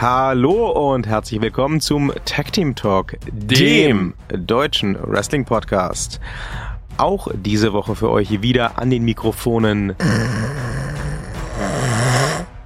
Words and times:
Hallo 0.00 0.92
und 0.92 1.08
herzlich 1.08 1.40
willkommen 1.40 1.80
zum 1.80 2.12
Tag 2.24 2.52
Team 2.52 2.76
Talk, 2.76 3.16
dem, 3.32 4.14
dem 4.30 4.46
deutschen 4.46 4.96
Wrestling 5.02 5.44
Podcast. 5.44 6.20
Auch 6.98 7.26
diese 7.34 7.72
Woche 7.72 7.96
für 7.96 8.08
euch 8.08 8.40
wieder 8.40 8.78
an 8.78 8.90
den 8.90 9.04
Mikrofonen 9.04 9.96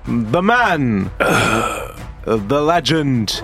The 0.05 0.43
Man, 0.43 1.11
The 2.27 2.55
Legend, 2.55 3.43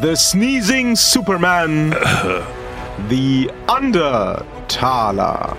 The 0.00 0.16
Sneezing 0.16 0.96
Superman, 0.96 1.94
The 3.10 3.50
Undertaler. 3.66 5.54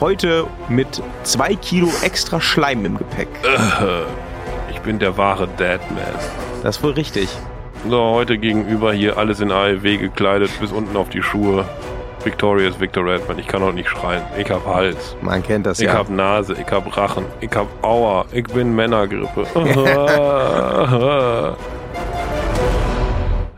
Heute 0.00 0.46
mit 0.68 1.02
zwei 1.22 1.54
Kilo 1.54 1.88
extra 2.02 2.42
Schleim 2.42 2.84
im 2.84 2.98
Gepäck. 2.98 3.28
Ich 4.70 4.80
bin 4.80 4.98
der 4.98 5.16
wahre 5.16 5.48
Deadman. 5.48 6.43
Das 6.64 6.78
ist 6.78 6.82
wohl 6.82 6.92
richtig. 6.92 7.28
So, 7.90 8.00
heute 8.00 8.38
gegenüber 8.38 8.94
hier 8.94 9.18
alles 9.18 9.40
in 9.40 9.52
AEW 9.52 9.98
gekleidet, 9.98 10.50
bis 10.62 10.72
unten 10.72 10.96
auf 10.96 11.10
die 11.10 11.20
Schuhe. 11.20 11.66
Victorious 12.24 12.80
Victor 12.80 13.04
Redman. 13.04 13.38
Ich 13.38 13.46
kann 13.46 13.62
auch 13.62 13.72
nicht 13.72 13.90
schreien. 13.90 14.22
Ich 14.38 14.50
hab 14.50 14.64
Hals. 14.64 15.14
Man 15.20 15.42
kennt 15.42 15.66
das 15.66 15.78
ich 15.78 15.84
ja. 15.84 15.92
Ich 15.92 15.98
hab 15.98 16.08
Nase. 16.08 16.54
Ich 16.54 16.72
hab 16.72 16.96
Rachen. 16.96 17.26
Ich 17.42 17.54
hab 17.54 17.66
Aua. 17.84 18.24
Ich 18.32 18.44
bin 18.44 18.74
Männergrippe. 18.74 19.46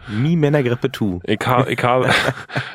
Nie 0.09 0.37
Männergrippe 0.37 0.91
tu. 0.91 1.21
Ich, 1.25 1.41
ha, 1.47 1.67
ich, 1.67 1.83
habe, 1.83 2.11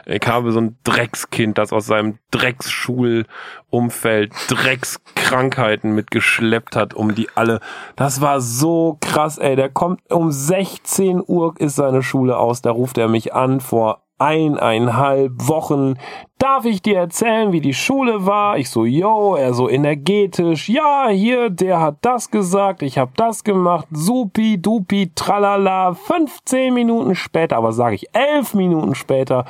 ich 0.05 0.27
habe 0.27 0.51
so 0.51 0.59
ein 0.59 0.77
Dreckskind, 0.83 1.57
das 1.57 1.71
aus 1.71 1.85
seinem 1.85 2.17
Drecksschulumfeld 2.31 4.33
Dreckskrankheiten 4.47 5.93
mitgeschleppt 5.93 6.75
hat, 6.75 6.93
um 6.93 7.15
die 7.15 7.29
alle. 7.35 7.59
Das 7.95 8.21
war 8.21 8.41
so 8.41 8.97
krass, 9.01 9.37
ey. 9.37 9.55
Der 9.55 9.69
kommt 9.69 10.01
um 10.11 10.31
16 10.31 11.23
Uhr 11.25 11.53
ist 11.57 11.75
seine 11.75 12.03
Schule 12.03 12.37
aus. 12.37 12.61
Da 12.61 12.71
ruft 12.71 12.97
er 12.97 13.07
mich 13.07 13.33
an 13.33 13.61
vor 13.61 14.03
eineinhalb 14.21 15.31
Wochen. 15.47 15.95
Darf 16.37 16.65
ich 16.65 16.81
dir 16.81 16.97
erzählen, 16.97 17.51
wie 17.51 17.59
die 17.59 17.73
Schule 17.73 18.25
war? 18.25 18.57
Ich 18.57 18.69
so, 18.69 18.85
yo, 18.85 19.35
er 19.35 19.53
so 19.53 19.67
energetisch. 19.67 20.69
Ja, 20.69 21.07
hier, 21.09 21.49
der 21.49 21.81
hat 21.81 21.97
das 22.01 22.29
gesagt, 22.29 22.83
ich 22.83 22.97
hab 22.97 23.15
das 23.17 23.43
gemacht. 23.43 23.87
Supi, 23.91 24.61
dupi, 24.61 25.11
tralala. 25.15 25.93
15 25.93 26.73
Minuten 26.73 27.15
später, 27.15 27.57
aber 27.57 27.71
sage 27.71 27.95
ich 27.95 28.15
11 28.15 28.53
Minuten 28.53 28.95
später, 28.95 29.45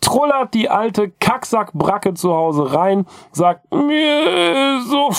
trullert 0.00 0.54
die 0.54 0.70
alte 0.70 1.10
Kacksackbracke 1.10 2.14
zu 2.14 2.32
Hause 2.34 2.72
rein, 2.72 3.06
sagt 3.32 3.72
mir 3.74 4.80
so 4.86 5.10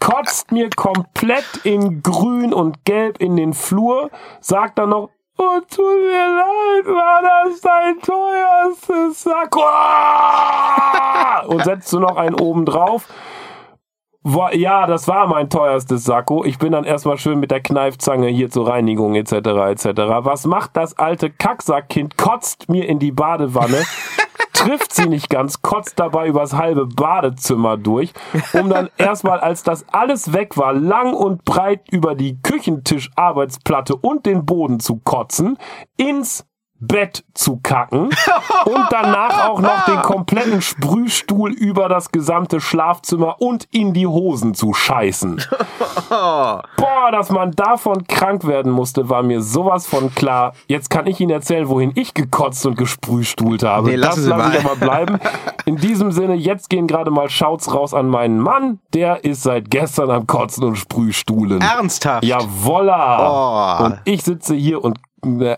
kotzt 0.00 0.52
mir 0.52 0.70
komplett 0.70 1.64
in 1.64 2.00
grün 2.02 2.54
und 2.54 2.84
gelb 2.84 3.18
in 3.20 3.36
den 3.36 3.52
Flur, 3.54 4.10
sagt 4.40 4.78
dann 4.78 4.90
noch, 4.90 5.10
Oh, 5.38 5.60
tut 5.68 6.00
mir 6.00 6.28
leid, 6.34 6.86
war 6.86 7.20
das 7.22 7.60
dein 7.60 8.00
teuerstes 8.00 9.22
Sakko? 9.22 9.60
Und 11.48 11.62
setzt 11.64 11.92
du 11.92 12.00
noch 12.00 12.16
einen 12.16 12.34
oben 12.34 12.64
drauf. 12.64 13.06
Ja, 14.52 14.86
das 14.86 15.06
war 15.06 15.26
mein 15.28 15.50
teuerstes 15.50 16.04
Sakko. 16.04 16.44
Ich 16.44 16.58
bin 16.58 16.72
dann 16.72 16.84
erstmal 16.84 17.18
schön 17.18 17.38
mit 17.38 17.50
der 17.50 17.60
Kneifzange 17.60 18.28
hier 18.28 18.50
zur 18.50 18.66
Reinigung 18.66 19.14
etc. 19.14 19.32
etc. 19.32 19.86
Was 20.20 20.46
macht 20.46 20.76
das 20.76 20.98
alte 20.98 21.30
Kacksackkind? 21.30 22.16
Kotzt 22.16 22.68
mir 22.68 22.88
in 22.88 22.98
die 22.98 23.12
Badewanne, 23.12 23.84
trifft 24.56 24.94
sie 24.94 25.06
nicht 25.06 25.28
ganz, 25.28 25.60
kotzt 25.60 25.98
dabei 25.98 26.28
übers 26.28 26.54
halbe 26.54 26.86
Badezimmer 26.86 27.76
durch, 27.76 28.12
um 28.54 28.70
dann 28.70 28.88
erstmal, 28.96 29.38
als 29.38 29.62
das 29.62 29.84
alles 29.92 30.32
weg 30.32 30.56
war, 30.56 30.72
lang 30.72 31.12
und 31.12 31.44
breit 31.44 31.82
über 31.90 32.14
die 32.14 32.40
Küchentischarbeitsplatte 32.42 33.94
und 33.96 34.24
den 34.24 34.46
Boden 34.46 34.80
zu 34.80 34.96
kotzen, 34.96 35.58
ins 35.98 36.46
Bett 36.86 37.24
zu 37.34 37.58
kacken 37.62 38.10
und 38.64 38.86
danach 38.90 39.48
auch 39.48 39.60
noch 39.60 39.84
den 39.84 40.02
kompletten 40.02 40.62
Sprühstuhl 40.62 41.52
über 41.52 41.88
das 41.88 42.10
gesamte 42.10 42.60
Schlafzimmer 42.60 43.40
und 43.40 43.68
in 43.70 43.92
die 43.92 44.06
Hosen 44.06 44.54
zu 44.54 44.72
scheißen. 44.72 45.42
Boah, 46.08 47.10
dass 47.12 47.30
man 47.30 47.52
davon 47.52 48.06
krank 48.06 48.46
werden 48.46 48.72
musste, 48.72 49.08
war 49.08 49.22
mir 49.22 49.42
sowas 49.42 49.86
von 49.86 50.14
klar. 50.14 50.52
Jetzt 50.66 50.90
kann 50.90 51.06
ich 51.06 51.20
Ihnen 51.20 51.30
erzählen, 51.30 51.68
wohin 51.68 51.92
ich 51.94 52.14
gekotzt 52.14 52.64
und 52.66 52.76
gesprühstuhlt 52.76 53.62
habe. 53.62 53.90
Nee, 53.90 53.96
das 53.96 54.18
lasse 54.18 54.56
ich 54.56 54.64
aber 54.64 54.76
bleiben. 54.76 55.18
In 55.64 55.76
diesem 55.76 56.12
Sinne, 56.12 56.34
jetzt 56.34 56.70
gehen 56.70 56.86
gerade 56.86 57.10
mal 57.10 57.28
Shouts 57.28 57.74
raus 57.74 57.92
an 57.92 58.08
meinen 58.08 58.38
Mann. 58.38 58.78
Der 58.94 59.24
ist 59.24 59.42
seit 59.42 59.70
gestern 59.70 60.10
am 60.10 60.26
Kotzen 60.26 60.62
und 60.64 60.76
Sprühstuhlen. 60.76 61.60
Ernsthaft? 61.60 62.24
Jawolla. 62.24 63.80
Oh. 63.80 63.84
Und 63.84 63.98
ich 64.04 64.22
sitze 64.22 64.54
hier 64.54 64.84
und 64.84 64.98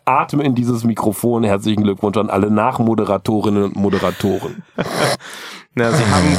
atme 0.04 0.44
in 0.44 0.54
dieses 0.54 0.84
Mikrofon. 0.84 1.44
Herzlichen 1.44 1.82
Glückwunsch 1.82 2.16
an 2.16 2.30
alle 2.30 2.50
Nachmoderatorinnen 2.50 3.64
und 3.64 3.76
Moderatoren. 3.76 4.62
Na, 5.74 5.92
Sie 5.92 6.04
haben 6.04 6.36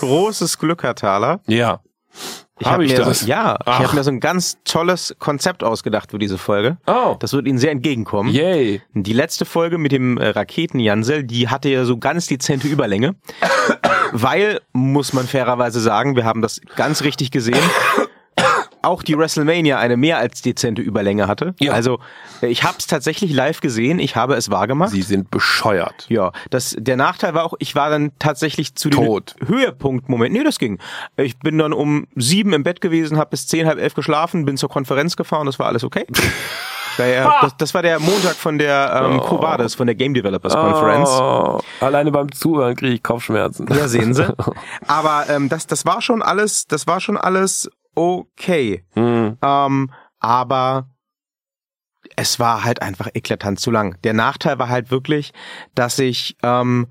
großes 0.00 0.58
Glück, 0.58 0.82
Herr 0.82 0.94
Thaler. 0.94 1.40
Ja. 1.46 1.80
Ich 2.60 2.66
habe 2.66 2.76
hab 2.76 2.82
ich 2.82 2.90
mir 2.90 3.04
das? 3.04 3.20
So, 3.20 3.26
ja, 3.26 3.56
Ach. 3.64 3.78
ich 3.78 3.86
habe 3.86 3.96
mir 3.96 4.02
so 4.02 4.10
ein 4.10 4.20
ganz 4.20 4.58
tolles 4.64 5.14
Konzept 5.18 5.62
ausgedacht 5.62 6.10
für 6.10 6.18
diese 6.18 6.38
Folge. 6.38 6.78
Oh. 6.86 7.16
Das 7.20 7.32
wird 7.32 7.46
Ihnen 7.46 7.58
sehr 7.58 7.70
entgegenkommen. 7.70 8.32
Yay. 8.32 8.82
Die 8.94 9.12
letzte 9.12 9.44
Folge 9.44 9.78
mit 9.78 9.92
dem 9.92 10.18
äh, 10.18 10.30
Raketenjansel, 10.30 11.22
die 11.22 11.48
hatte 11.48 11.68
ja 11.68 11.84
so 11.84 11.98
ganz 11.98 12.26
dezente 12.26 12.66
Überlänge. 12.66 13.14
weil, 14.12 14.60
muss 14.72 15.12
man 15.12 15.26
fairerweise 15.26 15.80
sagen, 15.80 16.16
wir 16.16 16.24
haben 16.24 16.42
das 16.42 16.60
ganz 16.74 17.02
richtig 17.02 17.30
gesehen, 17.30 17.62
auch 18.82 19.02
die 19.02 19.16
WrestleMania 19.16 19.78
eine 19.78 19.96
mehr 19.96 20.18
als 20.18 20.42
dezente 20.42 20.82
Überlänge 20.82 21.26
hatte. 21.26 21.54
Ja. 21.60 21.72
Also 21.72 21.98
ich 22.40 22.62
habe 22.62 22.76
es 22.78 22.86
tatsächlich 22.86 23.32
live 23.32 23.60
gesehen, 23.60 23.98
ich 23.98 24.16
habe 24.16 24.34
es 24.34 24.50
wahrgemacht. 24.50 24.90
Sie 24.90 25.02
sind 25.02 25.30
bescheuert. 25.30 26.06
Ja, 26.08 26.32
das 26.50 26.76
der 26.78 26.96
Nachteil 26.96 27.34
war 27.34 27.44
auch, 27.44 27.54
ich 27.58 27.74
war 27.74 27.90
dann 27.90 28.12
tatsächlich 28.18 28.74
zu 28.74 28.90
dem 28.90 29.04
Tot. 29.04 29.34
Höhepunktmoment. 29.46 30.32
Nee, 30.32 30.44
das 30.44 30.58
ging. 30.58 30.78
Ich 31.16 31.38
bin 31.38 31.58
dann 31.58 31.72
um 31.72 32.06
sieben 32.14 32.52
im 32.52 32.62
Bett 32.62 32.80
gewesen, 32.80 33.18
habe 33.18 33.30
bis 33.30 33.46
zehn 33.46 33.66
halb 33.66 33.78
elf 33.78 33.94
geschlafen, 33.94 34.44
bin 34.44 34.56
zur 34.56 34.68
Konferenz 34.68 35.16
gefahren, 35.16 35.46
das 35.46 35.58
war 35.58 35.66
alles 35.66 35.84
okay. 35.84 36.06
Das, 36.98 37.56
das, 37.56 37.74
war 37.74 37.82
der 37.82 38.00
Montag 38.00 38.34
von 38.34 38.58
der 38.58 39.04
ähm, 39.04 39.20
oh. 39.20 39.22
Covades, 39.22 39.76
von 39.76 39.86
der 39.86 39.94
Game 39.94 40.14
Developers 40.14 40.54
Conference. 40.54 41.10
Oh. 41.10 41.60
Alleine 41.80 42.10
beim 42.10 42.32
Zuhören 42.32 42.74
kriege 42.74 42.94
ich 42.94 43.02
Kopfschmerzen. 43.02 43.68
Ja, 43.72 43.86
sehen 43.86 44.14
Sie. 44.14 44.26
Aber 44.88 45.26
ähm, 45.28 45.48
das, 45.48 45.68
das 45.68 45.86
war 45.86 46.02
schon 46.02 46.22
alles, 46.22 46.66
das 46.66 46.88
war 46.88 47.00
schon 47.00 47.16
alles 47.16 47.70
okay. 47.98 48.84
Hm. 48.94 49.36
Ähm, 49.42 49.90
aber 50.20 50.88
es 52.16 52.40
war 52.40 52.64
halt 52.64 52.80
einfach 52.80 53.08
eklatant 53.12 53.60
zu 53.60 53.70
lang. 53.70 54.00
Der 54.02 54.14
Nachteil 54.14 54.58
war 54.58 54.68
halt 54.68 54.90
wirklich, 54.90 55.32
dass 55.74 55.98
ich 55.98 56.36
ähm, 56.42 56.86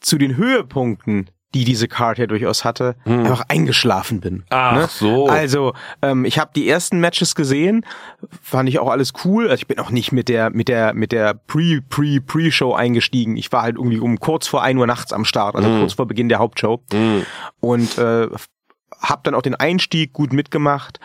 zu 0.00 0.18
den 0.18 0.36
Höhepunkten 0.36 1.30
die 1.54 1.64
diese 1.64 1.88
Card 1.88 2.18
ja 2.18 2.26
durchaus 2.26 2.64
hatte, 2.64 2.96
hm. 3.04 3.20
einfach 3.20 3.42
eingeschlafen 3.48 4.20
bin. 4.20 4.44
Ach 4.50 4.74
ne? 4.74 4.88
so. 4.90 5.26
Also 5.26 5.72
ähm, 6.02 6.26
ich 6.26 6.38
habe 6.38 6.50
die 6.54 6.68
ersten 6.68 7.00
Matches 7.00 7.34
gesehen, 7.34 7.86
fand 8.42 8.68
ich 8.68 8.78
auch 8.78 8.90
alles 8.90 9.12
cool. 9.24 9.44
Also 9.44 9.60
ich 9.60 9.66
bin 9.66 9.78
auch 9.78 9.90
nicht 9.90 10.12
mit 10.12 10.28
der 10.28 10.50
mit 10.50 10.68
der 10.68 10.92
mit 10.92 11.12
der 11.12 11.34
Pre 11.34 11.80
Pre 11.88 12.20
Pre 12.20 12.52
Show 12.52 12.74
eingestiegen. 12.74 13.36
Ich 13.36 13.50
war 13.52 13.62
halt 13.62 13.76
irgendwie 13.76 14.00
um 14.00 14.18
kurz 14.20 14.46
vor 14.46 14.62
ein 14.62 14.76
Uhr 14.76 14.86
nachts 14.86 15.12
am 15.12 15.24
Start, 15.24 15.56
also 15.56 15.68
hm. 15.68 15.80
kurz 15.80 15.94
vor 15.94 16.06
Beginn 16.06 16.28
der 16.28 16.40
Hauptshow 16.40 16.82
hm. 16.92 17.24
und 17.60 17.96
äh, 17.96 18.28
habe 19.08 19.22
dann 19.24 19.34
auch 19.34 19.42
den 19.42 19.54
Einstieg 19.54 20.12
gut 20.12 20.32
mitgemacht. 20.32 21.00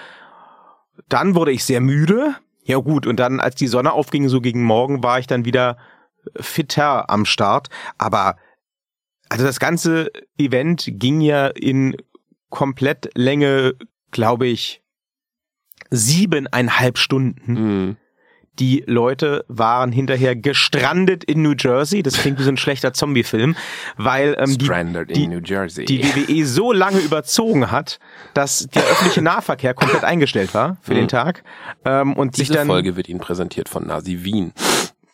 Dann 1.10 1.36
wurde 1.36 1.52
ich 1.52 1.64
sehr 1.64 1.82
müde. 1.82 2.36
Ja 2.64 2.78
gut, 2.78 3.08
und 3.08 3.20
dann, 3.20 3.40
als 3.40 3.56
die 3.56 3.68
Sonne 3.68 3.92
aufging, 3.94 4.30
so 4.30 4.40
gegen 4.40 4.64
Morgen, 4.64 5.04
war 5.04 5.20
ich 5.20 5.28
dann 5.28 5.46
wieder 5.46 5.78
fitter 6.40 7.10
am 7.10 7.26
Start. 7.26 7.70
Aber 7.98 8.38
also 9.30 9.46
das 9.46 9.60
ganze 9.60 10.12
Event 10.38 10.86
ging 10.88 11.22
ja 11.22 11.48
in 11.48 11.98
Komplettlänge, 12.50 13.74
glaube 14.12 14.48
ich, 14.48 14.84
siebeneinhalb 15.90 16.98
Stunden. 16.98 17.54
Mhm 17.54 17.98
die 18.60 18.84
Leute 18.86 19.46
waren 19.48 19.92
hinterher 19.92 20.36
gestrandet 20.36 21.24
in 21.24 21.42
New 21.42 21.54
Jersey. 21.58 22.04
Das 22.04 22.16
klingt 22.16 22.40
wie 22.40 22.44
so 22.44 22.50
ein 22.50 22.58
schlechter 22.58 22.94
Zombie-Film, 22.94 23.56
weil 23.98 24.36
ähm, 24.38 24.58
die, 24.58 24.68
die, 25.14 25.86
die 25.86 26.04
WWE 26.04 26.46
so 26.46 26.72
lange 26.72 27.00
überzogen 27.00 27.72
hat, 27.72 28.00
dass 28.34 28.68
der 28.68 28.84
öffentliche 28.84 29.22
Nahverkehr 29.22 29.74
komplett 29.74 30.04
eingestellt 30.04 30.54
war 30.54 30.78
für 30.82 30.94
mhm. 30.94 30.98
den 30.98 31.08
Tag. 31.08 31.44
Ähm, 31.86 32.14
und 32.14 32.38
Diese 32.38 32.48
sich 32.48 32.56
dann, 32.56 32.68
Folge 32.68 32.96
wird 32.96 33.10
Ihnen 33.10 33.20
präsentiert 33.20 33.70
von 33.70 33.88
Nasi 33.88 34.24
Wien. 34.24 34.54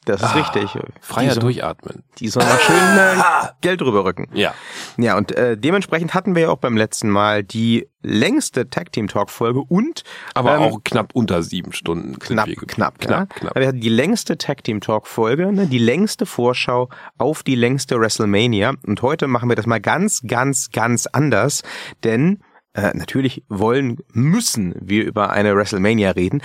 Das 0.08 0.22
ist 0.22 0.30
ah, 0.30 0.34
richtig. 0.34 0.78
Freier 1.02 1.34
die 1.34 1.40
durchatmen. 1.40 2.04
Die 2.20 2.30
sollen 2.30 2.48
mal 2.48 2.60
schön 2.60 2.98
äh, 2.98 3.48
Geld 3.62 3.82
rüberrücken. 3.82 4.30
Ja. 4.34 4.54
Ja, 4.98 5.18
und 5.18 5.34
äh, 5.34 5.58
dementsprechend 5.58 6.14
hatten 6.14 6.34
wir 6.34 6.44
ja 6.44 6.50
auch 6.50 6.60
beim 6.60 6.78
letzten 6.78 7.10
Mal 7.10 7.44
die 7.44 7.90
längste 8.02 8.70
Tag 8.70 8.94
Team 8.94 9.10
Talk 9.10 9.30
Folge 9.30 9.60
und 9.60 10.04
aber 10.34 10.56
ähm, 10.56 10.62
auch 10.62 10.80
knapp 10.86 11.14
unter 11.14 11.44
sieben 11.44 11.74
Stunden. 11.74 12.18
Knapp, 12.20 12.48
knapp, 12.68 13.00
knapp, 13.00 13.34
ja. 13.34 13.40
knapp. 13.40 13.56
Wir 13.56 13.68
hatten 13.68 13.82
die 13.82 13.90
längste 13.90 14.38
Tag 14.38 14.64
Team 14.64 14.80
Talk 14.80 15.08
Folge, 15.08 15.52
ne, 15.52 15.68
die 15.68 15.78
längste 15.78 16.26
Vorschau 16.26 16.88
auf 17.18 17.44
die 17.44 17.56
längste 17.56 18.00
WrestleMania. 18.00 18.76
Und 18.86 19.02
heute 19.02 19.28
machen 19.28 19.50
wir 19.50 19.58
das 19.58 19.66
mal 19.66 19.82
ganz, 19.82 20.22
ganz, 20.26 20.72
ganz 20.72 21.08
anders, 21.08 21.64
denn 22.06 22.40
Äh, 22.78 22.96
natürlich 22.96 23.44
wollen, 23.50 23.98
müssen 24.14 24.76
wir 24.80 25.04
über 25.04 25.32
eine 25.32 25.56
WrestleMania 25.56 26.12
reden. 26.12 26.44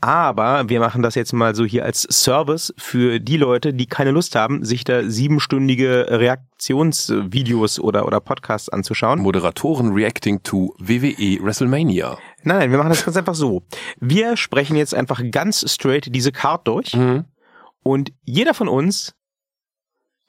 Aber 0.00 0.70
wir 0.70 0.80
machen 0.80 1.02
das 1.02 1.14
jetzt 1.14 1.34
mal 1.34 1.54
so 1.54 1.66
hier 1.66 1.84
als 1.84 2.02
Service 2.10 2.72
für 2.78 3.20
die 3.20 3.36
Leute, 3.36 3.74
die 3.74 3.84
keine 3.84 4.10
Lust 4.10 4.34
haben, 4.34 4.64
sich 4.64 4.84
da 4.84 5.02
siebenstündige 5.02 6.06
Reaktionsvideos 6.08 7.80
oder, 7.80 8.06
oder 8.06 8.20
Podcasts 8.20 8.70
anzuschauen. 8.70 9.20
Moderatoren 9.20 9.92
reacting 9.92 10.42
to 10.42 10.74
WWE 10.78 11.44
WrestleMania. 11.44 12.16
Nein, 12.44 12.58
nein, 12.58 12.70
wir 12.70 12.78
machen 12.78 12.88
das 12.88 13.04
ganz 13.04 13.18
einfach 13.18 13.34
so. 13.34 13.62
Wir 14.00 14.38
sprechen 14.38 14.76
jetzt 14.76 14.94
einfach 14.94 15.20
ganz 15.30 15.70
straight 15.70 16.06
diese 16.14 16.32
Card 16.32 16.66
durch. 16.66 16.96
Mhm. 16.96 17.26
Und 17.82 18.10
jeder 18.24 18.54
von 18.54 18.68
uns 18.68 19.14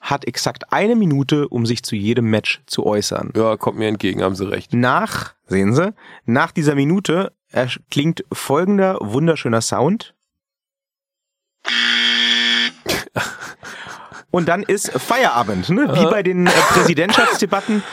hat 0.01 0.25
exakt 0.25 0.71
eine 0.71 0.95
Minute, 0.95 1.47
um 1.47 1.65
sich 1.65 1.83
zu 1.83 1.95
jedem 1.95 2.29
Match 2.29 2.61
zu 2.67 2.85
äußern. 2.85 3.31
Ja, 3.35 3.57
kommt 3.57 3.77
mir 3.77 3.87
entgegen, 3.87 4.21
haben 4.21 4.35
sie 4.35 4.47
recht. 4.49 4.73
Nach, 4.73 5.33
sehen 5.47 5.73
Sie, 5.73 5.93
nach 6.25 6.51
dieser 6.51 6.75
Minute 6.75 7.33
klingt 7.89 8.23
folgender 8.31 8.97
wunderschöner 9.01 9.61
Sound. 9.61 10.13
Und 14.31 14.49
dann 14.49 14.63
ist 14.63 14.91
Feierabend, 14.91 15.69
ne? 15.69 15.87
wie 15.93 16.05
bei 16.05 16.21
den 16.21 16.47
äh, 16.47 16.51
Präsidentschaftsdebatten. 16.73 17.83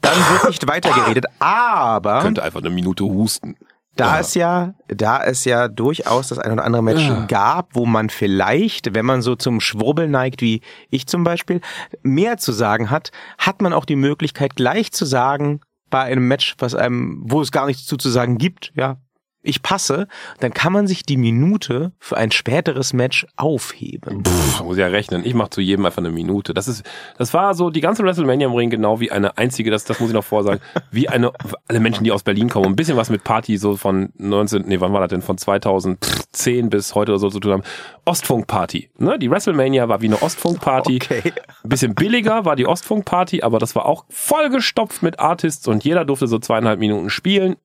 Dann 0.00 0.16
wird 0.16 0.48
nicht 0.48 0.66
weitergeredet. 0.66 1.26
Aber 1.40 2.22
Könnte 2.22 2.42
einfach 2.42 2.60
eine 2.60 2.70
Minute 2.70 3.04
husten. 3.04 3.56
Da 4.00 4.14
Ja. 4.14 4.20
es 4.20 4.34
ja, 4.34 4.74
da 4.88 5.22
es 5.22 5.44
ja 5.44 5.68
durchaus 5.68 6.28
das 6.28 6.38
ein 6.38 6.52
oder 6.52 6.64
andere 6.64 6.82
Match 6.82 7.06
Ja. 7.08 7.24
gab, 7.26 7.74
wo 7.74 7.86
man 7.86 8.10
vielleicht, 8.10 8.94
wenn 8.94 9.06
man 9.06 9.22
so 9.22 9.36
zum 9.36 9.60
Schwurbeln 9.60 10.10
neigt, 10.10 10.42
wie 10.42 10.60
ich 10.90 11.06
zum 11.06 11.24
Beispiel, 11.24 11.60
mehr 12.02 12.36
zu 12.38 12.52
sagen 12.52 12.90
hat, 12.90 13.10
hat 13.38 13.62
man 13.62 13.72
auch 13.72 13.84
die 13.84 13.96
Möglichkeit, 13.96 14.56
gleich 14.56 14.92
zu 14.92 15.04
sagen, 15.04 15.60
bei 15.90 16.02
einem 16.02 16.26
Match, 16.28 16.54
was 16.58 16.74
einem, 16.74 17.20
wo 17.24 17.40
es 17.40 17.50
gar 17.52 17.66
nichts 17.66 17.84
zu, 17.86 17.96
zu 17.96 18.10
sagen 18.10 18.38
gibt, 18.38 18.72
ja, 18.74 18.96
ich 19.42 19.62
passe, 19.62 20.06
dann 20.40 20.52
kann 20.52 20.72
man 20.72 20.86
sich 20.86 21.04
die 21.04 21.16
Minute 21.16 21.92
für 21.98 22.16
ein 22.16 22.30
späteres 22.30 22.92
Match 22.92 23.26
aufheben. 23.36 24.22
Pff, 24.24 24.62
muss 24.62 24.76
ja 24.76 24.88
rechnen. 24.88 25.24
Ich 25.24 25.34
mache 25.34 25.50
zu 25.50 25.60
jedem 25.60 25.86
einfach 25.86 25.98
eine 25.98 26.10
Minute. 26.10 26.52
Das 26.52 26.68
ist, 26.68 26.84
das 27.16 27.32
war 27.32 27.54
so 27.54 27.70
die 27.70 27.80
ganze 27.80 28.02
WrestleMania 28.02 28.48
im 28.48 28.54
Ring 28.54 28.68
genau 28.68 29.00
wie 29.00 29.10
eine 29.10 29.38
einzige, 29.38 29.70
das, 29.70 29.84
das 29.84 29.98
muss 29.98 30.10
ich 30.10 30.14
noch 30.14 30.24
vorsagen, 30.24 30.60
wie 30.90 31.08
eine, 31.08 31.32
alle 31.68 31.80
Menschen, 31.80 32.04
die 32.04 32.12
aus 32.12 32.22
Berlin 32.22 32.50
kommen, 32.50 32.66
ein 32.66 32.76
bisschen 32.76 32.96
was 32.96 33.08
mit 33.08 33.24
Party 33.24 33.56
so 33.56 33.76
von 33.76 34.10
19, 34.18 34.64
nee, 34.66 34.80
wann 34.80 34.92
war 34.92 35.00
das 35.00 35.08
denn, 35.08 35.22
von 35.22 35.38
2010 35.38 36.68
bis 36.68 36.94
heute 36.94 37.12
oder 37.12 37.18
so 37.18 37.30
zu 37.30 37.40
tun 37.40 37.52
haben. 37.52 37.62
Ostfunk-Party, 38.04 38.90
ne? 38.98 39.18
Die 39.18 39.30
WrestleMania 39.30 39.88
war 39.88 40.02
wie 40.02 40.06
eine 40.06 40.20
Ostfunk-Party. 40.22 41.00
Okay. 41.10 41.32
Ein 41.64 41.68
bisschen 41.68 41.94
billiger 41.94 42.44
war 42.44 42.56
die 42.56 42.66
Ostfunk-Party, 42.66 43.42
aber 43.42 43.58
das 43.58 43.74
war 43.74 43.86
auch 43.86 44.04
vollgestopft 44.10 45.02
mit 45.02 45.18
Artists 45.18 45.66
und 45.66 45.82
jeder 45.84 46.04
durfte 46.04 46.26
so 46.26 46.38
zweieinhalb 46.38 46.78
Minuten 46.78 47.10
spielen. 47.10 47.56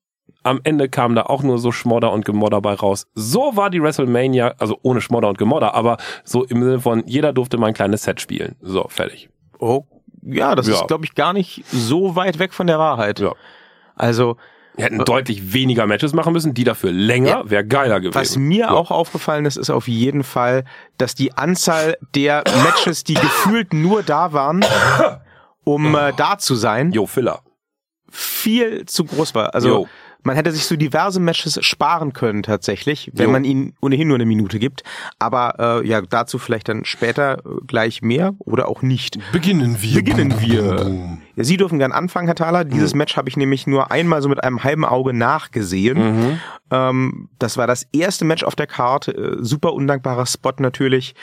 Am 0.46 0.60
Ende 0.62 0.88
kam 0.88 1.16
da 1.16 1.22
auch 1.24 1.42
nur 1.42 1.58
so 1.58 1.72
Schmodder 1.72 2.12
und 2.12 2.24
Gemodder 2.24 2.60
bei 2.60 2.74
raus. 2.74 3.08
So 3.16 3.56
war 3.56 3.68
die 3.68 3.82
WrestleMania, 3.82 4.54
also 4.58 4.78
ohne 4.82 5.00
Schmodder 5.00 5.28
und 5.28 5.38
Gemodder, 5.38 5.74
aber 5.74 5.96
so 6.22 6.44
im 6.44 6.62
Sinne 6.62 6.78
von, 6.80 7.02
jeder 7.06 7.32
durfte 7.32 7.58
mal 7.58 7.66
ein 7.66 7.74
kleines 7.74 8.04
Set 8.04 8.20
spielen. 8.20 8.54
So, 8.60 8.86
fertig. 8.88 9.28
Oh, 9.58 9.84
ja, 10.22 10.54
das 10.54 10.68
Ja. 10.68 10.74
ist, 10.74 10.86
glaube 10.86 11.04
ich, 11.04 11.14
gar 11.16 11.32
nicht 11.32 11.64
so 11.66 12.14
weit 12.14 12.38
weg 12.38 12.54
von 12.54 12.68
der 12.68 12.78
Wahrheit. 12.78 13.18
Ja. 13.18 13.32
Also, 13.96 14.36
Wir 14.76 14.84
hätten 14.84 14.98
deutlich 15.04 15.52
weniger 15.52 15.86
Matches 15.86 16.12
machen 16.12 16.32
müssen, 16.32 16.52
die 16.54 16.62
dafür 16.62 16.92
länger, 16.92 17.28
Ja. 17.30 17.50
wäre 17.50 17.64
geiler 17.66 17.98
gewesen. 17.98 18.14
Was 18.14 18.36
mir 18.36 18.70
auch 18.72 18.90
aufgefallen 18.92 19.46
ist, 19.46 19.56
ist 19.56 19.70
auf 19.70 19.88
jeden 19.88 20.22
Fall, 20.22 20.64
dass 20.98 21.14
die 21.16 21.32
Anzahl 21.32 21.96
der 22.14 22.44
Matches, 22.62 23.02
die 23.02 23.14
gefühlt 23.14 23.72
nur 23.72 24.02
da 24.04 24.32
waren, 24.32 24.64
um 25.64 25.94
äh, 25.96 26.12
da 26.16 26.38
zu 26.38 26.54
sein, 26.54 26.92
Jo, 26.92 27.06
Filler. 27.06 27.40
viel 28.10 28.84
zu 28.86 29.04
groß 29.04 29.34
war. 29.34 29.54
Also 29.54 29.68
Jo. 29.68 29.88
Man 30.26 30.34
hätte 30.34 30.50
sich 30.50 30.66
so 30.66 30.74
diverse 30.74 31.20
Matches 31.20 31.56
sparen 31.64 32.12
können 32.12 32.42
tatsächlich, 32.42 33.12
wenn 33.14 33.26
Jo. 33.26 33.32
man 33.32 33.44
ihnen 33.44 33.74
ohnehin 33.80 34.08
nur 34.08 34.16
eine 34.16 34.26
Minute 34.26 34.58
gibt. 34.58 34.82
Aber 35.20 35.82
äh, 35.82 35.86
ja, 35.86 36.00
dazu 36.02 36.38
vielleicht 36.38 36.68
dann 36.68 36.84
später 36.84 37.38
äh, 37.38 37.64
gleich 37.66 38.02
mehr 38.02 38.34
oder 38.40 38.66
auch 38.68 38.82
nicht. 38.82 39.18
Beginnen 39.30 39.80
wir. 39.80 39.94
Beginnen 39.94 40.34
wir. 40.40 41.18
Ja, 41.36 41.44
Sie 41.44 41.56
dürfen 41.56 41.78
gern 41.78 41.92
anfangen, 41.92 42.26
Herr 42.26 42.34
Thaler. 42.34 42.64
Dieses 42.64 42.94
Match 42.94 43.16
habe 43.16 43.28
ich 43.28 43.36
nämlich 43.36 43.68
nur 43.68 43.92
einmal 43.92 44.20
so 44.20 44.28
mit 44.28 44.42
einem 44.42 44.64
halben 44.64 44.84
Auge 44.84 45.12
nachgesehen. 45.12 45.98
Mhm. 45.98 46.40
Ähm, 46.72 47.28
das 47.38 47.56
war 47.56 47.68
das 47.68 47.86
erste 47.92 48.24
Match 48.24 48.42
auf 48.42 48.56
der 48.56 48.66
Karte. 48.66 49.12
Äh, 49.12 49.36
super 49.44 49.74
undankbarer 49.74 50.26
Spot 50.26 50.54
natürlich. 50.58 51.14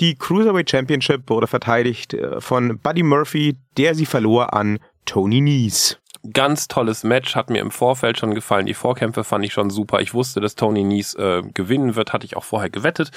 Die 0.00 0.14
Cruiserweight 0.14 0.70
Championship 0.70 1.28
wurde 1.28 1.48
verteidigt 1.48 2.14
äh, 2.14 2.40
von 2.40 2.78
Buddy 2.78 3.02
Murphy, 3.02 3.56
der 3.76 3.96
sie 3.96 4.06
verlor 4.06 4.54
an 4.54 4.78
Tony 5.06 5.40
Nese. 5.40 5.96
Ganz 6.32 6.68
tolles 6.68 7.04
Match, 7.04 7.36
hat 7.36 7.50
mir 7.50 7.60
im 7.60 7.70
Vorfeld 7.70 8.18
schon 8.18 8.34
gefallen. 8.34 8.64
Die 8.64 8.72
Vorkämpfe 8.72 9.24
fand 9.24 9.44
ich 9.44 9.52
schon 9.52 9.68
super. 9.68 10.00
Ich 10.00 10.14
wusste, 10.14 10.40
dass 10.40 10.54
Tony 10.54 10.82
Nies 10.82 11.14
äh, 11.14 11.42
gewinnen 11.52 11.96
wird, 11.96 12.14
hatte 12.14 12.24
ich 12.24 12.34
auch 12.34 12.44
vorher 12.44 12.70
gewettet. 12.70 13.10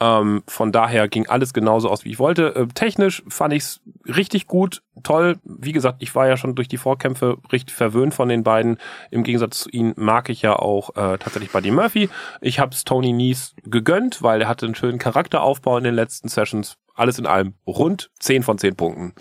Ähm, 0.00 0.42
von 0.46 0.72
daher 0.72 1.06
ging 1.08 1.26
alles 1.26 1.52
genauso 1.52 1.90
aus, 1.90 2.04
wie 2.04 2.10
ich 2.12 2.18
wollte. 2.18 2.54
Äh, 2.54 2.66
technisch 2.68 3.22
fand 3.28 3.52
ich 3.52 3.64
es 3.64 3.80
richtig 4.06 4.46
gut, 4.46 4.82
toll. 5.02 5.36
Wie 5.44 5.72
gesagt, 5.72 5.98
ich 6.00 6.14
war 6.14 6.26
ja 6.26 6.38
schon 6.38 6.54
durch 6.54 6.68
die 6.68 6.78
Vorkämpfe 6.78 7.36
richtig 7.52 7.74
verwöhnt 7.74 8.14
von 8.14 8.30
den 8.30 8.44
beiden. 8.44 8.78
Im 9.10 9.24
Gegensatz 9.24 9.58
zu 9.58 9.68
ihnen 9.68 9.92
mag 9.96 10.30
ich 10.30 10.40
ja 10.40 10.56
auch 10.56 10.96
äh, 10.96 11.18
tatsächlich 11.18 11.50
Buddy 11.50 11.70
Murphy. 11.70 12.08
Ich 12.40 12.60
habe 12.60 12.72
es 12.72 12.84
Tony 12.84 13.12
Nies 13.12 13.54
gegönnt, 13.64 14.22
weil 14.22 14.40
er 14.40 14.48
hatte 14.48 14.64
einen 14.64 14.74
schönen 14.74 14.98
Charakteraufbau 14.98 15.76
in 15.76 15.84
den 15.84 15.94
letzten 15.94 16.28
Sessions. 16.28 16.78
Alles 16.94 17.18
in 17.18 17.26
allem 17.26 17.54
rund 17.66 18.10
10 18.20 18.42
von 18.42 18.56
10 18.56 18.74
Punkten. 18.74 19.14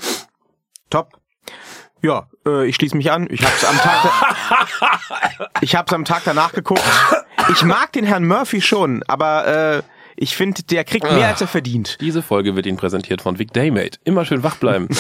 Top. 0.90 1.23
Ja, 2.04 2.28
äh, 2.46 2.68
ich 2.68 2.76
schließe 2.76 2.98
mich 2.98 3.12
an. 3.12 3.28
Ich 3.30 3.42
hab's 3.44 3.64
am 3.64 3.78
Tag, 3.78 5.50
ich 5.62 5.76
hab's 5.76 5.94
am 5.94 6.04
Tag 6.04 6.24
danach 6.26 6.52
geguckt. 6.52 6.84
Ich 7.50 7.64
mag 7.64 7.94
den 7.94 8.06
Herrn 8.06 8.28
Murphy 8.28 8.62
schon, 8.62 9.04
aber 9.08 9.48
äh, 9.78 9.84
ich 10.18 10.36
finde, 10.36 10.64
der 10.64 10.84
kriegt 10.84 11.10
mehr, 11.10 11.30
als 11.30 11.40
er 11.42 11.48
verdient. 11.48 11.98
Diese 12.02 12.22
Folge 12.22 12.56
wird 12.56 12.66
Ihnen 12.66 12.78
präsentiert 12.78 13.22
von 13.22 13.40
Vic 13.40 13.54
Daymate. 13.54 14.00
Immer 14.04 14.26
schön 14.26 14.44
wach 14.44 14.58
bleiben. 14.58 14.88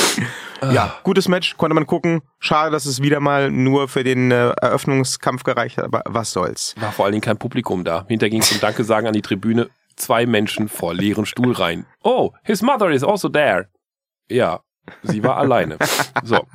Ja, 0.71 0.95
gutes 1.03 1.27
Match, 1.27 1.57
konnte 1.57 1.73
man 1.73 1.85
gucken. 1.85 2.21
Schade, 2.39 2.71
dass 2.71 2.85
es 2.85 3.01
wieder 3.01 3.19
mal 3.19 3.51
nur 3.51 3.89
für 3.89 4.05
den 4.05 4.31
äh, 4.31 4.51
Eröffnungskampf 4.61 5.43
gereicht 5.43 5.75
hat, 5.75 5.83
aber 5.83 6.03
was 6.05 6.31
soll's. 6.31 6.73
War 6.79 6.93
vor 6.93 7.03
allen 7.03 7.11
Dingen 7.11 7.21
kein 7.21 7.35
Publikum 7.37 7.83
da. 7.83 8.05
Hinter 8.07 8.29
ging 8.29 8.41
zum 8.41 8.61
Danke 8.61 8.85
sagen 8.85 9.05
an 9.05 9.11
die 9.11 9.21
Tribüne. 9.21 9.69
Zwei 9.97 10.25
Menschen 10.25 10.69
vor 10.69 10.93
leeren 10.93 11.25
Stuhl 11.25 11.51
rein. 11.51 11.85
Oh, 12.01 12.31
his 12.43 12.61
mother 12.61 12.89
is 12.91 13.03
also 13.03 13.27
there. 13.27 13.67
Ja, 14.29 14.61
sie 15.03 15.23
war 15.23 15.37
alleine. 15.37 15.77
So. 16.23 16.45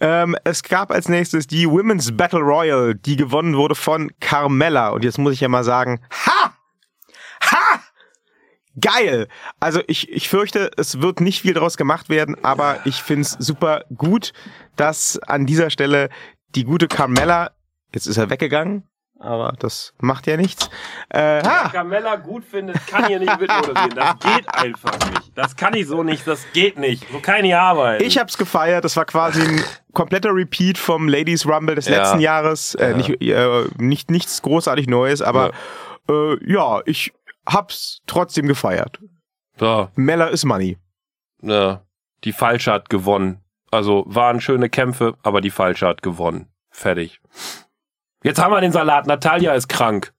Ähm, 0.00 0.36
es 0.44 0.62
gab 0.62 0.90
als 0.90 1.08
nächstes 1.08 1.46
die 1.46 1.68
Women's 1.68 2.16
Battle 2.16 2.40
Royal, 2.40 2.94
die 2.94 3.16
gewonnen 3.16 3.56
wurde 3.56 3.74
von 3.74 4.10
Carmella. 4.20 4.90
Und 4.90 5.04
jetzt 5.04 5.18
muss 5.18 5.32
ich 5.32 5.40
ja 5.40 5.48
mal 5.48 5.64
sagen, 5.64 6.02
ha! 6.10 6.54
Ha! 7.40 7.80
Geil! 8.78 9.28
Also 9.58 9.80
ich, 9.86 10.10
ich 10.10 10.28
fürchte, 10.28 10.70
es 10.76 11.00
wird 11.00 11.20
nicht 11.20 11.40
viel 11.40 11.54
draus 11.54 11.78
gemacht 11.78 12.10
werden, 12.10 12.36
aber 12.44 12.80
ich 12.84 13.02
find's 13.02 13.36
super 13.38 13.84
gut, 13.94 14.32
dass 14.76 15.18
an 15.18 15.46
dieser 15.46 15.70
Stelle 15.70 16.10
die 16.54 16.64
gute 16.64 16.88
Carmella, 16.88 17.52
jetzt 17.94 18.06
ist 18.06 18.18
er 18.18 18.28
weggegangen, 18.28 18.86
aber 19.18 19.54
das 19.58 19.94
macht 20.00 20.26
ja 20.26 20.36
nichts. 20.36 20.68
Äh, 21.08 21.42
ha! 21.42 21.68
Carmella 21.70 22.16
gut 22.16 22.44
findet, 22.44 22.84
kann 22.86 23.06
hier 23.06 23.18
nicht 23.18 23.40
mitmoderieren. 23.40 23.90
Das 23.94 24.18
geht 24.20 24.48
einfach 24.54 25.10
nicht. 25.10 25.32
Das 25.34 25.56
kann 25.56 25.74
ich 25.74 25.86
so 25.86 26.02
nicht, 26.02 26.26
das 26.26 26.46
geht 26.52 26.78
nicht. 26.78 27.04
So 27.10 27.20
kann 27.20 27.44
ich 27.44 27.54
arbeiten. 27.54 28.04
Ich 28.04 28.18
hab's 28.18 28.36
gefeiert. 28.38 28.84
Das 28.84 28.96
war 28.96 29.04
quasi 29.04 29.40
ein 29.42 29.64
kompletter 29.92 30.34
Repeat 30.34 30.78
vom 30.78 31.08
Ladies 31.08 31.46
Rumble 31.46 31.74
des 31.74 31.88
Ja. 31.88 31.98
letzten 31.98 32.20
Jahres. 32.20 32.74
Äh, 32.74 32.94
nicht, 32.94 33.20
äh, 33.22 33.64
nicht 33.78 34.10
nichts 34.10 34.42
großartig 34.42 34.86
Neues, 34.86 35.22
aber 35.22 35.52
ja. 36.08 36.32
Äh, 36.32 36.52
ja, 36.52 36.80
ich 36.86 37.12
hab's 37.48 38.00
trotzdem 38.06 38.46
gefeiert. 38.46 38.98
so, 39.58 39.88
Mella 39.96 40.26
is 40.28 40.44
Money. 40.44 40.78
ja, 41.42 41.82
die 42.24 42.32
Falsche 42.32 42.72
hat 42.72 42.88
gewonnen. 42.90 43.42
Also 43.72 44.04
waren 44.06 44.40
schöne 44.40 44.68
Kämpfe, 44.68 45.14
aber 45.22 45.40
die 45.40 45.50
Falsche 45.50 45.86
hat 45.86 46.02
gewonnen. 46.02 46.48
Fertig. 46.70 47.20
Jetzt 48.22 48.42
haben 48.42 48.52
wir 48.52 48.60
den 48.60 48.72
Salat. 48.72 49.06
Natalia 49.06 49.52
ist 49.54 49.68
krank. 49.68 50.12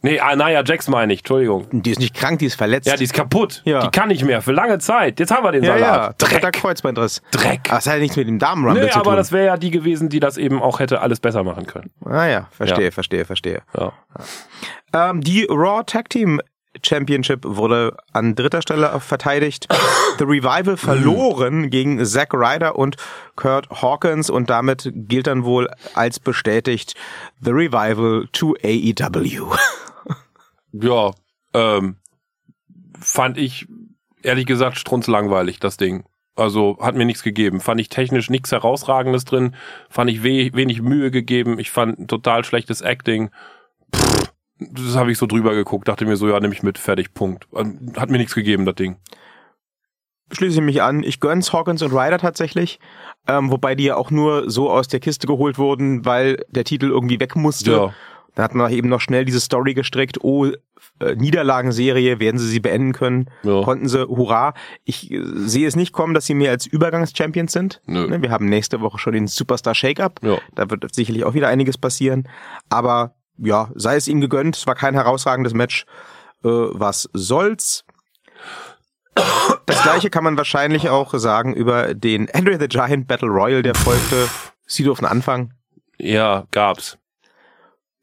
Nee, 0.00 0.20
ah, 0.20 0.36
Naya 0.36 0.62
Jax 0.64 0.86
meine 0.86 1.12
ich, 1.12 1.20
Entschuldigung. 1.20 1.66
Die 1.72 1.90
ist 1.90 1.98
nicht 1.98 2.14
krank, 2.14 2.38
die 2.38 2.46
ist 2.46 2.54
verletzt. 2.54 2.86
Ja, 2.86 2.94
die 2.96 3.02
ist 3.02 3.12
kaputt. 3.14 3.62
Ja. 3.64 3.80
Die 3.80 3.88
kann 3.90 4.06
nicht 4.08 4.24
mehr 4.24 4.40
für 4.42 4.52
lange 4.52 4.78
Zeit. 4.78 5.18
Jetzt 5.18 5.32
haben 5.32 5.42
wir 5.42 5.50
den 5.50 5.64
ja, 5.64 5.76
ja, 5.76 5.86
Salat. 5.94 6.22
doppelter 6.22 6.40
Dreck. 6.52 6.54
Kreuzbandriss. 6.62 7.20
Dreck. 7.32 7.62
Aber 7.66 7.76
das 7.78 7.86
hat 7.88 7.94
ja 7.94 7.98
nichts 7.98 8.16
mit 8.16 8.28
dem 8.28 8.38
Damen-Rumble 8.38 8.84
Nee, 8.84 8.90
zu 8.90 8.96
aber 9.00 9.10
tun. 9.10 9.16
das 9.16 9.32
wäre 9.32 9.46
ja 9.46 9.56
die 9.56 9.72
gewesen, 9.72 10.08
die 10.08 10.20
das 10.20 10.36
eben 10.38 10.62
auch 10.62 10.78
hätte 10.78 11.00
alles 11.00 11.18
besser 11.18 11.42
machen 11.42 11.66
können. 11.66 11.90
ah 12.04 12.26
ja, 12.26 12.46
verstehe, 12.52 12.84
Ja. 12.86 12.90
verstehe, 12.92 13.24
verstehe. 13.24 13.62
Ja. 13.76 13.92
Ähm, 14.92 15.20
die 15.20 15.46
Raw 15.50 15.82
Tag 15.84 16.10
Team 16.10 16.40
Championship 16.82 17.44
wurde 17.44 17.96
an 18.12 18.34
dritter 18.34 18.62
Stelle 18.62 18.98
verteidigt. 19.00 19.68
The 20.18 20.24
Revival 20.24 20.76
verloren 20.76 21.70
gegen 21.70 22.04
Zack 22.04 22.34
Ryder 22.34 22.76
und 22.76 22.96
Kurt 23.36 23.68
Hawkins 23.70 24.30
und 24.30 24.50
damit 24.50 24.90
gilt 24.94 25.26
dann 25.26 25.44
wohl 25.44 25.68
als 25.94 26.18
bestätigt 26.20 26.94
The 27.40 27.50
Revival 27.50 28.28
to 28.32 28.54
AEW. 28.62 29.56
Ja, 30.72 31.12
ähm, 31.54 31.96
fand 33.00 33.38
ich 33.38 33.66
ehrlich 34.22 34.46
gesagt 34.46 34.78
strunzlangweilig, 34.78 35.60
das 35.60 35.76
Ding. 35.76 36.04
Also 36.36 36.78
hat 36.80 36.94
mir 36.94 37.04
nichts 37.04 37.22
gegeben. 37.22 37.60
Fand 37.60 37.80
ich 37.80 37.88
technisch 37.88 38.30
nichts 38.30 38.52
Herausragendes 38.52 39.24
drin. 39.24 39.56
Fand 39.90 40.08
ich 40.10 40.22
we 40.22 40.50
wenig 40.52 40.82
Mühe 40.82 41.10
gegeben. 41.10 41.58
Ich 41.58 41.70
fand 41.70 42.08
total 42.08 42.44
schlechtes 42.44 42.80
Acting. 42.80 43.30
Das 44.58 44.96
habe 44.96 45.12
ich 45.12 45.18
so 45.18 45.26
drüber 45.26 45.54
geguckt. 45.54 45.88
Dachte 45.88 46.04
mir 46.04 46.16
so, 46.16 46.28
ja, 46.28 46.38
nehme 46.40 46.54
ich 46.54 46.62
mit, 46.62 46.78
fertig, 46.78 47.14
Punkt. 47.14 47.46
Hat 47.96 48.10
mir 48.10 48.18
nichts 48.18 48.34
gegeben, 48.34 48.64
das 48.64 48.74
Ding. 48.74 48.96
Schließe 50.32 50.58
ich 50.58 50.64
mich 50.64 50.82
an. 50.82 51.02
Ich 51.02 51.20
gönn's 51.20 51.52
Hawkins 51.52 51.82
und 51.82 51.92
Ryder 51.92 52.18
tatsächlich. 52.18 52.80
Ähm, 53.26 53.50
wobei 53.50 53.74
die 53.74 53.84
ja 53.84 53.96
auch 53.96 54.10
nur 54.10 54.50
so 54.50 54.70
aus 54.70 54.88
der 54.88 55.00
Kiste 55.00 55.26
geholt 55.26 55.58
wurden, 55.58 56.04
weil 56.04 56.44
der 56.50 56.64
Titel 56.64 56.86
irgendwie 56.86 57.20
weg 57.20 57.36
musste. 57.36 57.70
Ja. 57.70 57.94
Dann 58.34 58.44
hat 58.44 58.54
man 58.54 58.70
eben 58.72 58.88
noch 58.88 59.00
schnell 59.00 59.24
diese 59.24 59.40
Story 59.40 59.74
gestrickt, 59.74 60.22
oh, 60.22 60.46
äh, 61.00 61.14
Niederlagenserie, 61.14 62.20
werden 62.20 62.38
sie 62.38 62.46
sie 62.46 62.60
beenden 62.60 62.92
können? 62.92 63.30
Ja. 63.42 63.62
Konnten 63.62 63.88
sie, 63.88 64.06
hurra. 64.06 64.54
Ich 64.84 65.10
äh, 65.10 65.20
sehe 65.22 65.66
es 65.66 65.76
nicht 65.76 65.92
kommen, 65.92 66.14
dass 66.14 66.26
sie 66.26 66.34
mehr 66.34 66.50
als 66.50 66.66
Übergangschampions 66.66 67.52
sind. 67.52 67.80
Nö. 67.86 68.06
Ne, 68.06 68.22
wir 68.22 68.30
haben 68.30 68.46
nächste 68.46 68.80
Woche 68.80 68.98
schon 68.98 69.14
den 69.14 69.26
Superstar 69.26 69.74
Shake-Up. 69.74 70.20
Ja. 70.22 70.38
Da 70.54 70.70
wird 70.70 70.94
sicherlich 70.94 71.24
auch 71.24 71.34
wieder 71.34 71.48
einiges 71.48 71.78
passieren. 71.78 72.28
Aber 72.68 73.14
ja, 73.38 73.70
sei 73.74 73.96
es 73.96 74.08
ihnen 74.08 74.20
gegönnt, 74.20 74.56
es 74.56 74.66
war 74.66 74.74
kein 74.74 74.94
herausragendes 74.94 75.54
Match. 75.54 75.86
Äh, 76.44 76.48
was 76.48 77.08
soll's? 77.12 77.84
Das 79.66 79.82
gleiche 79.82 80.10
kann 80.10 80.24
man 80.24 80.36
wahrscheinlich 80.36 80.88
auch 80.88 81.12
sagen 81.14 81.54
über 81.54 81.94
den 81.94 82.30
Andre 82.32 82.58
the 82.58 82.68
Giant 82.68 83.08
Battle 83.08 83.28
Royal, 83.28 83.62
der 83.62 83.74
folgte. 83.74 84.28
Sie 84.66 84.84
durften 84.84 85.06
anfangen. 85.06 85.54
Ja, 85.98 86.46
gab's. 86.50 86.98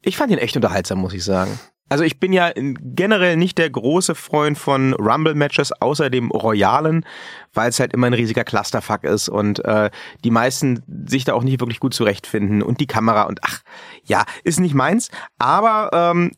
Ich 0.02 0.16
fand 0.16 0.30
ihn 0.30 0.38
echt 0.38 0.56
unterhaltsam, 0.56 0.98
muss 0.98 1.14
ich 1.14 1.24
sagen. 1.24 1.58
Also 1.88 2.02
ich 2.02 2.18
bin 2.18 2.32
ja 2.32 2.50
generell 2.54 3.36
nicht 3.36 3.58
der 3.58 3.70
große 3.70 4.14
Freund 4.14 4.58
von 4.58 4.92
Rumble-Matches, 4.94 5.72
außer 5.80 6.10
dem 6.10 6.30
Royalen, 6.30 7.06
weil 7.54 7.68
es 7.68 7.78
halt 7.78 7.92
immer 7.92 8.08
ein 8.08 8.14
riesiger 8.14 8.44
Clusterfuck 8.44 9.04
ist 9.04 9.28
und 9.28 9.64
äh, 9.64 9.90
die 10.24 10.30
meisten 10.30 10.82
sich 11.06 11.24
da 11.24 11.34
auch 11.34 11.44
nicht 11.44 11.60
wirklich 11.60 11.78
gut 11.78 11.94
zurechtfinden 11.94 12.62
und 12.62 12.80
die 12.80 12.86
Kamera 12.86 13.22
und 13.22 13.40
ach, 13.42 13.60
ja, 14.04 14.24
ist 14.42 14.58
nicht 14.58 14.74
meins. 14.74 15.10
Aber 15.38 15.90
ähm, 15.92 16.32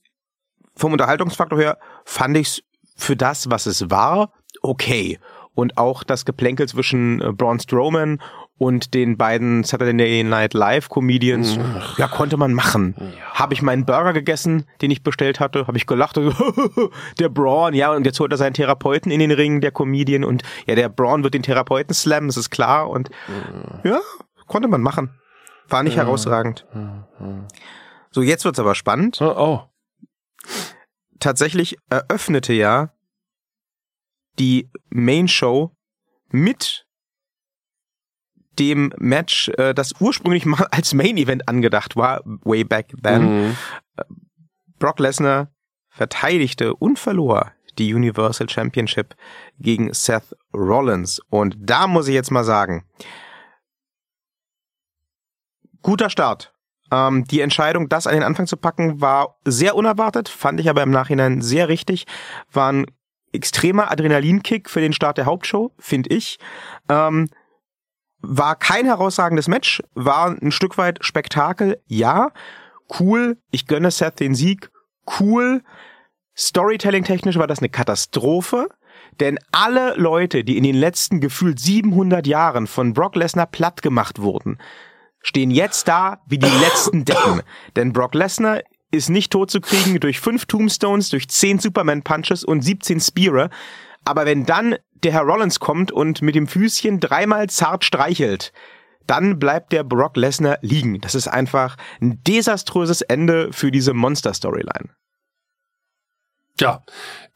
vom 0.77 0.93
Unterhaltungsfaktor 0.93 1.59
her 1.59 1.79
fand 2.05 2.37
ich's 2.37 2.63
für 2.97 3.17
das, 3.17 3.51
was 3.51 3.67
es 3.67 3.91
war, 3.91 4.33
okay. 4.63 5.19
Und 5.55 5.77
auch 5.79 6.05
das 6.05 6.25
Geplänkel 6.25 6.69
zwischen 6.69 7.21
äh, 7.21 7.33
Braun 7.33 7.59
Strowman 7.59 8.21
und 8.59 8.93
den 8.93 9.17
beiden 9.17 9.63
Saturday 9.63 10.25
Night 10.25 10.53
Live 10.53 10.89
Comedians, 10.89 11.59
Ach. 11.59 11.99
ja, 11.99 12.09
konnte 12.09 12.37
man 12.37 12.53
machen. 12.53 12.95
Ja. 12.99 13.07
Habe 13.35 13.55
ich 13.55 13.63
meinen 13.63 13.87
Burger 13.87 14.13
gegessen, 14.13 14.65
den 14.83 14.91
ich 14.91 15.03
bestellt 15.03 15.41
hatte, 15.41 15.67
habe 15.67 15.79
ich 15.79 15.87
gelacht, 15.87 16.17
der 17.19 17.29
Braun, 17.29 17.73
ja, 17.75 17.93
und 17.93 18.05
jetzt 18.05 18.19
holt 18.19 18.33
er 18.33 18.39
seinen 18.39 18.55
Therapeuten 18.55 19.13
in 19.13 19.21
den 19.21 19.31
Ring, 19.31 19.61
der 19.61 19.71
Comedian, 19.71 20.25
und 20.25 20.43
ja, 20.67 20.75
der 20.75 20.89
Braun 20.89 21.23
wird 21.23 21.35
den 21.35 21.43
Therapeuten 21.43 21.95
slammen, 21.95 22.27
das 22.27 22.37
ist 22.37 22.51
klar, 22.51 22.91
und 22.91 23.11
ja, 23.85 23.93
ja 23.93 24.01
konnte 24.47 24.69
man 24.69 24.83
machen. 24.83 25.11
War 25.69 25.83
nicht 25.83 25.97
ja. 25.97 26.03
herausragend. 26.03 26.67
So, 28.11 28.23
jetzt 28.23 28.45
wird's 28.45 28.59
aber 28.59 28.75
spannend. 28.75 29.21
Oh, 29.21 29.35
oh. 29.37 29.61
Tatsächlich 31.21 31.77
eröffnete 31.91 32.55
ja 32.55 32.93
die 34.39 34.71
Main 34.89 35.29
Show 35.29 35.77
mit 36.31 36.88
dem 38.59 38.93
Match, 38.99 39.49
äh, 39.51 39.75
das 39.75 39.95
ursprünglich 40.01 40.47
mal 40.47 40.67
als 40.71 40.95
Main 40.95 41.17
Event 41.17 41.49
angedacht 41.49 41.97
war, 41.97 42.23
way 42.25 42.65
back 42.65 42.93
then. 43.03 43.49
Mhm. 43.49 43.57
Brock 44.79 44.99
Lesnar 45.01 45.49
verteidigte 45.89 46.75
und 46.75 46.99
verlor 46.99 47.53
die 47.79 47.95
Universal 47.95 48.49
Championship 48.49 49.15
gegen 49.59 49.93
Seth 49.93 50.37
Rollins. 50.55 51.21
Und 51.31 51.57
da 51.59 51.87
muss 51.87 52.09
ich 52.09 52.15
jetzt 52.15 52.31
mal 52.31 52.45
sagen, 52.45 52.85
guter 55.83 56.11
Start. 56.11 56.53
Ähm, 56.91 57.25
die 57.25 57.41
Entscheidung, 57.41 57.89
das 57.89 58.07
an 58.07 58.15
den 58.15 58.23
Anfang 58.23 58.47
zu 58.47 58.57
packen, 58.57 59.01
war 59.01 59.39
sehr 59.45 59.77
unerwartet, 59.77 60.29
fand 60.29 60.59
ich 60.61 60.71
aber 60.71 60.83
im 60.83 60.91
Nachhinein 60.91 61.43
sehr 61.43 61.69
richtig. 61.69 62.07
War 62.51 62.73
ein 62.73 62.87
extremer 63.33 63.91
Adrenalinkick 63.91 64.71
für 64.71 64.81
den 64.81 64.93
Start 64.93 65.19
der 65.19 65.27
Hauptshow, 65.27 65.73
finde 65.79 66.11
ich. 66.11 66.39
Ähm, 66.89 67.29
war 68.21 68.57
kein 68.57 68.85
herausragendes 68.85 69.49
Match, 69.49 69.83
war 69.95 70.37
ein 70.41 70.53
Stück 70.53 70.79
weit 70.79 71.05
Spektakel, 71.05 71.81
ja. 71.87 72.33
Cool, 72.99 73.39
ich 73.51 73.67
gönne 73.67 73.91
Seth 73.91 74.21
den 74.21 74.35
Sieg, 74.35 74.71
cool. 75.21 75.63
Storytelling-technisch 76.37 77.37
war 77.37 77.47
das 77.47 77.59
eine 77.59 77.69
Katastrophe, 77.69 78.69
denn 79.21 79.39
alle 79.53 79.95
Leute, 79.97 80.45
die 80.45 80.57
in 80.57 80.65
den 80.65 80.77
letzten 80.77 81.21
gefühlt 81.21 81.59
700 81.59 82.27
Jahren 82.27 82.67
von 82.67 82.95
Brock 82.95 83.17
Lesnar 83.17 83.47
platt 83.47 83.83
gemacht 83.83 84.21
wurden, 84.21 84.59
stehen 85.21 85.51
jetzt 85.51 85.89
da 85.89 86.21
wie 86.27 86.39
die 86.39 86.47
letzten 86.47 87.05
Decken. 87.05 87.43
Denn 87.77 87.93
Brock 87.93 88.15
Lesnar 88.15 88.63
ist 88.91 89.11
nicht 89.11 89.33
tot 89.33 89.51
zu 89.51 89.61
kriegen 89.61 89.99
durch 90.01 90.21
fünf 90.21 90.47
Tombstones, 90.47 91.11
durch 91.11 91.29
zehn 91.29 91.59
Superman-Punches 91.59 92.45
und 92.45 92.63
17 92.63 93.01
Spearer. 93.01 93.51
Aber 94.05 94.25
wenn 94.25 94.47
dann 94.47 94.77
der 95.05 95.13
Herr 95.13 95.23
Rollins 95.23 95.61
kommt 95.61 95.93
und 95.93 96.23
mit 96.23 96.35
dem 96.35 96.47
Füßchen 96.47 97.01
dreimal 97.01 97.49
zart 97.49 97.85
streichelt, 97.85 98.53
dann 99.07 99.39
bleibt 99.39 99.73
der 99.73 99.85
Brock 99.85 100.17
Lesnar 100.17 100.59
liegen. 100.61 101.01
Das 101.01 101.15
ist 101.15 101.29
einfach 101.29 101.77
ein 102.01 102.23
desaströses 102.25 103.01
Ende 103.01 103.53
für 103.53 103.71
diese 103.71 103.95
Monster-Storyline. 103.95 104.91
Ja, 106.61 106.83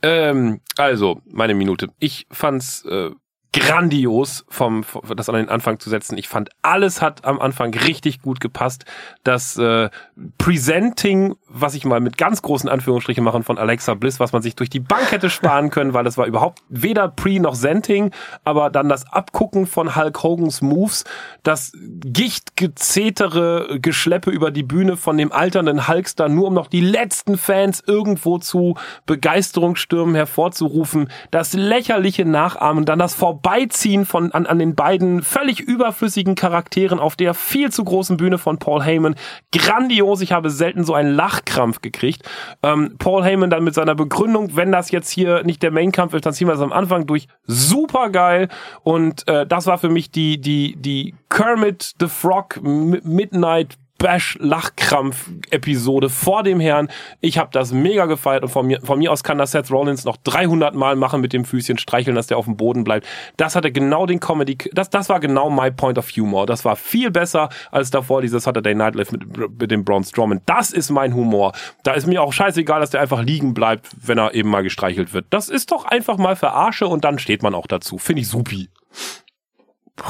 ähm, 0.03 0.61
also 0.77 1.23
meine 1.25 1.55
Minute. 1.55 1.89
Ich 1.99 2.27
fand's 2.31 2.85
äh, 2.85 3.11
grandios 3.53 4.45
vom, 4.49 4.83
vom 4.83 5.03
das 5.17 5.29
an 5.29 5.37
den 5.37 5.49
Anfang 5.49 5.79
zu 5.79 5.91
setzen. 5.91 6.17
Ich 6.17 6.29
fand 6.29 6.51
alles 6.63 7.03
hat 7.03 7.25
am 7.25 7.39
Anfang 7.39 7.75
richtig 7.75 8.23
gut 8.23 8.41
gepasst. 8.41 8.85
Das 9.25 9.57
äh, 9.59 9.91
Presenting, 10.39 11.37
was 11.53 11.75
ich 11.75 11.85
mal 11.85 12.01
mit 12.01 12.17
ganz 12.17 12.43
großen 12.43 12.69
Anführungsstrichen 12.69 13.25
machen 13.25 13.43
von 13.43 13.59
Alexa 13.59 13.95
Bliss, 13.95 14.21
was 14.21 14.33
man 14.33 14.43
sich 14.43 14.55
durch 14.55 14.71
die 14.71 14.81
Bank 14.81 15.11
hätte 15.11 15.31
sparen 15.31 15.71
können, 15.71 15.93
weil 15.93 16.05
das 16.05 16.17
war 16.17 16.27
überhaupt 16.27 16.63
weder 16.69 17.09
Pre 17.09 17.41
noch 17.41 17.55
Senting, 17.55 18.13
aber 18.45 18.71
dann 18.71 18.89
das 18.89 19.13
Abgucken 19.13 19.67
von 19.67 19.97
Hulk 19.97 20.23
Hogans 20.23 20.63
Moves, 20.63 21.05
das 21.43 21.73
gichtgezetere 21.77 23.81
Geschleppe 23.81 24.31
über 24.31 24.53
die 24.53 24.63
Bühne 24.63 24.97
von 24.97 25.19
dem 25.19 25.33
alternden 25.33 25.89
Hulkster, 25.89 26.29
nur 26.29 26.49
um 26.49 26.55
noch 26.55 26.69
die 26.69 26.81
letzten 26.81 27.37
Fans 27.37 27.83
irgendwo 27.85 28.39
zu 28.39 28.77
Begeisterungsstürmen 29.07 30.15
hervorzurufen, 30.15 31.09
das 31.33 31.55
lächerliche 31.55 32.25
Nachahmen, 32.25 32.85
dann 32.85 33.01
das 33.01 33.15
Vor 33.15 33.33
Vorbeiziehen 33.33 34.05
von, 34.05 34.31
an, 34.33 34.45
an 34.45 34.59
den 34.59 34.75
beiden 34.75 35.23
völlig 35.23 35.61
überflüssigen 35.61 36.35
Charakteren 36.35 36.99
auf 36.99 37.17
der 37.17 37.33
viel 37.33 37.73
zu 37.73 37.83
großen 37.83 38.19
Bühne 38.19 38.37
von 38.37 38.59
Paul 38.59 38.85
Heyman. 38.85 39.15
Grandios, 39.53 40.21
ich 40.21 40.33
habe 40.33 40.51
selten 40.51 40.85
so 40.85 40.93
einen 40.93 41.15
Lachkrampf 41.43 41.81
gekriegt. 41.81 42.23
Ähm, 42.63 42.97
Paul 42.99 43.25
Heyman 43.25 43.51
dann 43.51 43.65
mit 43.65 43.75
seiner 43.75 43.95
Begründung, 43.95 44.57
wenn 44.57 44.73
das 44.73 44.91
jetzt 44.91 45.11
hier 45.11 45.43
nicht 45.45 45.63
der 45.63 45.71
Mainkampf 45.71 46.15
ist, 46.15 46.27
dann 46.27 46.33
ziehen 46.33 46.49
wir 46.49 46.55
es 46.55 46.61
am 46.61 46.73
Anfang 46.73 47.07
durch. 47.07 47.29
Super 47.47 48.11
geil. 48.11 48.49
Und 48.83 49.27
äh, 49.29 49.47
das 49.47 49.67
war 49.67 49.79
für 49.79 49.89
mich 49.89 50.11
die, 50.11 50.41
die, 50.41 50.77
die 50.77 51.15
Kermit 51.29 51.95
the 52.01 52.09
Frog 52.09 52.61
Midnight 52.63 53.77
Bash-Lachkrampf-Episode 54.03 56.11
vor 56.11 56.43
dem 56.43 56.59
Herrn. 56.59 56.89
Ich 57.21 57.39
habe 57.39 57.51
das 57.53 57.71
mega 57.71 58.07
gefeiert 58.07 58.43
und 58.43 58.49
von 58.49 58.67
mir, 58.67 58.81
von 58.81 58.99
mir 58.99 59.13
aus 59.13 59.23
kann 59.23 59.39
das 59.39 59.53
Seth 59.53 59.71
Rollins 59.71 60.05
noch 60.05 60.17
300 60.17 60.75
Mal 60.75 60.97
machen 60.97 61.21
mit 61.21 61.33
dem 61.33 61.45
Füßchen 61.45 61.79
streicheln, 61.79 62.17
dass 62.17 62.27
der 62.27 62.37
auf 62.37 62.47
dem 62.47 62.57
Boden 62.57 62.83
bleibt. 62.83 63.07
Das 63.37 63.55
hatte 63.55 63.71
genau 63.71 64.07
den 64.07 64.19
Comedy, 64.19 64.59
das, 64.73 64.91
das 64.91 65.09
war 65.09 65.21
genau 65.21 65.51
my 65.51 65.71
point 65.71 65.99
of 65.99 66.11
humor. 66.11 66.47
Das 66.47 66.65
war 66.65 66.75
viel 66.75 67.13
besser 67.13 67.49
als 67.71 67.93
davor 67.93 68.23
dieses 68.23 68.43
Saturday 68.43 68.75
Night 68.75 68.97
Live 68.97 69.13
mit, 69.13 69.61
mit 69.61 69.71
dem 69.71 69.85
Braun 69.85 70.03
Strowman. 70.03 70.41
Das 70.47 70.73
ist 70.73 70.91
mein 70.91 71.15
Humor. 71.15 71.53
Da 71.85 71.93
ist 71.93 72.09
mir 72.09 72.25
auch 72.25 72.33
scheißegal, 72.33 72.81
dass 72.81 72.91
der 72.91 73.03
einfach 73.03 73.23
liegen 73.23 73.55
bleibt, 73.55 73.87
wenn 74.05 74.19
er 74.19 74.35
eben 74.35 74.51
mal 74.51 74.65
gestreichelt 74.65 75.13
wird. 75.13 75.27
Das 75.31 75.49
ist 75.49 75.71
doch 75.71 75.85
einfach 75.85 76.19
mal 76.19 76.35
Verarsche 76.35 76.89
und 76.89 77.05
dann 77.05 77.21
steht 77.21 77.45
man 77.45 77.55
auch 77.55 77.69
dazu. 77.69 77.99
Finde 77.99 78.23
ich 78.23 78.29
supi. 78.29 78.69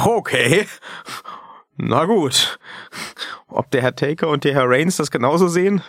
Okay. 0.03 0.67
Na 1.85 2.05
gut. 2.05 2.61
Ob 3.49 3.73
der 3.73 3.83
Herr 3.83 3.97
Taker 3.97 4.29
und 4.29 4.45
der 4.45 4.55
Herr 4.55 4.69
Reigns 4.71 4.99
das 4.99 5.11
genauso 5.11 5.49
sehen? 5.49 5.83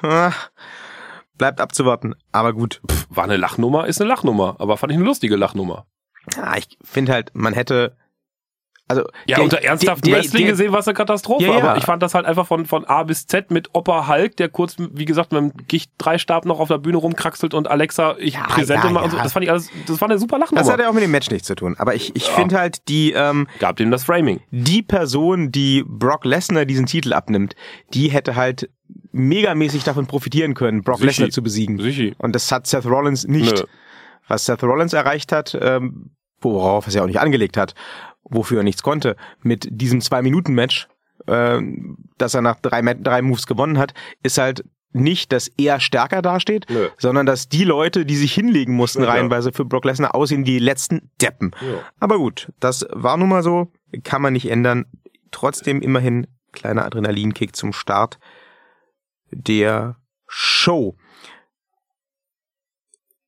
bleibt 1.37 1.61
abzuwarten. 1.61 2.15
Aber 2.31 2.51
gut. 2.53 2.81
Pff, 2.89 3.05
war 3.11 3.25
eine 3.25 3.37
Lachnummer, 3.37 3.85
ist 3.85 4.01
eine 4.01 4.07
Lachnummer. 4.07 4.55
Aber 4.57 4.77
fand 4.77 4.91
ich 4.91 4.97
eine 4.97 5.05
lustige 5.05 5.35
Lachnummer. 5.35 5.85
Ja, 6.35 6.57
ich 6.57 6.79
finde 6.83 7.13
halt, 7.13 7.35
man 7.35 7.53
hätte 7.53 7.95
also 8.97 9.09
ja, 9.25 9.35
der, 9.35 9.43
unter 9.43 9.61
ernsthaften 9.61 10.09
der, 10.09 10.19
Wrestling 10.19 10.43
der, 10.43 10.51
gesehen 10.51 10.71
war 10.71 10.79
es 10.79 10.87
eine 10.87 10.93
Katastrophe, 10.93 11.45
ja, 11.45 11.57
ja. 11.57 11.63
aber 11.63 11.77
ich 11.77 11.83
fand 11.83 12.01
das 12.03 12.13
halt 12.13 12.25
einfach 12.25 12.47
von, 12.47 12.65
von 12.65 12.85
A 12.85 13.03
bis 13.03 13.27
Z 13.27 13.51
mit 13.51 13.69
Opa 13.73 14.07
Hulk, 14.07 14.37
der 14.37 14.49
kurz, 14.49 14.75
wie 14.77 15.05
gesagt, 15.05 15.31
mit 15.31 15.41
dem 15.41 15.53
Gicht-Dreistab 15.67 16.45
noch 16.45 16.59
auf 16.59 16.67
der 16.67 16.77
Bühne 16.77 16.97
rumkraxelt 16.97 17.53
und 17.53 17.69
Alexa, 17.69 18.15
ich 18.19 18.35
ja, 18.35 18.43
präsente 18.47 18.89
mal 18.89 19.03
und 19.03 19.11
so. 19.11 19.17
Das 19.17 19.33
fand 19.33 19.43
ich 19.45 19.51
alles, 19.51 19.69
das 19.87 19.99
war 20.01 20.09
eine 20.09 20.19
super 20.19 20.37
Lachnummer. 20.37 20.61
Das 20.61 20.71
hat 20.71 20.79
ja 20.79 20.89
auch 20.89 20.93
mit 20.93 21.03
dem 21.03 21.11
Match 21.11 21.29
nichts 21.29 21.47
zu 21.47 21.55
tun, 21.55 21.75
aber 21.77 21.95
ich, 21.95 22.15
ich 22.15 22.25
finde 22.25 22.57
halt 22.57 22.87
die, 22.87 23.11
ähm, 23.13 23.47
Gab 23.59 23.77
dem 23.77 23.91
das 23.91 24.03
Framing. 24.03 24.41
Die 24.51 24.81
Person, 24.81 25.51
die 25.51 25.83
Brock 25.85 26.25
Lesnar 26.25 26.65
diesen 26.65 26.85
Titel 26.85 27.13
abnimmt, 27.13 27.55
die 27.93 28.09
hätte 28.09 28.35
halt 28.35 28.69
megamäßig 29.11 29.83
davon 29.83 30.07
profitieren 30.07 30.53
können, 30.53 30.83
Brock 30.83 31.01
Lesnar 31.01 31.29
zu 31.29 31.41
besiegen. 31.41 31.79
Sichi. 31.79 32.15
Und 32.17 32.33
das 32.35 32.51
hat 32.51 32.67
Seth 32.67 32.85
Rollins 32.85 33.25
nicht. 33.25 33.55
Nö. 33.55 33.65
Was 34.27 34.45
Seth 34.45 34.63
Rollins 34.63 34.93
erreicht 34.93 35.31
hat, 35.31 35.57
ähm, 35.59 36.11
worauf 36.41 36.87
es 36.87 36.93
ja 36.93 37.03
auch 37.03 37.07
nicht 37.07 37.19
angelegt 37.19 37.57
hat, 37.57 37.73
wofür 38.23 38.59
er 38.59 38.63
nichts 38.63 38.83
konnte, 38.83 39.15
mit 39.41 39.67
diesem 39.69 40.01
Zwei-Minuten-Match, 40.01 40.87
äh, 41.27 41.61
dass 42.17 42.33
er 42.33 42.41
nach 42.41 42.59
drei, 42.59 42.81
drei 42.93 43.21
Moves 43.21 43.47
gewonnen 43.47 43.77
hat, 43.77 43.93
ist 44.23 44.37
halt 44.37 44.63
nicht, 44.93 45.31
dass 45.31 45.49
er 45.57 45.79
stärker 45.79 46.21
dasteht, 46.21 46.67
Nö. 46.69 46.89
sondern 46.97 47.25
dass 47.25 47.49
die 47.49 47.63
Leute, 47.63 48.05
die 48.05 48.15
sich 48.15 48.33
hinlegen 48.33 48.75
mussten, 48.75 49.01
Ja, 49.03 49.09
reihenweise 49.09 49.51
für 49.51 49.65
Brock 49.65 49.85
Lesnar 49.85 50.15
aussehen, 50.15 50.43
die 50.43 50.59
letzten 50.59 51.09
Deppen. 51.21 51.51
Ja. 51.61 51.79
Aber 51.99 52.17
gut, 52.17 52.51
das 52.59 52.85
war 52.91 53.17
nun 53.17 53.29
mal 53.29 53.43
so, 53.43 53.71
kann 54.03 54.21
man 54.21 54.33
nicht 54.33 54.49
ändern. 54.49 54.85
Trotzdem 55.31 55.81
immerhin 55.81 56.27
kleiner 56.51 56.85
Adrenalinkick 56.85 57.55
zum 57.55 57.73
Start 57.73 58.19
der 59.31 59.97
Show. 60.27 60.95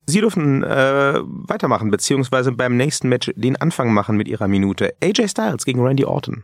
Sie 0.06 0.22
dürfen 0.22 0.64
äh, 0.64 1.20
weitermachen, 1.24 1.90
beziehungsweise 1.92 2.52
beim 2.52 2.78
nächsten 2.78 3.10
Match 3.10 3.32
den 3.36 3.56
Anfang 3.56 3.94
machen 3.94 4.18
mit 4.18 4.28
ihrer 4.28 4.48
Minute. 4.48 4.94
AJ 5.04 5.30
Styles 5.30 5.66
gegen 5.66 5.82
Randy 5.82 6.06
Orton. 6.06 6.44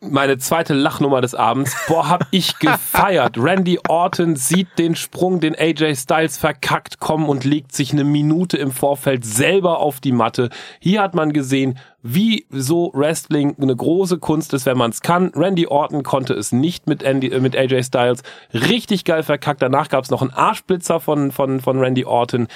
meine 0.00 0.38
zweite 0.38 0.74
Lachnummer 0.74 1.20
des 1.20 1.34
Abends. 1.34 1.76
Boah, 1.88 2.08
hab 2.08 2.26
ich 2.30 2.58
gefeiert. 2.60 3.36
Randy 3.38 3.80
Orton 3.88 4.36
sieht 4.36 4.68
den 4.78 4.94
Sprung, 4.94 5.40
den 5.40 5.56
AJ 5.56 5.96
Styles 5.96 6.38
verkackt 6.38 7.00
kommen 7.00 7.28
und 7.28 7.44
legt 7.44 7.72
sich 7.72 7.92
eine 7.92 8.04
Minute 8.04 8.56
im 8.58 8.70
Vorfeld 8.70 9.24
selber 9.24 9.80
auf 9.80 10.00
die 10.00 10.12
Matte. 10.12 10.50
Hier 10.80 11.02
hat 11.02 11.14
man 11.14 11.32
gesehen, 11.32 11.78
wie 12.06 12.46
so 12.50 12.90
Wrestling 12.94 13.56
eine 13.60 13.74
große 13.74 14.18
Kunst 14.18 14.54
ist, 14.54 14.66
wenn 14.66 14.78
man 14.78 14.90
es 14.90 15.00
kann. 15.00 15.32
Randy 15.34 15.66
Orton 15.66 16.02
konnte 16.02 16.34
es 16.34 16.52
nicht 16.52 16.86
mit, 16.86 17.02
Andy, 17.02 17.28
äh, 17.28 17.40
mit 17.40 17.56
AJ 17.56 17.84
Styles. 17.84 18.22
Richtig 18.52 19.04
geil 19.04 19.22
verkackt. 19.22 19.62
Danach 19.62 19.88
gab 19.88 20.04
es 20.04 20.10
noch 20.10 20.22
einen 20.22 20.32
Arschblitzer 20.32 21.00
von, 21.00 21.32
von, 21.32 21.60
von 21.60 21.78
Randy 21.78 22.04
Orton 22.04 22.48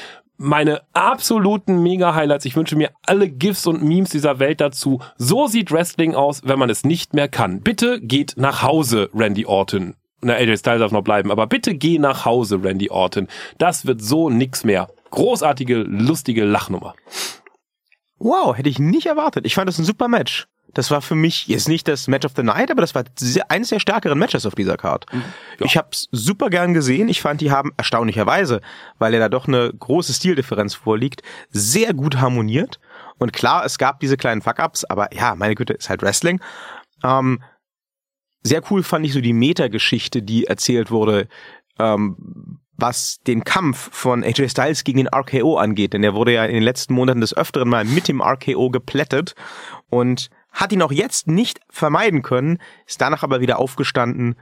meine 0.43 0.81
absoluten 0.95 1.83
Mega-Highlights. 1.83 2.47
Ich 2.47 2.57
wünsche 2.57 2.75
mir 2.75 2.91
alle 3.05 3.29
GIFs 3.29 3.67
und 3.67 3.83
Memes 3.83 4.09
dieser 4.09 4.39
Welt 4.39 4.63
dazu. 4.63 5.01
So 5.19 5.47
sieht 5.47 5.71
Wrestling 5.71 6.15
aus, 6.15 6.41
wenn 6.47 6.59
man 6.59 6.71
es 6.71 6.83
nicht 6.83 7.13
mehr 7.13 7.29
kann. 7.29 7.61
Bitte 7.61 8.01
geht 8.01 8.35
nach 8.39 8.63
Hause, 8.63 9.11
Randy 9.13 9.45
Orton. 9.45 9.97
Na, 10.23 10.35
AJ 10.35 10.59
Styles 10.59 10.81
darf 10.81 10.93
noch 10.93 11.05
bleiben, 11.05 11.31
aber 11.31 11.47
bitte 11.47 11.75
geh 11.75 11.99
nach 11.99 12.25
Hause, 12.25 12.63
Randy 12.65 12.91
Orton. 12.91 13.29
Das 13.59 13.85
wird 13.85 14.01
so 14.01 14.31
nix 14.31 14.65
mehr. 14.65 14.89
Großartige, 15.11 15.77
lustige 15.77 16.45
Lachnummer. 16.45 16.95
Wow, 18.21 18.57
hätte 18.57 18.69
ich 18.69 18.79
nicht 18.79 19.07
erwartet. 19.07 19.47
Ich 19.47 19.55
fand 19.55 19.69
das 19.69 19.79
ein 19.79 19.85
super 19.85 20.07
Match. 20.07 20.47
Das 20.75 20.91
war 20.91 21.01
für 21.01 21.17
mich 21.17 21.49
jetzt 21.49 21.69
nicht 21.69 21.89
das 21.89 22.07
Match 22.07 22.25
of 22.25 22.33
the 22.37 22.43
Night, 22.43 22.71
aber 22.71 22.83
das 22.83 22.95
war 22.95 23.03
sehr, 23.19 23.51
eines 23.51 23.71
der 23.71 23.81
stärkeren 23.81 24.19
Matches 24.19 24.47
auf 24.47 24.55
dieser 24.55 24.77
Card. 24.77 25.07
Ja. 25.13 25.67
Ich 25.67 25.77
habe 25.77 25.89
es 25.91 26.07
super 26.13 26.49
gern 26.49 26.75
gesehen. 26.75 27.09
Ich 27.09 27.23
fand, 27.23 27.41
die 27.41 27.51
haben 27.51 27.73
erstaunlicherweise, 27.77 28.61
weil 28.99 29.13
ja 29.15 29.19
da 29.19 29.29
doch 29.29 29.49
eine 29.49 29.73
große 29.73 30.13
Stildifferenz 30.13 30.75
vorliegt, 30.75 31.23
sehr 31.49 31.93
gut 31.93 32.19
harmoniert. 32.19 32.79
Und 33.19 33.33
klar, 33.33 33.65
es 33.65 33.79
gab 33.79 34.01
diese 34.01 34.17
kleinen 34.17 34.43
Fuck-ups, 34.43 34.85
aber 34.85 35.13
ja, 35.13 35.35
meine 35.35 35.55
Güte, 35.55 35.73
ist 35.73 35.89
halt 35.89 36.03
Wrestling. 36.03 36.41
Ähm, 37.03 37.43
sehr 38.43 38.63
cool 38.71 38.83
fand 38.83 39.05
ich 39.07 39.13
so 39.13 39.21
die 39.21 39.33
Meta-Geschichte, 39.33 40.23
die 40.23 40.45
erzählt 40.47 40.91
wurde, 40.91 41.27
ähm, 41.79 42.61
was 42.81 43.21
den 43.27 43.45
Kampf 43.45 43.91
von 43.93 44.25
AJ 44.25 44.49
Styles 44.51 44.85
gegen 44.85 44.99
den 44.99 45.09
RKO 45.09 45.57
angeht. 45.57 45.93
Denn 45.93 46.05
er 46.05 46.15
wurde 46.15 46.33
ja 46.33 46.45
in 46.45 46.55
den 46.55 46.63
letzten 46.63 46.95
Monaten 46.95 47.21
des 47.21 47.37
Öfteren 47.37 47.69
mal 47.69 47.85
mit 47.85 48.09
dem 48.09 48.21
RKO 48.21 48.71
geplättet 48.71 49.35
und 49.89 50.31
hat 50.53 50.73
ihn 50.73 50.83
auch 50.83 50.93
jetzt 50.93 51.27
nicht 51.27 51.61
vermeiden 51.69 52.23
können, 52.23 52.59
ist 52.87 53.01
danach 53.01 53.23
aber 53.23 53.41
wieder 53.41 53.59
aufgestanden. 53.59 54.37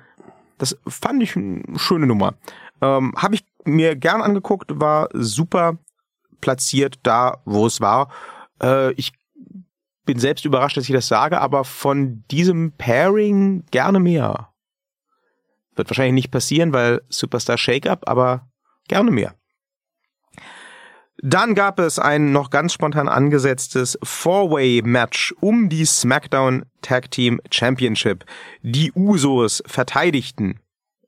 Das 0.56 0.76
fand 0.86 1.22
ich 1.22 1.36
eine 1.36 1.62
schöne 1.76 2.06
Nummer. 2.06 2.34
Ähm, 2.80 3.14
Habe 3.16 3.36
ich 3.36 3.44
mir 3.64 3.96
gern 3.96 4.22
angeguckt, 4.22 4.80
war 4.80 5.08
super 5.12 5.78
platziert 6.40 6.98
da, 7.02 7.38
wo 7.44 7.66
es 7.66 7.80
war. 7.80 8.08
Äh, 8.62 8.92
ich 8.92 9.12
bin 10.04 10.18
selbst 10.18 10.44
überrascht, 10.44 10.76
dass 10.76 10.88
ich 10.88 10.94
das 10.94 11.08
sage, 11.08 11.40
aber 11.40 11.64
von 11.64 12.24
diesem 12.30 12.72
Pairing 12.72 13.64
gerne 13.70 14.00
mehr. 14.00 14.48
Wird 15.78 15.88
wahrscheinlich 15.88 16.24
nicht 16.24 16.30
passieren, 16.32 16.72
weil 16.72 17.02
Superstar 17.08 17.56
Shake-Up, 17.56 18.08
aber 18.08 18.48
gerne 18.88 19.12
mehr. 19.12 19.34
Dann 21.20 21.54
gab 21.54 21.78
es 21.78 21.98
ein 21.98 22.32
noch 22.32 22.50
ganz 22.50 22.72
spontan 22.72 23.08
angesetztes 23.08 23.98
Four-Way-Match 24.02 25.34
um 25.40 25.68
die 25.68 25.84
SmackDown 25.84 26.64
Tag 26.82 27.10
Team 27.10 27.40
Championship. 27.50 28.24
Die 28.62 28.92
Usos 28.92 29.62
verteidigten, 29.66 30.60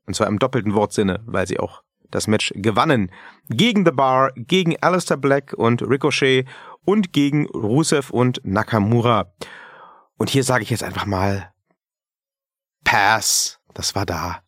und 0.07 0.15
zwar 0.15 0.27
im 0.27 0.39
doppelten 0.39 0.75
Wortsinne, 0.75 1.21
weil 1.27 1.47
sie 1.47 1.61
auch 1.61 1.83
das 2.11 2.27
Match 2.27 2.53
gewannen, 2.57 3.13
gegen 3.49 3.85
The 3.85 3.93
Bar, 3.93 4.33
gegen 4.35 4.77
Alistair 4.81 5.17
Black 5.17 5.53
und 5.53 5.83
Ricochet 5.83 6.45
und 6.85 7.13
gegen 7.13 7.47
Rusev 7.47 8.11
und 8.11 8.41
Nakamura. 8.45 9.33
Und 10.17 10.29
hier 10.29 10.43
sage 10.43 10.65
ich 10.65 10.71
jetzt 10.71 10.83
einfach 10.83 11.07
mal 11.07 11.53
Pass, 12.85 13.61
das 13.75 13.95
war 13.95 14.07
da. 14.07 14.43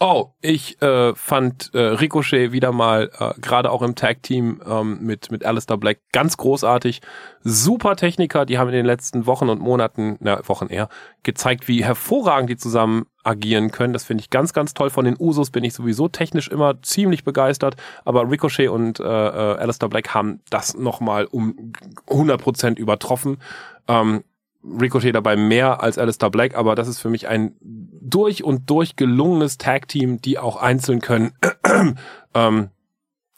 Oh, 0.00 0.32
ich 0.40 0.82
äh, 0.82 1.14
fand 1.14 1.70
äh, 1.72 1.78
Ricochet 1.78 2.50
wieder 2.50 2.72
mal, 2.72 3.10
äh, 3.16 3.32
gerade 3.40 3.70
auch 3.70 3.80
im 3.80 3.94
Tag-Team 3.94 4.60
ähm, 4.66 4.98
mit, 5.02 5.30
mit 5.30 5.44
Alistair 5.44 5.76
Black, 5.76 6.00
ganz 6.12 6.36
großartig. 6.36 7.00
Super 7.44 7.94
Techniker, 7.94 8.44
die 8.44 8.58
haben 8.58 8.68
in 8.68 8.74
den 8.74 8.86
letzten 8.86 9.26
Wochen 9.26 9.48
und 9.48 9.60
Monaten, 9.60 10.16
na, 10.18 10.40
Wochen 10.48 10.66
eher, 10.66 10.88
gezeigt, 11.22 11.68
wie 11.68 11.84
hervorragend 11.84 12.50
die 12.50 12.56
zusammen 12.56 13.06
agieren 13.22 13.70
können. 13.70 13.92
Das 13.92 14.02
finde 14.02 14.22
ich 14.22 14.30
ganz, 14.30 14.52
ganz 14.52 14.74
toll. 14.74 14.90
Von 14.90 15.04
den 15.04 15.16
Usos 15.16 15.50
bin 15.50 15.62
ich 15.62 15.74
sowieso 15.74 16.08
technisch 16.08 16.48
immer 16.48 16.82
ziemlich 16.82 17.22
begeistert, 17.22 17.76
aber 18.04 18.28
Ricochet 18.28 18.68
und 18.68 18.98
äh, 18.98 19.04
äh, 19.04 19.58
Alistair 19.58 19.88
Black 19.88 20.12
haben 20.12 20.40
das 20.50 20.74
nochmal 20.74 21.26
um 21.26 21.72
100% 22.08 22.78
übertroffen. 22.78 23.38
Ähm, 23.86 24.24
Ricochet 24.64 25.14
dabei 25.14 25.36
mehr 25.36 25.82
als 25.82 25.98
Alistair 25.98 26.30
Black, 26.30 26.54
aber 26.54 26.74
das 26.74 26.88
ist 26.88 26.98
für 26.98 27.10
mich 27.10 27.28
ein 27.28 27.54
durch 27.60 28.44
und 28.44 28.70
durch 28.70 28.96
gelungenes 28.96 29.58
Tag-Team, 29.58 30.20
die 30.20 30.38
auch 30.38 30.56
einzeln 30.56 31.00
können. 31.00 31.32
ähm, 32.34 32.70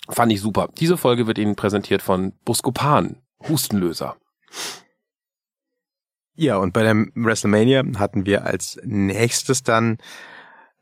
fand 0.08 0.32
ich 0.32 0.40
super. 0.40 0.68
Diese 0.78 0.96
Folge 0.96 1.26
wird 1.26 1.38
Ihnen 1.38 1.56
präsentiert 1.56 2.02
von 2.02 2.32
Buscopan, 2.44 3.16
Hustenlöser. 3.48 4.16
Ja, 6.34 6.58
und 6.58 6.72
bei 6.72 6.82
der 6.82 6.94
WrestleMania 7.14 7.82
hatten 7.98 8.26
wir 8.26 8.44
als 8.44 8.78
nächstes 8.84 9.62
dann 9.62 9.98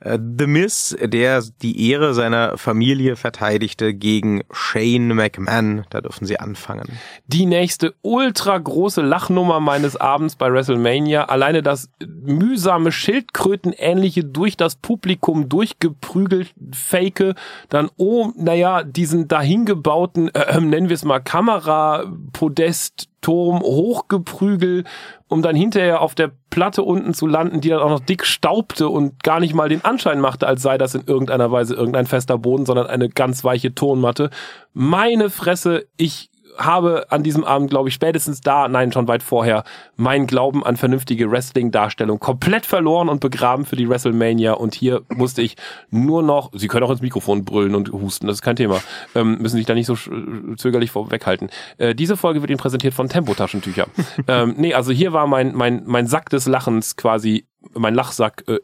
The 0.04 0.46
Miz, 0.46 0.96
der 1.02 1.42
die 1.62 1.90
Ehre 1.90 2.12
seiner 2.12 2.58
Familie 2.58 3.16
verteidigte 3.16 3.94
gegen 3.94 4.42
Shane 4.50 5.14
McMahon. 5.14 5.86
Da 5.88 6.02
dürfen 6.02 6.26
sie 6.26 6.38
anfangen. 6.38 6.84
Die 7.26 7.46
nächste 7.46 7.94
ultra 8.02 8.58
große 8.58 9.00
Lachnummer 9.00 9.60
meines 9.60 9.96
Abends 9.96 10.36
bei 10.36 10.52
WrestleMania. 10.52 11.24
Alleine 11.24 11.62
das 11.62 11.88
mühsame 12.06 12.92
Schildkrötenähnliche 12.92 14.24
durch 14.24 14.58
das 14.58 14.76
Publikum 14.76 15.48
durchgeprügelt 15.48 16.52
Fake. 16.72 17.34
Dann, 17.70 17.90
oh, 17.96 18.30
naja, 18.36 18.82
diesen 18.82 19.26
dahingebauten, 19.28 20.28
äh, 20.34 20.60
nennen 20.60 20.88
wir 20.90 20.94
es 20.94 21.04
mal 21.04 21.20
Kamera-Podest, 21.20 23.08
Turm 23.24 23.60
hochgeprügel, 23.60 24.84
um 25.28 25.40
dann 25.40 25.56
hinterher 25.56 26.02
auf 26.02 26.14
der 26.14 26.30
Platte 26.50 26.82
unten 26.82 27.14
zu 27.14 27.26
landen, 27.26 27.62
die 27.62 27.70
dann 27.70 27.80
auch 27.80 27.88
noch 27.88 28.00
dick 28.00 28.26
staubte 28.26 28.90
und 28.90 29.22
gar 29.22 29.40
nicht 29.40 29.54
mal 29.54 29.70
den 29.70 29.82
Anschein 29.82 30.20
machte, 30.20 30.46
als 30.46 30.60
sei 30.60 30.76
das 30.76 30.94
in 30.94 31.04
irgendeiner 31.06 31.50
Weise 31.50 31.74
irgendein 31.74 32.04
fester 32.04 32.36
Boden, 32.36 32.66
sondern 32.66 32.86
eine 32.86 33.08
ganz 33.08 33.42
weiche 33.42 33.74
Tonmatte. 33.74 34.28
Meine 34.74 35.30
Fresse, 35.30 35.86
ich 35.96 36.28
habe 36.56 37.06
an 37.10 37.22
diesem 37.22 37.42
Abend, 37.44 37.70
glaube 37.70 37.88
ich, 37.88 37.94
spätestens 37.94 38.40
da, 38.40 38.68
nein, 38.68 38.92
schon 38.92 39.08
weit 39.08 39.22
vorher, 39.22 39.64
meinen 39.96 40.26
Glauben 40.26 40.64
an 40.64 40.76
vernünftige 40.76 41.30
Wrestling-Darstellung 41.30 42.20
komplett 42.20 42.64
verloren 42.64 43.08
und 43.08 43.20
begraben 43.20 43.64
für 43.64 43.76
die 43.76 43.88
WrestleMania. 43.88 44.52
Und 44.52 44.74
hier 44.74 45.02
musste 45.08 45.42
ich 45.42 45.56
nur 45.90 46.22
noch, 46.22 46.50
Sie 46.54 46.68
können 46.68 46.84
auch 46.84 46.90
ins 46.90 47.00
Mikrofon 47.00 47.44
brüllen 47.44 47.74
und 47.74 47.92
husten, 47.92 48.26
das 48.28 48.36
ist 48.36 48.42
kein 48.42 48.56
Thema, 48.56 48.80
ähm, 49.14 49.38
müssen 49.40 49.56
sich 49.56 49.66
da 49.66 49.74
nicht 49.74 49.86
so 49.86 49.94
sch- 49.94 50.56
zögerlich 50.56 50.90
vorweghalten. 50.92 51.50
Äh, 51.78 51.94
diese 51.94 52.16
Folge 52.16 52.40
wird 52.40 52.50
Ihnen 52.50 52.58
präsentiert 52.58 52.94
von 52.94 53.08
Tempotaschentücher. 53.08 53.86
ähm, 54.28 54.54
nee, 54.56 54.74
also 54.74 54.92
hier 54.92 55.12
war 55.12 55.26
mein, 55.26 55.54
mein, 55.54 55.82
mein 55.86 56.06
Sack 56.06 56.30
des 56.30 56.46
Lachens 56.46 56.96
quasi, 56.96 57.46
mein 57.72 57.94
Lachsack 57.94 58.44
äh, 58.46 58.60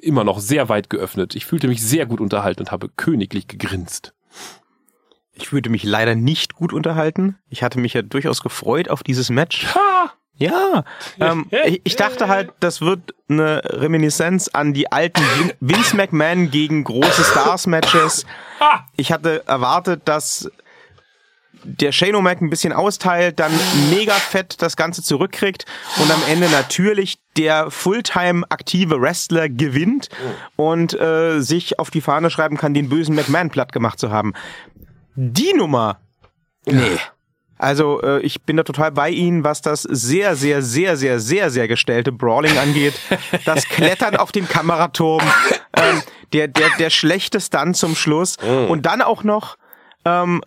immer 0.00 0.22
noch 0.22 0.38
sehr 0.38 0.68
weit 0.68 0.88
geöffnet. 0.88 1.34
Ich 1.34 1.46
fühlte 1.46 1.66
mich 1.66 1.82
sehr 1.82 2.06
gut 2.06 2.20
unterhalten 2.20 2.60
und 2.60 2.70
habe 2.70 2.88
königlich 2.94 3.48
gegrinst. 3.48 4.14
Ich 5.38 5.48
fühlte 5.48 5.70
mich 5.70 5.84
leider 5.84 6.14
nicht 6.14 6.54
gut 6.54 6.72
unterhalten. 6.72 7.36
Ich 7.48 7.62
hatte 7.62 7.78
mich 7.78 7.94
ja 7.94 8.02
durchaus 8.02 8.42
gefreut 8.42 8.88
auf 8.90 9.02
dieses 9.02 9.30
Match. 9.30 9.66
Ja, 10.40 10.84
ähm, 11.18 11.46
ich, 11.66 11.80
ich 11.82 11.96
dachte 11.96 12.28
halt, 12.28 12.50
das 12.60 12.80
wird 12.80 13.12
eine 13.28 13.60
Reminiszenz 13.64 14.48
an 14.48 14.72
die 14.72 14.90
alten 14.92 15.20
Vin- 15.20 15.52
Vince 15.60 15.96
McMahon 15.96 16.50
gegen 16.50 16.84
große 16.84 17.24
Stars 17.24 17.66
Matches. 17.66 18.24
Ich 18.96 19.10
hatte 19.10 19.46
erwartet, 19.48 20.02
dass 20.04 20.48
der 21.64 21.90
Shane 21.90 22.14
O'Mac 22.14 22.40
ein 22.40 22.50
bisschen 22.50 22.72
austeilt, 22.72 23.40
dann 23.40 23.50
mega 23.90 24.12
fett 24.14 24.62
das 24.62 24.76
Ganze 24.76 25.02
zurückkriegt 25.02 25.64
und 25.96 26.08
am 26.08 26.22
Ende 26.28 26.48
natürlich 26.50 27.18
der 27.36 27.72
Fulltime 27.72 28.44
aktive 28.48 29.00
Wrestler 29.00 29.48
gewinnt 29.48 30.08
und 30.54 30.94
äh, 31.00 31.40
sich 31.40 31.80
auf 31.80 31.90
die 31.90 32.00
Fahne 32.00 32.30
schreiben 32.30 32.56
kann, 32.56 32.74
den 32.74 32.88
bösen 32.88 33.16
McMahon 33.16 33.50
platt 33.50 33.72
gemacht 33.72 33.98
zu 33.98 34.10
haben. 34.12 34.34
Die 35.20 35.52
Nummer, 35.52 35.98
nee. 36.64 36.96
Also 37.60 38.00
äh, 38.02 38.20
ich 38.20 38.42
bin 38.42 38.56
da 38.56 38.62
total 38.62 38.92
bei 38.92 39.10
Ihnen, 39.10 39.42
was 39.42 39.62
das 39.62 39.82
sehr, 39.82 40.36
sehr, 40.36 40.62
sehr, 40.62 40.96
sehr, 40.96 41.18
sehr, 41.18 41.50
sehr 41.50 41.66
gestellte 41.66 42.12
Brawling 42.12 42.56
angeht. 42.56 42.94
Das 43.44 43.64
Klettern 43.68 44.14
auf 44.14 44.30
den 44.30 44.48
Kameraturm, 44.48 45.20
ähm, 45.76 46.02
der, 46.32 46.46
der, 46.46 46.68
der 46.78 46.90
schlechte 46.90 47.40
Stunt 47.40 47.76
zum 47.76 47.96
Schluss 47.96 48.36
Mm. 48.40 48.70
und 48.70 48.86
dann 48.86 49.02
auch 49.02 49.24
noch, 49.24 49.56
ähm, 50.04 50.40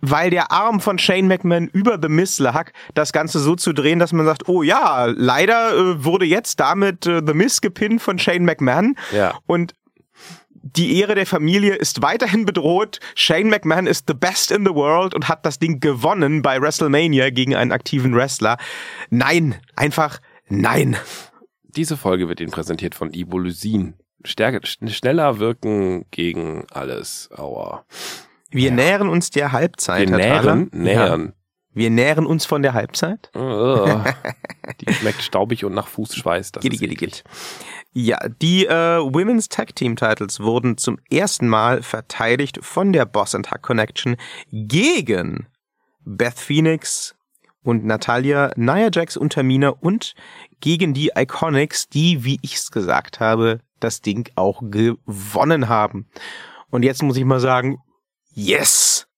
weil 0.00 0.30
der 0.30 0.50
Arm 0.50 0.80
von 0.80 0.98
Shane 0.98 1.28
McMahon 1.28 1.68
über 1.68 1.98
The 2.00 2.08
Miz 2.08 2.38
lag, 2.38 2.70
das 2.94 3.12
Ganze 3.12 3.38
so 3.38 3.54
zu 3.54 3.74
drehen, 3.74 3.98
dass 3.98 4.14
man 4.14 4.24
sagt, 4.24 4.48
oh 4.48 4.62
ja, 4.62 5.04
leider 5.14 5.74
äh, 5.76 6.04
wurde 6.04 6.24
jetzt 6.24 6.58
damit 6.58 7.04
äh, 7.06 7.20
The 7.26 7.34
Miz 7.34 7.60
gepinnt 7.60 8.00
von 8.00 8.18
Shane 8.18 8.46
McMahon 8.46 8.96
Ja. 9.12 9.34
und 9.46 9.74
die 10.76 10.98
Ehre 11.00 11.14
der 11.14 11.26
Familie 11.26 11.74
ist 11.74 12.02
weiterhin 12.02 12.46
bedroht. 12.46 13.00
Shane 13.14 13.48
McMahon 13.48 13.86
ist 13.86 14.04
the 14.08 14.14
best 14.14 14.50
in 14.50 14.64
the 14.64 14.72
world 14.74 15.14
und 15.14 15.28
hat 15.28 15.44
das 15.46 15.58
Ding 15.58 15.80
gewonnen 15.80 16.42
bei 16.42 16.60
WrestleMania 16.60 17.30
gegen 17.30 17.54
einen 17.54 17.72
aktiven 17.72 18.14
Wrestler. 18.14 18.56
Nein, 19.10 19.56
einfach 19.76 20.20
nein. 20.48 20.96
Diese 21.64 21.96
Folge 21.96 22.28
wird 22.28 22.40
Ihnen 22.40 22.50
präsentiert 22.50 22.94
von 22.94 23.12
Ibolysin. 23.12 23.94
Stärke, 24.24 24.58
sch- 24.66 24.88
schneller 24.90 25.38
wirken 25.38 26.04
gegen 26.10 26.64
alles. 26.72 27.30
Aua. 27.34 27.84
Wir 28.50 28.70
nähern 28.72 29.08
uns 29.08 29.30
der 29.30 29.52
Halbzeit. 29.52 30.10
Wir 30.10 30.16
nähern, 30.16 30.68
nähern. 30.72 31.26
Ja. 31.26 31.32
Wir 31.72 31.90
nähern 31.90 32.26
uns 32.26 32.44
von 32.46 32.62
der 32.62 32.74
Halbzeit. 32.74 33.30
Ugh. 33.34 34.04
Die 34.80 34.92
schmeckt 34.92 35.22
staubig 35.22 35.64
und 35.64 35.72
nach 35.72 35.86
Fußschweiß. 35.86 36.50
Das 36.52 36.62
Gitti, 36.62 36.74
ist 36.74 36.80
gitti, 36.80 36.94
eklig. 36.94 37.12
gitt. 37.12 37.24
Ja, 37.92 38.18
die 38.28 38.66
äh, 38.66 39.00
Women's 39.00 39.48
Tag 39.48 39.74
Team 39.74 39.96
Titles 39.96 40.38
wurden 40.38 40.78
zum 40.78 40.98
ersten 41.10 41.48
Mal 41.48 41.82
verteidigt 41.82 42.60
von 42.62 42.92
der 42.92 43.04
Boss 43.04 43.34
and 43.34 43.50
Hack 43.50 43.62
Connection 43.62 44.16
gegen 44.52 45.48
Beth 46.04 46.38
Phoenix 46.38 47.16
und 47.62 47.84
Natalia, 47.84 48.52
Nia 48.54 48.90
Jax 48.92 49.16
und 49.16 49.32
Tamina 49.32 49.70
und 49.70 50.14
gegen 50.60 50.94
die 50.94 51.10
Iconics, 51.16 51.88
die, 51.88 52.24
wie 52.24 52.38
ich's 52.42 52.70
gesagt 52.70 53.18
habe, 53.18 53.60
das 53.80 54.00
Ding 54.00 54.30
auch 54.36 54.62
gewonnen 54.62 55.68
haben. 55.68 56.08
Und 56.70 56.84
jetzt 56.84 57.02
muss 57.02 57.16
ich 57.16 57.24
mal 57.24 57.40
sagen, 57.40 57.78
yes! 58.32 59.09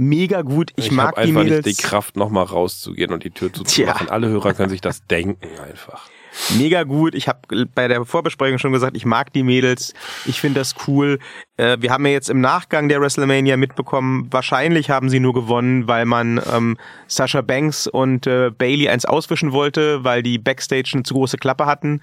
Mega 0.00 0.42
gut. 0.42 0.70
Ich, 0.76 0.86
Ich, 0.86 0.92
mag 0.92 1.16
die 1.16 1.22
einfach 1.22 1.42
Mädels. 1.42 1.66
nicht 1.66 1.80
die 1.80 1.82
Kraft, 1.82 2.16
nochmal 2.16 2.44
rauszugehen 2.44 3.12
und 3.12 3.24
die 3.24 3.30
Tür 3.30 3.52
Tja. 3.52 3.64
zuzumachen. 3.64 4.08
Alle 4.08 4.28
Hörer 4.28 4.54
können 4.54 4.70
sich 4.70 4.80
das 4.80 5.04
denken 5.06 5.48
einfach. 5.60 6.08
Mega 6.56 6.84
gut. 6.84 7.16
Ich 7.16 7.26
habe 7.26 7.66
bei 7.74 7.88
der 7.88 8.04
Vorbesprechung 8.04 8.58
schon 8.58 8.70
gesagt, 8.70 8.96
ich 8.96 9.04
mag 9.04 9.32
die 9.32 9.42
Mädels. 9.42 9.94
Ich 10.24 10.40
finde 10.40 10.60
das 10.60 10.76
cool. 10.86 11.18
Äh, 11.56 11.78
wir 11.80 11.90
haben 11.90 12.06
ja 12.06 12.12
jetzt 12.12 12.30
im 12.30 12.40
Nachgang 12.40 12.88
der 12.88 13.00
WrestleMania 13.00 13.56
mitbekommen, 13.56 14.28
wahrscheinlich 14.30 14.88
haben 14.88 15.08
sie 15.10 15.18
nur 15.18 15.34
gewonnen, 15.34 15.88
weil 15.88 16.04
man 16.04 16.40
ähm, 16.52 16.76
Sasha 17.08 17.40
Banks 17.40 17.88
und 17.88 18.28
äh, 18.28 18.50
Bailey 18.56 18.88
eins 18.88 19.04
auswischen 19.04 19.50
wollte, 19.50 20.04
weil 20.04 20.22
die 20.22 20.38
Backstage 20.38 20.90
eine 20.94 21.02
zu 21.02 21.14
große 21.14 21.38
Klappe 21.38 21.66
hatten. 21.66 22.02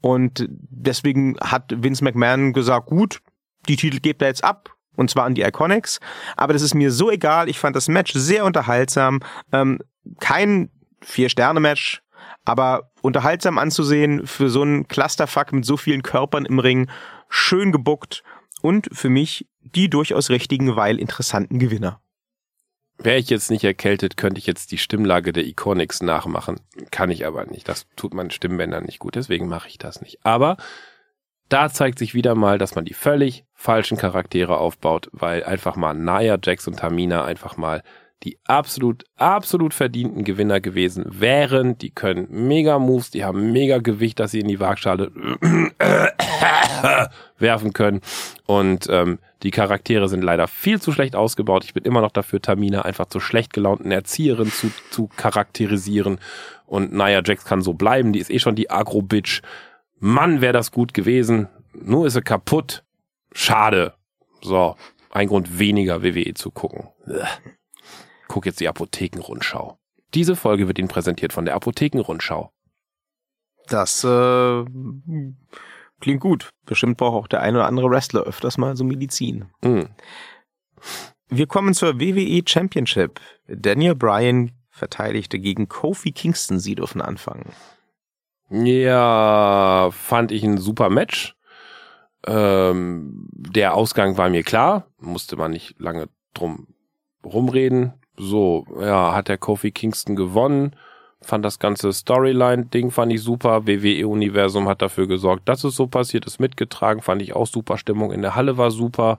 Und 0.00 0.46
deswegen 0.50 1.36
hat 1.40 1.72
Vince 1.72 2.02
McMahon 2.02 2.52
gesagt, 2.52 2.86
gut, 2.86 3.20
die 3.68 3.76
Titel 3.76 4.00
gebt 4.00 4.20
er 4.20 4.28
jetzt 4.28 4.42
ab. 4.42 4.75
Und 4.96 5.10
zwar 5.10 5.24
an 5.24 5.34
die 5.34 5.42
Iconics. 5.42 6.00
Aber 6.36 6.52
das 6.52 6.62
ist 6.62 6.74
mir 6.74 6.90
so 6.90 7.10
egal. 7.10 7.48
Ich 7.48 7.58
fand 7.58 7.76
das 7.76 7.88
Match 7.88 8.12
sehr 8.14 8.44
unterhaltsam. 8.44 9.20
Ähm, 9.52 9.78
kein 10.20 10.70
Vier-Sterne-Match, 11.02 12.02
aber 12.44 12.90
unterhaltsam 13.02 13.58
anzusehen 13.58 14.26
für 14.26 14.48
so 14.48 14.62
einen 14.62 14.88
Clusterfuck 14.88 15.52
mit 15.52 15.64
so 15.64 15.76
vielen 15.76 16.02
Körpern 16.02 16.46
im 16.46 16.58
Ring. 16.58 16.90
Schön 17.28 17.72
gebuckt. 17.72 18.22
Und 18.62 18.88
für 18.92 19.10
mich 19.10 19.46
die 19.60 19.90
durchaus 19.90 20.30
richtigen, 20.30 20.76
weil 20.76 20.98
interessanten 20.98 21.58
Gewinner. 21.58 22.00
Wäre 22.98 23.18
ich 23.18 23.28
jetzt 23.28 23.50
nicht 23.50 23.64
erkältet, 23.64 24.16
könnte 24.16 24.38
ich 24.38 24.46
jetzt 24.46 24.72
die 24.72 24.78
Stimmlage 24.78 25.32
der 25.32 25.44
Iconics 25.44 26.02
nachmachen. 26.02 26.60
Kann 26.90 27.10
ich 27.10 27.26
aber 27.26 27.44
nicht. 27.44 27.68
Das 27.68 27.86
tut 27.94 28.14
meinen 28.14 28.30
Stimmbändern 28.30 28.84
nicht 28.84 29.00
gut. 29.00 29.16
Deswegen 29.16 29.48
mache 29.48 29.68
ich 29.68 29.76
das 29.76 30.00
nicht. 30.00 30.24
Aber 30.24 30.56
da 31.48 31.68
zeigt 31.70 31.98
sich 31.98 32.14
wieder 32.14 32.34
mal, 32.34 32.58
dass 32.58 32.74
man 32.74 32.84
die 32.84 32.94
völlig 32.94 33.44
falschen 33.54 33.96
Charaktere 33.96 34.58
aufbaut, 34.58 35.08
weil 35.12 35.44
einfach 35.44 35.76
mal 35.76 35.94
Nia, 35.94 36.38
Jax 36.42 36.66
und 36.66 36.78
Tamina 36.78 37.24
einfach 37.24 37.56
mal 37.56 37.82
die 38.22 38.38
absolut, 38.46 39.04
absolut 39.16 39.74
verdienten 39.74 40.24
Gewinner 40.24 40.60
gewesen 40.60 41.04
wären. 41.08 41.76
Die 41.78 41.90
können 41.90 42.26
mega 42.30 42.78
Moves, 42.78 43.10
die 43.10 43.24
haben 43.24 43.52
mega 43.52 43.78
Gewicht, 43.78 44.18
dass 44.18 44.30
sie 44.30 44.40
in 44.40 44.48
die 44.48 44.58
Waagschale 44.58 45.12
werfen 47.38 47.72
können. 47.72 48.00
Und 48.46 48.88
ähm, 48.90 49.18
die 49.42 49.50
Charaktere 49.50 50.08
sind 50.08 50.24
leider 50.24 50.48
viel 50.48 50.80
zu 50.80 50.92
schlecht 50.92 51.14
ausgebaut. 51.14 51.64
Ich 51.64 51.74
bin 51.74 51.84
immer 51.84 52.00
noch 52.00 52.10
dafür, 52.10 52.40
Tamina 52.40 52.82
einfach 52.82 53.06
zur 53.06 53.20
schlecht 53.20 53.52
gelaunten 53.52 53.92
Erzieherin 53.92 54.50
zu, 54.50 54.72
zu 54.90 55.08
charakterisieren. 55.16 56.18
Und 56.64 56.92
Nia 56.92 57.22
Jax 57.24 57.44
kann 57.44 57.60
so 57.60 57.74
bleiben. 57.74 58.12
Die 58.12 58.20
ist 58.20 58.30
eh 58.30 58.38
schon 58.38 58.56
die 58.56 58.70
Agro-Bitch. 58.70 59.42
Mann, 59.98 60.40
wäre 60.40 60.52
das 60.52 60.70
gut 60.70 60.94
gewesen. 60.94 61.48
Nur 61.72 62.06
ist 62.06 62.14
sie 62.14 62.22
kaputt. 62.22 62.84
Schade. 63.32 63.94
So, 64.42 64.76
ein 65.10 65.28
Grund 65.28 65.58
weniger 65.58 66.02
WWE 66.02 66.34
zu 66.34 66.50
gucken. 66.50 66.88
Guck 68.28 68.46
jetzt 68.46 68.60
die 68.60 68.68
Apothekenrundschau. 68.68 69.78
Diese 70.14 70.36
Folge 70.36 70.68
wird 70.68 70.78
Ihnen 70.78 70.88
präsentiert 70.88 71.32
von 71.32 71.44
der 71.44 71.54
Apothekenrundschau. 71.54 72.52
Das 73.68 74.04
äh, 74.04 74.64
klingt 76.00 76.20
gut. 76.20 76.50
Bestimmt 76.64 76.96
braucht 76.98 77.16
auch 77.16 77.28
der 77.28 77.42
ein 77.42 77.56
oder 77.56 77.66
andere 77.66 77.90
Wrestler 77.90 78.22
öfters 78.22 78.58
mal 78.58 78.76
so 78.76 78.84
Medizin. 78.84 79.46
Hm. 79.62 79.88
Wir 81.28 81.46
kommen 81.46 81.74
zur 81.74 81.98
WWE 82.00 82.42
Championship. 82.46 83.20
Daniel 83.48 83.96
Bryan 83.96 84.52
verteidigte 84.70 85.38
gegen 85.38 85.68
Kofi 85.68 86.12
Kingston. 86.12 86.60
Sie 86.60 86.76
dürfen 86.76 87.00
anfangen. 87.00 87.52
Ja, 88.50 89.90
fand 89.92 90.32
ich 90.32 90.44
ein 90.44 90.58
super 90.58 90.88
Match. 90.88 91.36
Ähm, 92.26 93.28
der 93.32 93.74
Ausgang 93.74 94.16
war 94.16 94.28
mir 94.28 94.42
klar, 94.42 94.86
musste 94.98 95.36
man 95.36 95.52
nicht 95.52 95.78
lange 95.78 96.08
drum 96.34 96.68
rumreden. 97.24 97.94
So, 98.16 98.66
ja, 98.80 99.14
hat 99.14 99.28
der 99.28 99.38
Kofi 99.38 99.70
Kingston 99.70 100.16
gewonnen. 100.16 100.74
Fand 101.22 101.44
das 101.44 101.58
ganze 101.58 101.92
Storyline-Ding 101.92 102.90
fand 102.90 103.12
ich 103.12 103.22
super. 103.22 103.66
WWE-Universum 103.66 104.68
hat 104.68 104.82
dafür 104.82 105.06
gesorgt, 105.06 105.48
dass 105.48 105.64
es 105.64 105.74
so 105.74 105.86
passiert 105.86 106.26
ist, 106.26 106.40
mitgetragen. 106.40 107.02
Fand 107.02 107.22
ich 107.22 107.34
auch 107.34 107.46
super. 107.46 107.78
Stimmung 107.78 108.12
in 108.12 108.22
der 108.22 108.34
Halle 108.36 108.58
war 108.58 108.70
super. 108.70 109.18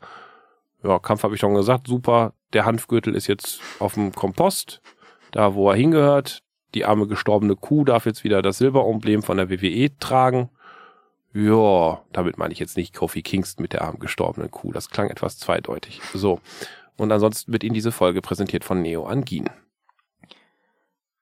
Ja, 0.84 1.00
Kampf 1.00 1.24
habe 1.24 1.36
ich 1.36 1.40
schon 1.42 1.56
gesagt, 1.56 1.88
super. 1.88 2.34
Der 2.54 2.66
Hanfgürtel 2.66 3.16
ist 3.16 3.28
jetzt 3.28 3.60
auf 3.80 3.96
dem 3.96 4.14
Kompost, 4.14 4.82
da 5.32 5.54
wo 5.54 5.70
er 5.70 5.76
hingehört. 5.76 6.44
Die 6.78 6.86
arme 6.86 7.08
gestorbene 7.08 7.56
Kuh 7.56 7.86
darf 7.86 8.06
jetzt 8.06 8.24
wieder 8.24 8.44
das 8.44 8.60
Silberemblem 8.60 9.24
von 9.24 9.38
der 9.38 9.50
WWE 9.50 9.98
tragen. 9.98 10.52
Ja, 11.34 12.04
damit 12.14 12.38
meine 12.38 12.54
ich 12.54 12.60
jetzt 12.60 12.78
nicht 12.78 12.94
Kofi 12.94 13.24
Kingston 13.24 13.64
mit 13.64 13.74
der 13.74 13.82
armen 13.82 13.98
gestorbenen 13.98 14.52
Kuh. 14.52 14.72
Das 14.72 14.92
klang 14.92 15.10
etwas 15.10 15.40
zweideutig. 15.40 16.02
So. 16.14 16.40
Und 16.96 17.12
ansonsten 17.12 17.52
wird 17.52 17.64
Ihnen 17.64 17.74
diese 17.74 17.92
Folge 17.92 18.22
präsentiert 18.22 18.64
von 18.64 18.84
Neo 18.84 19.08
Angin. 19.08 19.50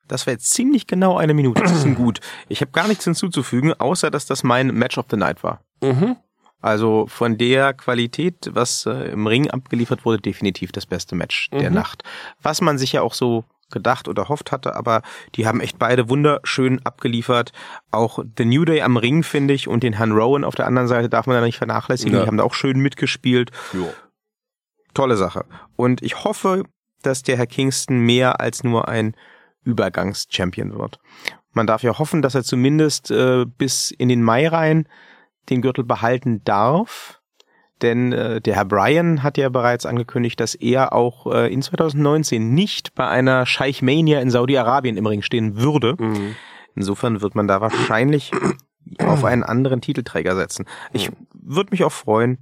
Das 0.10 0.28
war 0.28 0.34
jetzt 0.34 0.50
ziemlich 0.50 0.88
genau 0.88 1.16
eine 1.18 1.34
Minute. 1.34 1.62
Das 1.62 1.86
ist 1.86 1.96
gut. 1.96 2.20
Ich 2.50 2.60
habe 2.60 2.72
gar 2.72 2.90
nichts 2.90 3.06
hinzuzufügen, 3.06 3.72
außer 3.74 4.12
dass 4.12 4.26
das 4.26 4.44
mein 4.44 4.68
Match 4.76 4.98
of 4.98 5.06
the 5.10 5.16
Night 5.16 5.42
war. 5.42 5.62
Mhm. 5.82 6.18
Also 6.60 7.06
von 7.08 7.38
der 7.38 7.74
Qualität, 7.74 8.50
was 8.52 8.86
äh, 8.88 9.12
im 9.12 9.26
Ring 9.26 9.50
abgeliefert 9.50 10.04
wurde, 10.04 10.20
definitiv 10.22 10.74
das 10.74 10.86
beste 10.86 11.16
Match 11.16 11.50
der 11.52 11.70
Mhm. 11.70 11.76
Nacht. 11.76 12.04
Was 12.42 12.60
man 12.60 12.78
sich 12.78 12.92
ja 12.92 13.02
auch 13.04 13.14
so 13.14 13.46
gedacht 13.72 14.08
oder 14.08 14.30
hofft 14.30 14.52
hatte, 14.52 14.76
aber 14.76 15.02
die 15.36 15.48
haben 15.48 15.60
echt 15.60 15.80
beide 15.80 16.10
wunderschön 16.10 16.86
abgeliefert. 16.86 17.52
Auch 17.92 18.24
The 18.38 18.46
New 18.46 18.66
Day 18.66 18.82
am 18.82 18.98
Ring, 18.98 19.24
finde 19.24 19.54
ich, 19.54 19.68
und 19.68 19.84
den 19.84 19.94
Herrn 19.94 20.12
Rowan 20.12 20.44
auf 20.44 20.56
der 20.56 20.68
anderen 20.68 20.88
Seite 20.88 21.10
darf 21.10 21.28
man 21.28 21.36
da 21.36 21.42
nicht 21.42 21.58
vernachlässigen. 21.58 22.14
Ja. 22.14 22.22
Die 22.22 22.28
haben 22.28 22.38
da 22.38 22.44
auch 22.44 22.54
schön 22.54 22.80
mitgespielt. 22.80 23.52
Jo. 23.74 23.92
Tolle 24.94 25.18
Sache. 25.18 25.46
Und 25.76 26.02
ich 26.04 26.24
hoffe, 26.24 26.64
dass 27.02 27.24
der 27.24 27.38
Herr 27.38 27.48
Kingston 27.48 28.00
mehr 28.00 28.40
als 28.40 28.64
nur 28.64 28.88
ein 28.88 29.16
Übergangs-Champion 29.64 30.78
wird. 30.78 31.00
Man 31.52 31.68
darf 31.68 31.84
ja 31.84 31.98
hoffen, 31.98 32.22
dass 32.22 32.36
er 32.36 32.44
zumindest 32.44 33.12
äh, 33.12 33.46
bis 33.46 33.92
in 33.92 34.10
den 34.10 34.22
Mai 34.24 34.48
rein 34.48 34.88
den 35.50 35.62
Gürtel 35.62 35.84
behalten 35.84 36.44
darf. 36.44 37.22
Denn 37.82 38.14
äh, 38.14 38.40
der 38.42 38.56
Herr 38.56 38.66
Bryan 38.66 39.22
hat 39.22 39.38
ja 39.38 39.50
bereits 39.50 39.86
angekündigt, 39.86 40.40
dass 40.40 40.56
er 40.56 40.94
auch 40.94 41.28
äh, 41.34 41.52
in 41.54 41.62
2019 41.62 42.54
nicht 42.54 42.96
bei 42.96 43.08
einer 43.08 43.46
Scheich 43.46 43.82
Mania 43.82 44.22
in 44.22 44.32
Saudi-Arabien 44.32 44.96
im 44.98 45.06
Ring 45.06 45.22
stehen 45.22 45.58
würde. 45.58 45.96
Mhm. 46.00 46.36
Insofern 46.76 47.22
wird 47.22 47.36
man 47.36 47.48
da 47.48 47.60
wahrscheinlich 47.62 48.32
auf 49.00 49.26
einen 49.26 49.44
anderen 49.44 49.82
Titelträger 49.82 50.36
setzen. 50.36 50.66
Ich 50.94 51.12
würde 51.34 51.72
mich 51.72 51.84
auch 51.84 51.92
freuen, 51.92 52.38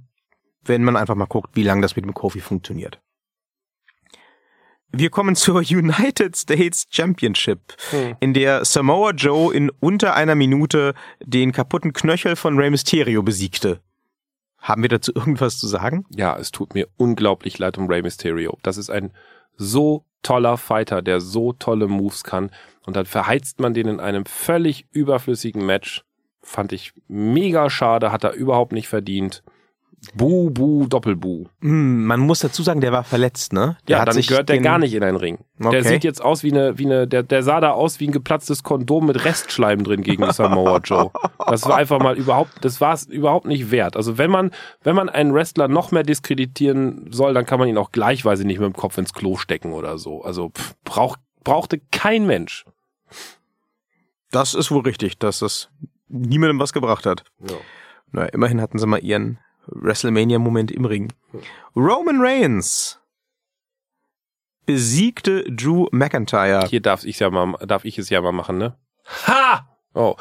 wenn 0.62 0.84
man 0.84 0.96
einfach 0.96 1.14
mal 1.16 1.26
guckt, 1.26 1.50
wie 1.56 1.62
lange 1.64 1.82
das 1.82 1.96
mit 1.96 2.04
dem 2.04 2.14
Kofi 2.14 2.40
funktioniert. 2.40 3.00
Wir 4.96 5.10
kommen 5.10 5.34
zur 5.34 5.56
United 5.68 6.36
States 6.36 6.86
Championship, 6.90 7.74
Hm. 7.90 8.16
in 8.20 8.34
der 8.34 8.64
Samoa 8.64 9.10
Joe 9.10 9.52
in 9.52 9.70
unter 9.80 10.14
einer 10.14 10.36
Minute 10.36 10.94
den 11.24 11.50
kaputten 11.52 11.92
Knöchel 11.92 12.36
von 12.36 12.56
Rey 12.58 12.70
Mysterio 12.70 13.22
besiegte. 13.22 13.80
Haben 14.64 14.80
wir 14.82 14.88
dazu 14.88 15.12
irgendwas 15.14 15.58
zu 15.58 15.68
sagen? 15.68 16.06
Ja, 16.10 16.36
es 16.36 16.50
tut 16.50 16.74
mir 16.74 16.88
unglaublich 16.96 17.58
leid 17.58 17.78
um 17.78 17.86
Rey 17.86 18.02
Mysterio. 18.02 18.58
Das 18.62 18.78
ist 18.78 18.90
ein 18.90 19.12
so 19.56 20.04
toller 20.22 20.56
Fighter, 20.56 21.02
der 21.02 21.20
so 21.20 21.52
tolle 21.52 21.86
Moves 21.86 22.24
kann. 22.24 22.50
Und 22.86 22.96
dann 22.96 23.04
verheizt 23.04 23.60
man 23.60 23.74
den 23.74 23.86
in 23.86 24.00
einem 24.00 24.24
völlig 24.24 24.86
überflüssigen 24.90 25.64
Match. 25.64 26.04
Fand 26.42 26.72
ich 26.72 26.92
mega 27.08 27.70
schade, 27.70 28.10
hat 28.10 28.24
er 28.24 28.32
überhaupt 28.32 28.72
nicht 28.72 28.88
verdient. 28.88 29.42
Bu, 30.14 30.50
bu, 30.50 30.86
Doppelbu. 30.86 31.46
Hm, 31.60 32.04
man 32.04 32.20
muss 32.20 32.40
dazu 32.40 32.62
sagen, 32.62 32.80
der 32.80 32.92
war 32.92 33.04
verletzt, 33.04 33.52
ne? 33.52 33.76
Der 33.88 33.96
Ja, 33.96 34.00
hat 34.00 34.08
dann 34.08 34.14
sich 34.14 34.26
gehört 34.26 34.48
der 34.48 34.60
gar 34.60 34.78
nicht 34.78 34.94
in 34.94 35.02
einen 35.02 35.16
Ring. 35.16 35.38
Okay. 35.58 35.70
Der 35.70 35.84
sieht 35.84 36.04
jetzt 36.04 36.22
aus 36.22 36.42
wie 36.42 36.52
eine, 36.52 36.78
wie 36.78 36.86
eine, 36.86 37.06
der, 37.06 37.22
der 37.22 37.42
sah 37.42 37.60
da 37.60 37.70
aus 37.70 38.00
wie 38.00 38.08
ein 38.08 38.12
geplatztes 38.12 38.62
Kondom 38.62 39.06
mit 39.06 39.24
Restschleim 39.24 39.84
drin 39.84 40.02
gegen 40.02 40.30
Samoa 40.32 40.78
Joe. 40.84 41.10
Das 41.46 41.64
war 41.66 41.76
einfach 41.76 42.00
mal 42.00 42.16
überhaupt, 42.16 42.52
das 42.62 42.80
war 42.80 42.94
es 42.94 43.06
überhaupt 43.06 43.46
nicht 43.46 43.70
wert. 43.70 43.96
Also 43.96 44.18
wenn 44.18 44.30
man, 44.30 44.50
wenn 44.82 44.96
man 44.96 45.08
einen 45.08 45.32
Wrestler 45.34 45.68
noch 45.68 45.92
mehr 45.92 46.02
diskreditieren 46.02 47.08
soll, 47.10 47.34
dann 47.34 47.46
kann 47.46 47.58
man 47.58 47.68
ihn 47.68 47.78
auch 47.78 47.92
gleichweise 47.92 48.44
nicht 48.46 48.58
mit 48.58 48.66
dem 48.66 48.76
Kopf 48.76 48.98
ins 48.98 49.12
Klo 49.12 49.36
stecken 49.36 49.72
oder 49.72 49.98
so. 49.98 50.22
Also 50.22 50.50
pff, 50.50 50.74
brauch, 50.84 51.16
brauchte 51.44 51.80
kein 51.90 52.26
Mensch. 52.26 52.64
Das 54.30 54.54
ist 54.54 54.70
wohl 54.70 54.82
richtig, 54.82 55.18
dass 55.18 55.38
das 55.38 55.70
niemandem 56.08 56.58
was 56.58 56.72
gebracht 56.72 57.06
hat. 57.06 57.24
Ja. 57.48 57.56
Na, 58.10 58.26
immerhin 58.26 58.60
hatten 58.60 58.78
sie 58.78 58.86
mal 58.86 58.98
ihren 58.98 59.38
WrestleMania-Moment 59.66 60.70
im 60.72 60.84
Ring. 60.84 61.12
Roman 61.76 62.20
Reigns 62.20 63.00
besiegte 64.66 65.44
Drew 65.50 65.86
McIntyre. 65.92 66.66
Hier 66.68 66.80
darf 66.80 67.04
ich 67.04 67.18
ja 67.20 67.30
mal, 67.30 67.54
darf 67.66 67.84
ich 67.84 67.98
es 67.98 68.08
ja 68.10 68.20
mal 68.20 68.32
machen, 68.32 68.58
ne? 68.58 68.76
Ha! 69.26 69.68
Oh. 69.94 70.16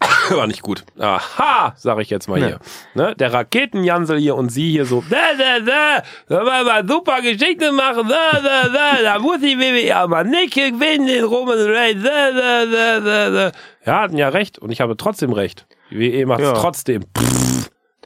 War 0.30 0.46
nicht 0.46 0.62
gut. 0.62 0.84
Aha, 0.98 1.74
sage 1.76 2.02
ich 2.02 2.10
jetzt 2.10 2.28
mal 2.28 2.38
Ja. 2.40 2.46
hier. 2.46 2.58
Ne? 2.94 3.14
Der 3.16 3.32
Raketenjansel 3.32 4.18
hier 4.18 4.34
und 4.36 4.50
sie 4.50 4.70
hier 4.70 4.84
so, 4.86 5.02
da, 5.10 5.16
da, 5.38 5.60
da, 5.60 6.02
da 6.28 6.36
wollen 6.44 6.66
wir 6.66 6.94
super 6.94 7.20
Geschichte 7.22 7.72
machen, 7.72 8.08
da, 8.08 8.40
da, 8.40 8.68
da, 8.68 9.02
da 9.02 9.18
muss 9.18 9.40
die 9.40 9.58
WWE 9.58 9.96
aber 9.96 10.24
nicht 10.24 10.54
gewinnen, 10.54 11.06
den 11.06 11.24
Roman 11.24 11.58
Reigns, 11.58 12.02
da, 12.02 12.30
da, 12.32 12.66
da, 12.66 13.00
da, 13.00 13.30
da. 13.30 13.52
Ja, 13.86 14.00
hatten 14.02 14.16
ja 14.18 14.28
recht 14.28 14.58
und 14.58 14.70
ich 14.70 14.80
habe 14.80 14.96
trotzdem 14.96 15.32
recht. 15.32 15.66
Die 15.90 15.98
WWE 15.98 16.26
macht 16.26 16.40
es 16.40 16.46
Ja. 16.48 16.52
trotzdem. 16.54 17.02
Pff, 17.16 17.49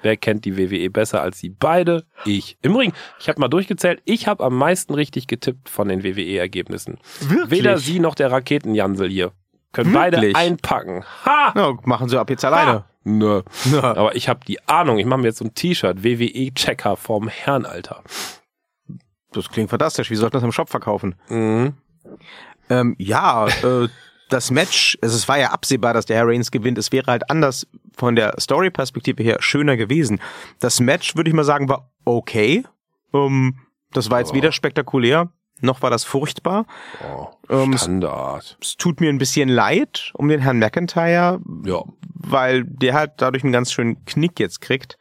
wer 0.04 0.16
kennt 0.16 0.44
die 0.44 0.56
WWE 0.56 0.90
besser 0.90 1.22
als 1.22 1.38
sie 1.38 1.48
beide? 1.48 2.04
Ich. 2.24 2.56
Im 2.62 2.76
Ring. 2.76 2.92
Ich 3.18 3.28
habe 3.28 3.40
mal 3.40 3.48
durchgezählt, 3.48 4.00
ich 4.04 4.28
habe 4.28 4.44
am 4.44 4.56
meisten 4.56 4.94
richtig 4.94 5.26
getippt 5.26 5.68
von 5.68 5.88
den 5.88 6.04
WWE-Ergebnissen. 6.04 6.98
Wirklich? 7.20 7.50
Weder 7.50 7.78
sie 7.78 7.98
noch 7.98 8.14
der 8.14 8.30
Raketenjansel 8.30 9.08
hier. 9.08 9.32
Können 9.72 9.92
Wirklich? 9.92 10.32
beide 10.32 10.38
einpacken. 10.38 11.04
Ha! 11.24 11.52
Ja, 11.56 11.76
machen 11.84 12.08
sie 12.08 12.20
ab 12.20 12.30
jetzt 12.30 12.44
alleine. 12.44 12.84
Nö. 13.02 13.42
Ja. 13.70 13.82
Aber 13.82 14.14
ich 14.14 14.28
habe 14.28 14.40
die 14.46 14.66
Ahnung, 14.68 14.98
ich 14.98 15.06
mache 15.06 15.20
mir 15.20 15.26
jetzt 15.26 15.38
so 15.38 15.44
ein 15.44 15.54
T-Shirt, 15.54 16.04
WWE-Checker 16.04 16.96
vom 16.96 17.28
Herrenalter. 17.28 18.02
Das 19.32 19.48
klingt 19.50 19.70
fantastisch. 19.70 20.10
Wie 20.10 20.14
sollten 20.14 20.36
das 20.36 20.44
im 20.44 20.52
Shop 20.52 20.70
verkaufen? 20.70 21.16
Mhm. 21.28 21.74
Ähm, 22.70 22.94
ja, 22.98 23.46
äh, 23.46 23.88
das 24.30 24.50
Match, 24.50 24.98
also 25.02 25.16
es 25.16 25.28
war 25.28 25.38
ja 25.38 25.50
absehbar, 25.50 25.92
dass 25.94 26.06
der 26.06 26.16
Herr 26.16 26.26
Reigns 26.26 26.50
gewinnt. 26.50 26.78
Es 26.78 26.92
wäre 26.92 27.10
halt 27.10 27.30
anders 27.30 27.66
von 27.96 28.16
der 28.16 28.34
Story-Perspektive 28.40 29.22
her 29.22 29.36
schöner 29.40 29.76
gewesen. 29.76 30.20
Das 30.60 30.80
Match, 30.80 31.14
würde 31.16 31.28
ich 31.30 31.34
mal 31.36 31.44
sagen, 31.44 31.68
war 31.68 31.90
okay. 32.04 32.64
Ähm, 33.12 33.58
das 33.92 34.10
war 34.10 34.18
jetzt 34.20 34.30
Ja. 34.30 34.36
weder 34.36 34.52
spektakulär, 34.52 35.28
noch 35.60 35.82
war 35.82 35.90
das 35.90 36.04
furchtbar. 36.04 36.66
Oh, 37.02 37.28
Ähm, 37.48 37.74
es, 37.74 37.82
Standard. 37.82 38.56
es 38.60 38.76
tut 38.76 39.00
mir 39.00 39.08
ein 39.10 39.18
bisschen 39.18 39.48
leid 39.48 40.10
um 40.14 40.28
den 40.28 40.40
Herrn 40.40 40.58
McIntyre, 40.58 41.40
Ja. 41.64 41.82
weil 42.14 42.64
der 42.64 42.94
halt 42.94 43.12
dadurch 43.18 43.44
einen 43.44 43.52
ganz 43.52 43.72
schönen 43.72 44.04
Knick 44.06 44.40
jetzt 44.40 44.60
kriegt. 44.60 44.98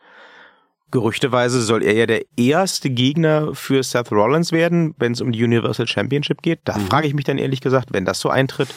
Gerüchteweise 0.92 1.60
soll 1.64 1.82
er 1.82 1.94
ja 1.94 2.06
der 2.06 2.22
erste 2.38 2.92
Gegner 2.92 3.56
für 3.56 3.82
Seth 3.82 4.12
Rollins 4.12 4.52
werden, 4.52 4.94
wenn 5.00 5.14
es 5.14 5.22
um 5.22 5.32
die 5.32 5.44
Universal 5.44 5.88
Championship 5.88 6.44
geht. 6.44 6.60
Da 6.66 6.74
frage 6.78 7.08
ich 7.08 7.16
mich 7.16 7.26
dann 7.26 7.40
ehrlich 7.40 7.62
gesagt, 7.62 7.94
wenn 7.94 8.06
das 8.06 8.20
so 8.20 8.30
eintritt, 8.30 8.70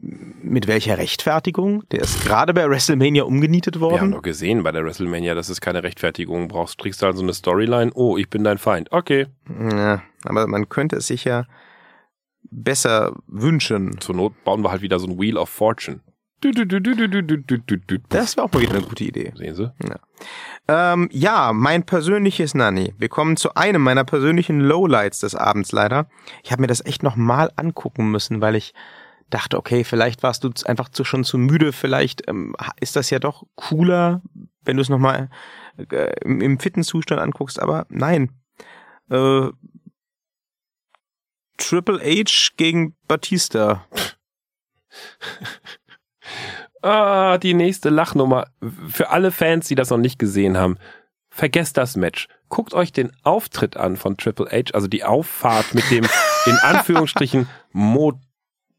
mit 0.00 0.66
welcher 0.66 0.98
Rechtfertigung? 0.98 1.82
Der 1.90 2.00
ist 2.00 2.24
gerade 2.24 2.54
bei 2.54 2.68
WrestleMania 2.68 3.24
umgenietet 3.24 3.80
worden. 3.80 3.94
Wir 3.94 4.00
haben 4.00 4.12
doch 4.12 4.22
gesehen 4.22 4.62
bei 4.62 4.72
der 4.72 4.84
WrestleMania, 4.84 5.34
dass 5.34 5.48
es 5.48 5.60
keine 5.60 5.82
Rechtfertigung 5.82 6.48
brauchst. 6.48 6.78
Kriegst 6.78 7.02
du 7.02 7.06
halt 7.06 7.16
so 7.16 7.22
eine 7.22 7.34
Storyline, 7.34 7.92
oh, 7.94 8.16
ich 8.16 8.30
bin 8.30 8.44
dein 8.44 8.58
Feind. 8.58 8.92
Okay. 8.92 9.26
Ja, 9.48 10.02
aber 10.24 10.46
man 10.46 10.68
könnte 10.68 10.96
es 10.96 11.08
sich 11.08 11.24
ja 11.24 11.44
besser 12.50 13.14
wünschen. 13.26 14.00
Zur 14.00 14.14
Not 14.14 14.44
bauen 14.44 14.62
wir 14.62 14.70
halt 14.70 14.82
wieder 14.82 14.98
so 14.98 15.08
ein 15.08 15.18
Wheel 15.18 15.36
of 15.36 15.48
Fortune. 15.48 16.00
Du, 16.40 16.52
du, 16.52 16.64
du, 16.64 17.98
das 18.10 18.36
wäre 18.36 18.46
auch 18.46 18.52
mal 18.52 18.62
wieder 18.62 18.74
eine 18.76 18.86
gute 18.86 19.02
Idee. 19.02 19.32
Sehen 19.34 19.56
Sie? 19.56 19.72
Ja. 19.88 20.92
Ähm, 20.92 21.08
ja, 21.10 21.52
mein 21.52 21.82
persönliches 21.82 22.54
Nanny. 22.54 22.94
Wir 22.96 23.08
kommen 23.08 23.36
zu 23.36 23.54
einem 23.54 23.82
meiner 23.82 24.04
persönlichen 24.04 24.60
Lowlights 24.60 25.18
des 25.18 25.34
Abends 25.34 25.72
leider. 25.72 26.08
Ich 26.44 26.52
habe 26.52 26.60
mir 26.60 26.68
das 26.68 26.84
echt 26.86 27.02
nochmal 27.02 27.50
angucken 27.56 28.12
müssen, 28.12 28.40
weil 28.40 28.54
ich 28.54 28.72
dachte, 29.30 29.58
okay, 29.58 29.84
vielleicht 29.84 30.22
warst 30.22 30.44
du 30.44 30.50
einfach 30.64 30.88
zu, 30.88 31.04
schon 31.04 31.24
zu 31.24 31.38
müde. 31.38 31.72
Vielleicht 31.72 32.28
ähm, 32.28 32.54
ist 32.80 32.96
das 32.96 33.10
ja 33.10 33.18
doch 33.18 33.44
cooler, 33.54 34.22
wenn 34.62 34.76
du 34.76 34.82
es 34.82 34.88
noch 34.88 34.98
mal 34.98 35.30
äh, 35.76 36.12
im, 36.24 36.40
im 36.40 36.58
fitten 36.58 36.82
Zustand 36.82 37.20
anguckst. 37.20 37.60
Aber 37.60 37.86
nein. 37.88 38.30
Äh, 39.10 39.48
Triple 41.56 42.00
H 42.00 42.52
gegen 42.56 42.96
Batista. 43.06 43.86
Ah, 46.80 47.38
die 47.38 47.54
nächste 47.54 47.90
Lachnummer. 47.90 48.46
Für 48.88 49.10
alle 49.10 49.32
Fans, 49.32 49.66
die 49.66 49.74
das 49.74 49.90
noch 49.90 49.98
nicht 49.98 50.16
gesehen 50.16 50.56
haben, 50.56 50.78
vergesst 51.28 51.76
das 51.76 51.96
Match. 51.96 52.28
Guckt 52.48 52.72
euch 52.72 52.92
den 52.92 53.10
Auftritt 53.24 53.76
an 53.76 53.96
von 53.96 54.16
Triple 54.16 54.46
H, 54.46 54.74
also 54.74 54.86
die 54.86 55.04
Auffahrt 55.04 55.74
mit 55.74 55.90
dem 55.90 56.06
in 56.46 56.56
Anführungsstrichen 56.62 57.48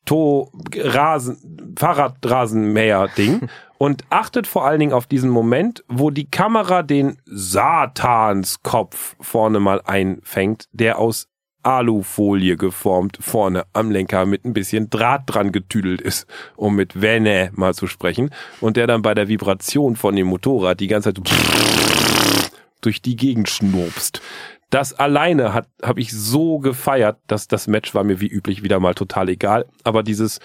Moto 0.09 0.51
Rasen 0.75 1.75
Fahrradrasenmäher 1.77 3.09
Ding 3.15 3.47
und 3.77 4.03
achtet 4.09 4.47
vor 4.47 4.65
allen 4.65 4.79
Dingen 4.79 4.93
auf 4.93 5.05
diesen 5.05 5.29
Moment, 5.29 5.83
wo 5.87 6.09
die 6.09 6.29
Kamera 6.29 6.81
den 6.81 7.17
Satanskopf 7.25 9.15
vorne 9.19 9.59
mal 9.59 9.81
einfängt, 9.85 10.67
der 10.71 10.97
aus 10.97 11.27
Alufolie 11.61 12.57
geformt 12.57 13.17
vorne 13.21 13.65
am 13.73 13.91
Lenker 13.91 14.25
mit 14.25 14.45
ein 14.45 14.53
bisschen 14.53 14.89
Draht 14.89 15.23
dran 15.27 15.51
getüdelt 15.51 16.01
ist, 16.01 16.25
um 16.55 16.75
mit 16.75 17.01
Vene 17.01 17.51
mal 17.53 17.73
zu 17.73 17.85
sprechen. 17.85 18.31
Und 18.61 18.77
der 18.77 18.87
dann 18.87 19.01
bei 19.01 19.13
der 19.13 19.27
Vibration 19.27 19.95
von 19.95 20.15
dem 20.15 20.27
Motorrad 20.27 20.79
die 20.79 20.87
ganze 20.87 21.13
Zeit 21.13 21.21
durch 22.81 23.01
die 23.01 23.17
Gegend 23.17 23.49
schnurpst. 23.49 24.21
Das 24.69 24.93
alleine 24.93 25.53
hat 25.53 25.67
habe 25.83 25.99
ich 25.99 26.11
so 26.11 26.59
gefeiert, 26.59 27.17
dass 27.27 27.47
das 27.47 27.67
Match 27.67 27.95
war 27.95 28.03
mir 28.03 28.19
wie 28.19 28.27
üblich 28.27 28.61
wieder 28.63 28.79
mal 28.79 28.93
total 28.93 29.29
egal. 29.29 29.65
Aber 29.83 30.03
dieses 30.03 30.39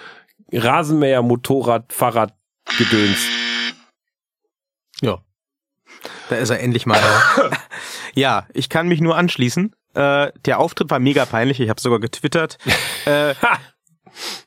Rasenmäher, 0.52 1.22
Motorrad, 1.22 1.92
Fahrrad, 1.92 2.34
Gedöns. 2.78 3.18
Ja. 5.02 5.18
Da 6.30 6.37
ist 6.37 6.50
er 6.50 6.60
endlich 6.60 6.87
mal. 6.87 7.00
ja, 8.14 8.46
ich 8.54 8.68
kann 8.68 8.88
mich 8.88 9.00
nur 9.00 9.16
anschließen. 9.16 9.74
Äh, 9.94 10.32
der 10.44 10.58
Auftritt 10.58 10.90
war 10.90 10.98
mega 10.98 11.24
peinlich, 11.26 11.60
ich 11.60 11.68
habe 11.68 11.80
sogar 11.80 12.00
getwittert. 12.00 12.58
Äh, 13.06 13.34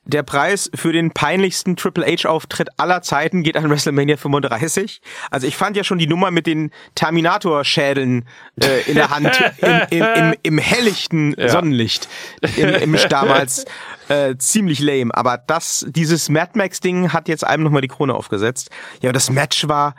der 0.04 0.22
Preis 0.22 0.70
für 0.74 0.92
den 0.92 1.12
peinlichsten 1.12 1.76
Triple 1.76 2.06
H-Auftritt 2.06 2.68
aller 2.78 3.02
Zeiten 3.02 3.42
geht 3.42 3.56
an 3.56 3.68
WrestleMania 3.70 4.16
35. 4.16 5.00
Also 5.30 5.46
ich 5.46 5.56
fand 5.56 5.76
ja 5.76 5.84
schon 5.84 5.98
die 5.98 6.06
Nummer 6.06 6.30
mit 6.30 6.46
den 6.46 6.70
Terminator-Schädeln 6.94 8.26
äh, 8.62 8.82
in 8.88 8.94
der 8.94 9.10
Hand 9.10 9.40
im, 9.58 9.80
im, 9.90 10.04
im, 10.14 10.34
im 10.42 10.58
helllichten 10.58 11.34
Ja. 11.38 11.48
Sonnenlicht 11.48 12.08
im, 12.56 12.68
im 12.68 12.96
damals 13.08 13.64
äh, 14.08 14.36
ziemlich 14.36 14.80
lame. 14.80 15.14
Aber 15.14 15.38
das, 15.38 15.86
dieses 15.88 16.28
Mad 16.28 16.52
Max-Ding 16.54 17.12
hat 17.12 17.28
jetzt 17.28 17.44
einem 17.44 17.64
nochmal 17.64 17.82
die 17.82 17.88
Krone 17.88 18.14
aufgesetzt. 18.14 18.70
Ja, 19.02 19.12
das 19.12 19.30
Match 19.30 19.68
war 19.68 19.94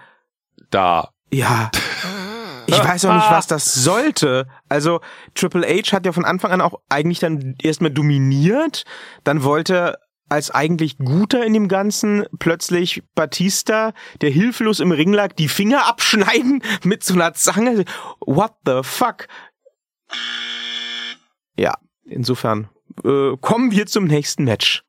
Da. 0.70 1.10
ja. 1.32 1.72
Ich 2.70 2.84
weiß 2.84 3.06
auch 3.06 3.16
nicht, 3.16 3.32
was 3.32 3.48
das 3.48 3.74
sollte. 3.74 4.48
Also 4.68 5.02
Triple 5.36 5.68
H 5.68 5.92
hat 5.92 6.06
ja 6.06 6.12
von 6.12 6.26
Anfang 6.26 6.52
an 6.52 6.62
auch 6.62 6.80
eigentlich 6.90 7.20
dann 7.20 7.56
erstmal 7.62 7.92
dominiert, 7.92 8.84
dann 9.24 9.44
wollte 9.44 9.98
als 10.30 10.52
eigentlich 10.52 10.98
Guter 10.98 11.44
in 11.44 11.54
dem 11.54 11.68
Ganzen 11.68 12.26
plötzlich 12.38 13.04
Batista, 13.16 13.94
der 14.22 14.30
hilflos 14.30 14.80
im 14.80 14.92
Ring 14.92 15.12
lag, 15.12 15.34
die 15.34 15.48
Finger 15.48 15.88
abschneiden 15.88 16.64
mit 16.84 17.04
so 17.04 17.16
einer 17.16 17.34
Zange. 17.34 17.84
What 18.20 18.54
the 18.66 18.82
fuck? 18.84 19.28
Ja, 21.58 21.74
insofern 22.06 22.70
äh, 23.04 23.36
kommen 23.42 23.72
wir 23.72 23.88
zum 23.88 24.06
nächsten 24.06 24.44
Match. 24.44 24.84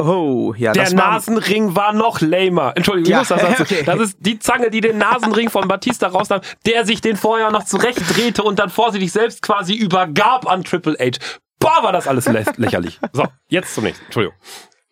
Oh, 0.00 0.54
ja, 0.56 0.72
Der 0.72 0.92
Nasenring 0.92 1.76
war 1.76 1.92
noch 1.92 2.20
lamer. 2.20 2.72
Entschuldigung, 2.76 3.10
Ja, 3.10 3.22
ich 3.22 3.30
muss 3.30 3.38
das 3.40 3.60
okay. 3.60 3.82
Das 3.84 4.00
ist 4.00 4.16
die 4.20 4.38
Zange, 4.38 4.70
die 4.70 4.80
den 4.80 4.98
Nasenring 4.98 5.50
von 5.50 5.68
Batista 5.68 6.08
rausnahm, 6.08 6.40
der 6.66 6.86
sich 6.86 7.00
den 7.00 7.16
vorher 7.16 7.50
noch 7.50 7.64
zurechtdrehte 7.64 8.42
und 8.42 8.58
dann 8.58 8.70
vorsichtig 8.70 9.12
selbst 9.12 9.42
quasi 9.42 9.74
übergab 9.74 10.50
an 10.50 10.64
Triple 10.64 10.96
H. 10.98 11.18
Boah, 11.58 11.82
war 11.82 11.92
das 11.92 12.08
alles 12.08 12.26
lä 12.26 12.44
lächerlich. 12.56 12.98
So, 13.12 13.26
jetzt 13.48 13.74
zum 13.74 13.84
nächsten. 13.84 14.04
Entschuldigung. 14.06 14.36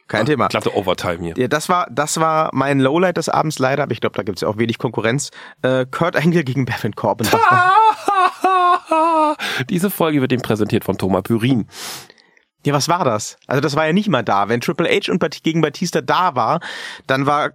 kein 0.07 0.27
Thema. 0.27 0.49
Glatte 0.49 0.75
Overtime 0.77 1.18
hier. 1.21 1.35
Ja, 1.38 1.49
das 1.49 1.68
war, 1.71 1.87
das 1.90 2.21
war 2.21 2.51
mein 2.53 2.79
Lowlight 2.81 3.16
des 3.16 3.29
Abends 3.31 3.59
leider, 3.59 3.85
aber 3.85 3.92
ich 3.92 4.01
glaube, 4.01 4.16
da 4.16 4.23
gibt's 4.23 4.42
ja 4.42 4.49
auch 4.49 4.59
wenig 4.59 4.79
Konkurrenz. 4.79 5.31
Äh, 5.62 5.87
Kurt 5.90 6.16
Angle 6.16 6.44
gegen 6.44 6.66
Baron 6.66 6.94
Corbin. 6.94 7.27
Diese 9.71 9.90
Folge 9.90 10.21
wird 10.21 10.33
ihm 10.33 10.42
präsentiert 10.42 10.85
von 10.85 10.99
Thomas 10.99 11.23
Pyrin. 11.23 11.66
Ja, 12.68 12.74
was 12.74 12.87
war 12.90 13.02
das? 13.02 13.38
Also 13.46 13.62
das 13.62 13.76
war 13.76 13.87
ja 13.87 13.94
nicht 13.94 14.11
mal 14.11 14.22
da. 14.22 14.50
Wenn 14.50 14.61
Triple 14.61 14.87
H 14.90 15.11
und 15.11 15.20
Bat 15.20 15.42
gegen 15.42 15.62
Batista 15.62 16.02
da 16.02 16.35
war, 16.35 16.61
dann 17.07 17.24
war 17.24 17.52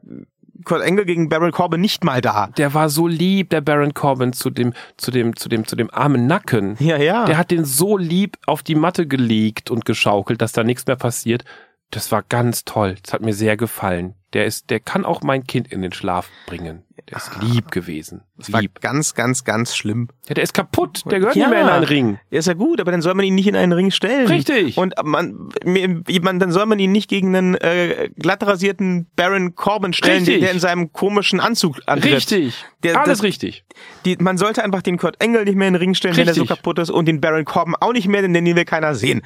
Kurt 0.66 0.82
Angle 0.82 1.06
gegen 1.06 1.30
Baron 1.30 1.52
Corbin 1.52 1.82
nicht 1.82 2.04
mal 2.04 2.20
da. 2.20 2.48
Der 2.58 2.74
war 2.74 2.90
so 2.90 3.08
lieb, 3.08 3.52
der 3.52 3.62
Baron 3.62 3.94
Corbin 3.94 4.34
zu 4.34 4.50
dem, 4.50 4.74
zu 4.98 5.12
dem, 5.12 5.36
zu 5.36 5.50
dem, 5.50 5.68
zu 5.68 5.76
dem 5.76 5.94
armen 5.94 6.26
Nacken. 6.26 6.78
Ja, 6.80 6.98
ja. 6.98 7.26
Der 7.26 7.38
hat 7.38 7.52
den 7.52 7.64
so 7.64 7.96
lieb 7.96 8.40
auf 8.48 8.64
die 8.64 8.74
Matte 8.74 9.06
gelegt 9.06 9.70
und 9.70 9.86
geschaukelt, 9.86 10.42
dass 10.42 10.52
da 10.52 10.64
nichts 10.64 10.88
mehr 10.88 10.96
passiert. 10.96 11.46
Das 11.92 12.12
war 12.12 12.24
ganz 12.24 12.66
toll. 12.66 12.96
Das 13.04 13.14
hat 13.14 13.22
mir 13.22 13.34
sehr 13.34 13.56
gefallen. 13.56 14.16
Der 14.34 14.46
ist, 14.46 14.70
der 14.72 14.80
kann 14.80 15.06
auch 15.06 15.22
mein 15.22 15.44
Kind 15.46 15.72
in 15.72 15.82
den 15.84 15.94
Schlaf 15.94 16.28
bringen. 16.48 16.84
Der 17.10 17.18
ist 17.18 17.32
lieb 17.42 17.70
gewesen. 17.70 18.22
Das 18.38 18.52
war 18.54 18.62
Lieb. 18.62 18.80
ganz, 18.82 19.14
ganz, 19.14 19.44
ganz 19.44 19.76
schlimm. 19.76 20.08
Ja, 20.28 20.34
der 20.36 20.44
ist 20.44 20.54
kaputt. 20.54 21.04
Der 21.12 21.20
gehört 21.20 21.36
Ja. 21.36 21.48
nicht 21.48 21.52
mehr 21.54 21.62
in 21.62 21.68
einen 21.70 21.84
Ring. 21.84 22.20
Ja, 22.32 22.40
ist 22.40 22.48
ja 22.48 22.54
gut, 22.54 22.80
aber 22.82 22.92
dann 22.92 23.02
soll 23.02 23.14
man 23.14 23.26
ihn 23.26 23.36
nicht 23.36 23.48
in 23.48 23.56
einen 23.56 23.74
Ring 23.74 23.92
stellen. 23.92 24.26
Richtig. 24.28 24.78
Und 24.78 24.94
man, 25.04 25.50
mir- 25.66 26.02
man 26.22 26.40
dann 26.40 26.52
soll 26.52 26.66
man 26.66 26.80
ihn 26.80 26.92
nicht 26.92 27.10
gegen 27.10 27.36
einen 27.36 27.56
äh, 27.56 28.10
glatt 28.18 28.42
rasierten 28.44 29.08
Baron 29.16 29.54
Corbin 29.56 29.94
stellen, 29.94 30.20
Richtig. 30.20 30.36
der, 30.36 30.42
der 30.46 30.52
in 30.54 30.60
seinem 30.60 30.92
komischen 30.94 31.40
Anzug 31.40 31.80
antritt. 31.86 32.14
Richtig. 32.14 32.64
Der- 32.84 32.96
Alles 32.98 33.20
das- 33.20 33.24
richtig. 33.24 33.66
Die, 34.06 34.16
man 34.18 34.38
sollte 34.38 34.64
einfach 34.64 34.82
den 34.82 34.98
Kurt 34.98 35.22
Angle 35.22 35.44
nicht 35.44 35.56
mehr 35.56 35.68
in 35.68 35.74
den 35.74 35.80
Ring 35.82 35.94
stellen, 35.94 36.16
wenn 36.18 36.28
er 36.28 36.34
so 36.34 36.42
Richtig. 36.42 36.58
kaputt 36.58 36.80
ist, 36.80 36.90
und 36.90 37.06
den 37.08 37.22
Baron 37.22 37.46
Corbin 37.46 37.76
auch 37.80 37.94
nicht 37.94 38.08
mehr, 38.08 38.22
denn 38.24 38.34
den 38.34 38.46
will 38.46 38.66
keiner 38.66 38.96
sehen. 38.96 39.22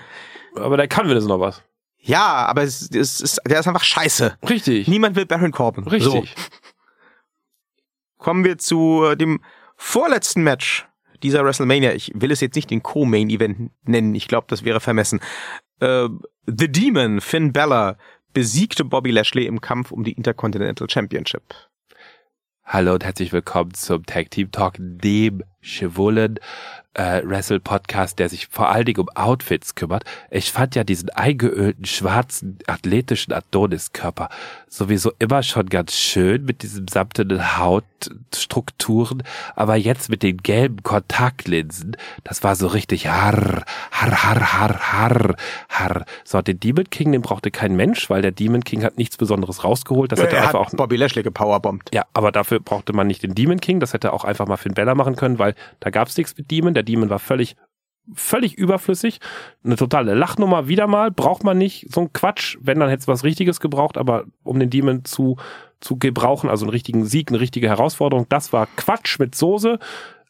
Aber 0.56 0.76
der 0.78 0.88
kann 0.88 1.06
wenigstens 1.06 1.30
noch 1.30 1.40
was. 1.40 1.64
Ja, 2.08 2.46
aber 2.46 2.64
es, 2.64 2.90
es 2.90 3.20
ist, 3.20 3.42
der 3.46 3.60
ist 3.60 3.68
einfach 3.68 3.84
scheiße. 3.84 4.38
Richtig. 4.50 4.88
Niemand 4.88 5.16
will 5.18 5.26
Baron 5.26 5.52
Corbin. 5.52 5.84
So. 6.00 6.12
Richtig. 6.20 6.36
Kommen 8.18 8.46
wir 8.46 8.58
zu 8.58 9.04
äh, 9.04 9.18
dem 9.18 9.42
vorletzten 9.76 10.42
Match 10.42 10.88
dieser 11.22 11.44
WrestleMania. 11.44 11.94
Ich 11.94 12.12
will 12.16 12.32
es 12.32 12.40
jetzt 12.40 12.56
nicht 12.56 12.72
den 12.72 12.82
Co-Main-Event 12.82 13.72
nennen. 13.84 14.16
Ich 14.16 14.28
glaube, 14.28 14.48
das 14.50 14.64
wäre 14.64 14.80
vermessen. 14.80 15.20
Äh, 15.82 16.08
The 16.46 16.72
Demon, 16.72 17.20
Finn 17.20 17.52
Balor, 17.52 17.98
besiegte 18.34 18.86
Bobby 18.86 19.12
Lashley 19.12 19.46
im 19.46 19.60
Kampf 19.60 19.92
um 19.92 20.06
die 20.06 20.14
Intercontinental 20.14 20.90
Championship. 20.90 21.44
Hallo 22.64 22.94
und 22.94 23.04
herzlich 23.04 23.34
willkommen 23.34 23.74
zum 23.74 24.06
Tag 24.06 24.32
Team 24.32 24.52
Talk, 24.52 24.76
dem 24.78 25.44
Chevullen 25.62 26.40
äh, 26.98 27.22
Wrestle 27.24 27.60
Podcast, 27.60 28.20
der 28.20 28.28
sich 28.28 28.48
vor 28.48 28.70
allen 28.70 28.86
Dingen 28.86 29.00
um 29.00 29.10
Outfits 29.10 29.76
kümmert. 29.76 30.04
Ich 30.32 30.52
fand 30.52 30.76
ja 30.76 30.84
diesen 30.84 31.10
eingeölten, 31.12 31.86
schwarzen, 31.86 32.58
athletischen 32.66 33.34
Adoniskörper 33.34 34.30
sowieso 34.68 35.12
immer 35.20 35.44
schon 35.44 35.68
ganz 35.68 35.96
schön 35.96 36.44
mit 36.46 36.64
diesen 36.64 36.88
samtenen 36.88 37.58
Hautstrukturen, 37.58 39.24
aber 39.56 39.76
jetzt 39.76 40.10
mit 40.10 40.24
den 40.24 40.38
gelben 40.38 40.84
Kontaktlinsen, 40.84 41.96
das 42.24 42.44
war 42.44 42.56
so 42.56 42.68
richtig 42.68 43.08
harr, 43.08 43.64
harr, 43.92 44.24
harr, 44.24 44.54
harr, 44.54 44.80
harr, 44.80 45.36
harr. 45.70 46.06
So, 46.24 46.42
den 46.42 46.60
Demon 46.60 46.90
King, 46.90 47.12
den 47.12 47.22
brauchte 47.22 47.52
kein 47.52 47.76
Mensch, 47.76 48.10
weil 48.10 48.22
der 48.22 48.32
Demon 48.32 48.64
King 48.64 48.84
hat 48.84 48.98
nichts 48.98 49.18
Besonderes 49.18 49.64
rausgeholt. 49.64 50.12
Das 50.12 50.20
hätte 50.20 50.36
er 50.36 50.44
einfach 50.44 50.60
hat 50.60 50.74
auch 50.74 50.78
Bobby 50.78 50.98
Lashley 50.98 51.24
gepowerbombt. 51.24 51.94
ja, 51.94 52.06
aber 52.14 52.32
dafür 52.32 52.60
brauchte 52.60 52.94
man 52.94 53.08
nicht 53.08 53.24
den 53.24 53.36
Demon 53.36 53.60
King. 53.60 53.80
Das 53.80 53.94
hätte 53.94 54.14
auch 54.14 54.24
einfach 54.24 54.48
mal 54.48 54.58
Finn 54.58 54.74
Bella 54.74 54.96
machen 54.96 55.16
können, 55.16 55.40
weil 55.40 55.56
da 55.80 55.90
gab's 55.90 56.18
nichts 56.18 56.38
mit 56.38 56.52
Demon. 56.52 56.74
Der 56.74 56.84
Demon 56.84 57.10
war 57.10 57.20
völlig, 57.20 57.56
völlig 58.14 58.58
überflüssig. 58.58 59.20
Eine 59.64 59.76
totale 59.76 60.14
Lachnummer 60.14 60.68
wieder 60.68 60.88
mal. 60.88 61.12
Braucht 61.12 61.44
man 61.44 61.58
nicht 61.58 61.88
so 61.94 62.02
ein 62.02 62.14
Quatsch. 62.14 62.58
Wenn, 62.62 62.80
dann 62.80 62.90
hätte 62.90 63.02
es 63.02 63.08
was 63.08 63.24
Richtiges 63.24 63.60
gebraucht. 63.60 63.98
Aber 63.98 64.26
um 64.44 64.60
den 64.60 64.70
Demon 64.70 65.06
zu, 65.06 65.38
zu 65.80 65.98
gebrauchen, 65.98 66.50
also 66.50 66.66
einen 66.66 66.72
richtigen 66.72 67.06
Sieg, 67.06 67.30
eine 67.30 67.40
richtige 67.40 67.68
Herausforderung, 67.68 68.28
das 68.30 68.54
war 68.54 68.68
Quatsch 68.76 69.20
mit 69.20 69.36
Soße. 69.36 69.80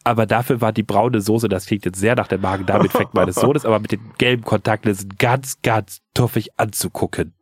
Aber 0.04 0.26
dafür 0.26 0.62
war 0.62 0.72
die 0.72 0.84
braune 0.84 1.20
Soße, 1.20 1.50
das 1.50 1.66
klingt 1.66 1.84
jetzt 1.84 2.00
sehr 2.00 2.16
nach 2.16 2.30
der 2.30 2.38
Magen-Darm-Infekt 2.38 3.14
meines 3.14 3.36
Sohnes, 3.36 3.66
aber 3.66 3.80
mit 3.80 3.92
den 3.92 4.00
gelben 4.18 4.46
Kontaktlinsen 4.46 5.16
ganz, 5.18 5.62
ganz 5.62 6.02
tuffig 6.14 6.58
anzugucken. 6.58 7.34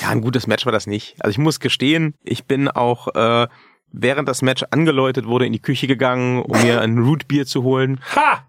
Ja, 0.00 0.10
ein 0.10 0.20
gutes 0.20 0.46
Match 0.46 0.66
war 0.66 0.72
das 0.72 0.86
nicht. 0.86 1.16
Also 1.18 1.30
ich 1.30 1.38
muss 1.38 1.58
gestehen, 1.58 2.14
ich 2.22 2.44
bin 2.44 2.68
auch 2.68 3.08
äh, 3.14 3.48
während 3.92 4.28
das 4.28 4.42
Match 4.42 4.64
angeläutet 4.70 5.26
wurde 5.26 5.46
in 5.46 5.52
die 5.52 5.58
Küche 5.60 5.86
gegangen, 5.86 6.42
um 6.42 6.60
mir 6.62 6.80
ein 6.80 6.98
Rootbier 6.98 7.46
zu 7.46 7.62
holen. 7.62 8.00
Ha! 8.14 8.44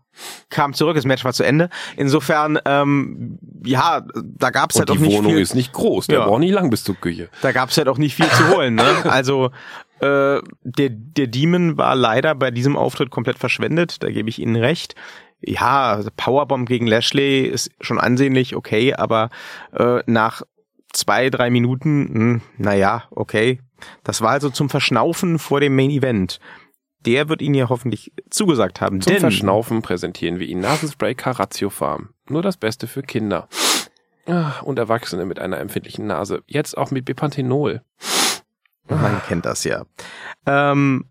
Kam 0.50 0.74
zurück, 0.74 0.96
das 0.96 1.06
Match 1.06 1.24
war 1.24 1.34
zu 1.34 1.44
Ende. 1.44 1.70
Insofern, 1.98 2.60
ähm, 2.66 3.40
ja, 3.66 4.06
da 4.16 4.50
gab's 4.50 4.78
halt 4.78 4.90
Und 4.92 4.98
auch 4.98 5.02
die 5.02 5.08
nicht 5.08 5.18
Wohnung 5.18 5.32
viel. 5.34 5.42
ist 5.42 5.56
nicht 5.56 5.72
groß, 5.74 6.08
der 6.08 6.20
Ja. 6.20 6.26
braucht 6.26 6.42
nicht 6.42 6.52
lang 6.54 6.70
bis 6.70 6.84
zur 6.84 6.96
Küche. 6.96 7.30
da 7.42 7.52
gab's 7.54 7.78
halt 7.78 7.88
auch 7.88 7.98
nicht 7.98 8.16
viel 8.16 8.28
zu 8.30 8.50
holen. 8.56 8.76
Ne? 8.76 8.84
Also 9.06 9.52
äh, 10.00 10.40
der, 10.64 10.90
der 10.90 11.28
Demon 11.28 11.78
war 11.78 11.96
leider 11.96 12.36
bei 12.36 12.52
diesem 12.52 12.76
Auftritt 12.76 13.10
komplett 13.10 13.40
verschwendet, 13.40 14.04
da 14.04 14.10
gebe 14.12 14.30
ich 14.30 14.40
Ihnen 14.40 14.56
recht. 14.58 14.96
Ja, 15.40 16.02
Powerbomb 16.18 16.68
gegen 16.68 16.86
Lashley 16.88 17.42
ist 17.48 17.72
schon 17.82 18.00
ansehnlich, 18.00 18.56
okay, 18.56 18.94
aber 18.94 19.30
äh, 19.74 20.02
nach 20.06 20.44
zwei, 20.94 21.30
drei 21.32 21.50
Minuten, 21.50 22.10
hm, 22.14 22.42
naja, 22.58 23.04
okay. 23.12 23.60
Das 24.04 24.22
war 24.22 24.32
also 24.32 24.50
zum 24.50 24.70
Verschnaufen 24.70 25.40
vor 25.40 25.60
dem 25.60 25.76
Main 25.76 25.90
Event. 25.92 26.40
Der 27.06 27.30
wird 27.30 27.42
Ihnen 27.42 27.56
ja 27.56 27.70
hoffentlich 27.70 28.12
zugesagt 28.30 28.80
haben. 28.82 29.02
Zum 29.02 29.14
Verschnaufen 29.22 29.82
präsentieren 29.82 30.40
wir 30.40 30.48
Ihnen 30.48 30.62
Nasenspray 30.62 31.16
Caratio 31.16 31.70
Farm. 31.70 32.10
Nur 32.30 32.42
das 32.44 32.58
Beste 32.58 32.86
für 32.88 33.02
Kinder. 33.02 33.48
Ah, 34.28 34.60
Und 34.64 34.78
Erwachsene 34.78 35.26
mit 35.26 35.40
einer 35.40 35.58
empfindlichen 35.60 36.06
Nase. 36.06 36.44
Jetzt 36.46 36.78
auch 36.78 36.92
mit 36.92 37.06
Bepanthenol. 37.06 37.82
Man 38.88 39.22
kennt 39.28 39.46
das 39.46 39.64
ja. 39.64 39.86
Ähm, 40.46 41.06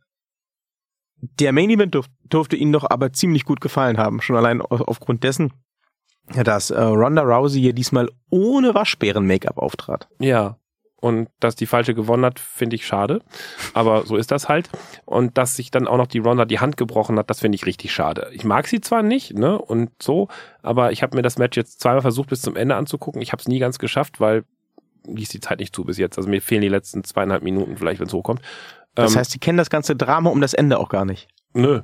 der 1.40 1.52
Main 1.52 1.70
Event 1.70 1.94
durf, 1.94 2.06
durfte 2.24 2.56
Ihnen 2.56 2.72
doch 2.72 2.88
aber 2.88 3.12
ziemlich 3.12 3.44
gut 3.44 3.60
gefallen 3.60 3.98
haben, 3.98 4.20
schon 4.22 4.36
allein 4.36 4.62
au- 4.62 4.66
aufgrund 4.86 5.24
dessen, 5.24 5.52
dass 6.44 6.70
äh, 6.70 6.80
Ronda 6.80 7.22
Rousey 7.22 7.60
hier 7.60 7.72
diesmal 7.72 8.08
ohne 8.30 8.74
Waschbären-Make-up 8.74 9.58
auftrat. 9.58 10.08
Ja. 10.20 10.56
Und 11.00 11.28
dass 11.40 11.56
die 11.56 11.66
falsche 11.66 11.94
gewonnen 11.94 12.24
hat, 12.24 12.38
finde 12.38 12.76
ich 12.76 12.86
schade. 12.86 13.20
Aber 13.72 14.04
so 14.06 14.16
ist 14.16 14.30
das 14.30 14.48
halt. 14.48 14.68
Und 15.06 15.38
dass 15.38 15.56
sich 15.56 15.70
dann 15.70 15.88
auch 15.88 15.96
noch 15.96 16.06
die 16.06 16.18
Ronda 16.18 16.44
die 16.44 16.60
Hand 16.60 16.76
gebrochen 16.76 17.18
hat, 17.18 17.30
das 17.30 17.40
finde 17.40 17.56
ich 17.56 17.64
richtig 17.66 17.92
schade. 17.92 18.28
Ich 18.32 18.44
mag 18.44 18.66
sie 18.68 18.80
zwar 18.82 19.02
nicht, 19.02 19.32
ne, 19.34 19.58
und 19.58 19.90
so, 20.02 20.28
aber 20.62 20.92
ich 20.92 21.02
habe 21.02 21.16
mir 21.16 21.22
das 21.22 21.38
Match 21.38 21.56
jetzt 21.56 21.80
zweimal 21.80 22.02
versucht 22.02 22.28
bis 22.28 22.42
zum 22.42 22.54
Ende 22.56 22.76
anzugucken. 22.76 23.22
Ich 23.22 23.32
habe 23.32 23.40
es 23.40 23.48
nie 23.48 23.58
ganz 23.58 23.78
geschafft, 23.78 24.20
weil 24.20 24.44
ließ 25.06 25.30
die 25.30 25.40
Zeit 25.40 25.60
nicht 25.60 25.74
zu 25.74 25.84
bis 25.84 25.96
jetzt. 25.96 26.18
Also 26.18 26.28
mir 26.28 26.42
fehlen 26.42 26.60
die 26.60 26.68
letzten 26.68 27.02
zweieinhalb 27.02 27.42
Minuten 27.42 27.78
vielleicht, 27.78 28.00
wenn 28.00 28.06
es 28.08 28.12
hochkommt. 28.12 28.42
Das 28.94 29.12
Ähm, 29.12 29.18
heißt, 29.20 29.30
Sie 29.30 29.38
kennen 29.38 29.56
das 29.56 29.70
ganze 29.70 29.96
Drama 29.96 30.28
um 30.28 30.42
das 30.42 30.52
Ende 30.52 30.78
auch 30.78 30.90
gar 30.90 31.04
nicht. 31.06 31.28
nö. 31.54 31.80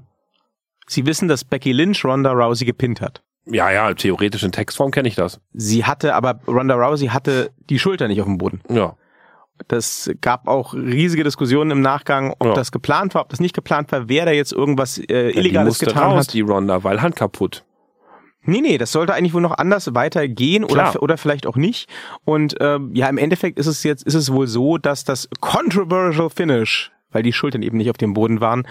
Sie 0.88 1.05
wissen, 1.07 1.26
dass 1.26 1.42
Becky 1.44 1.72
Lynch 1.72 2.05
Ronda 2.05 2.31
Rousey 2.33 2.64
gepinnt 2.64 3.00
hat. 3.00 3.22
Ja, 3.44 3.70
ja, 3.70 3.92
theoretisch 3.94 4.42
in 4.44 4.52
Textform 4.52 4.90
kenne 4.92 5.09
ich 5.09 5.14
das. 5.16 5.40
Sie 5.52 5.85
hatte 5.85 6.14
aber, 6.14 6.38
Ronda 6.46 6.74
Rousey 6.76 7.09
hatte 7.09 7.50
die 7.70 7.79
Schulter 7.81 8.07
nicht 8.07 8.20
auf 8.20 8.26
dem 8.26 8.38
Boden. 8.38 8.61
Ja. 8.68 8.96
Das 9.69 10.11
gab 10.21 10.49
auch 10.49 10.75
riesige 10.75 11.25
Diskussionen 11.25 11.71
im 11.71 11.81
Nachgang, 11.81 12.35
ob 12.38 12.49
Ja. 12.49 12.55
das 12.55 12.73
geplant 12.73 13.14
war, 13.14 13.23
ob 13.23 13.29
das 13.31 13.40
nicht 13.40 13.55
geplant 13.55 13.90
war, 13.92 14.09
wer 14.09 14.25
da 14.27 14.33
jetzt 14.33 14.53
irgendwas 14.53 14.99
äh, 14.99 15.05
die 15.33 15.38
Illegales 15.38 15.69
musste 15.69 15.87
getan 15.87 16.12
raus, 16.12 16.27
hat. 16.29 16.35
die 16.35 16.42
Ronda, 16.42 16.85
weil 16.85 17.03
Hand 17.03 17.16
kaputt. 17.16 17.64
Nee, 18.49 18.61
nee, 18.61 18.79
das 18.79 18.92
sollte 18.92 19.12
eigentlich 19.14 19.35
wohl 19.35 19.40
noch 19.42 19.59
anders 19.59 19.92
weitergehen 19.95 20.62
oder, 20.62 21.03
oder 21.03 21.16
vielleicht 21.19 21.49
auch 21.49 21.57
nicht. 21.57 21.88
Und 22.25 22.55
ähm, 22.61 22.90
ja, 22.95 23.09
im 23.09 23.19
Endeffekt 23.19 23.59
ist 23.59 23.66
es 23.66 23.83
jetzt, 23.83 24.05
ist 24.05 24.14
es 24.14 24.33
wohl 24.33 24.47
so, 24.47 24.79
dass 24.79 25.03
das 25.03 25.29
Controversial 25.40 26.31
Finish, 26.31 26.92
weil 27.11 27.25
die 27.25 27.33
Schultern 27.33 27.62
eben 27.62 27.77
nicht 27.77 27.90
auf 27.90 27.97
dem 27.97 28.14
Boden 28.14 28.40
waren, 28.40 28.69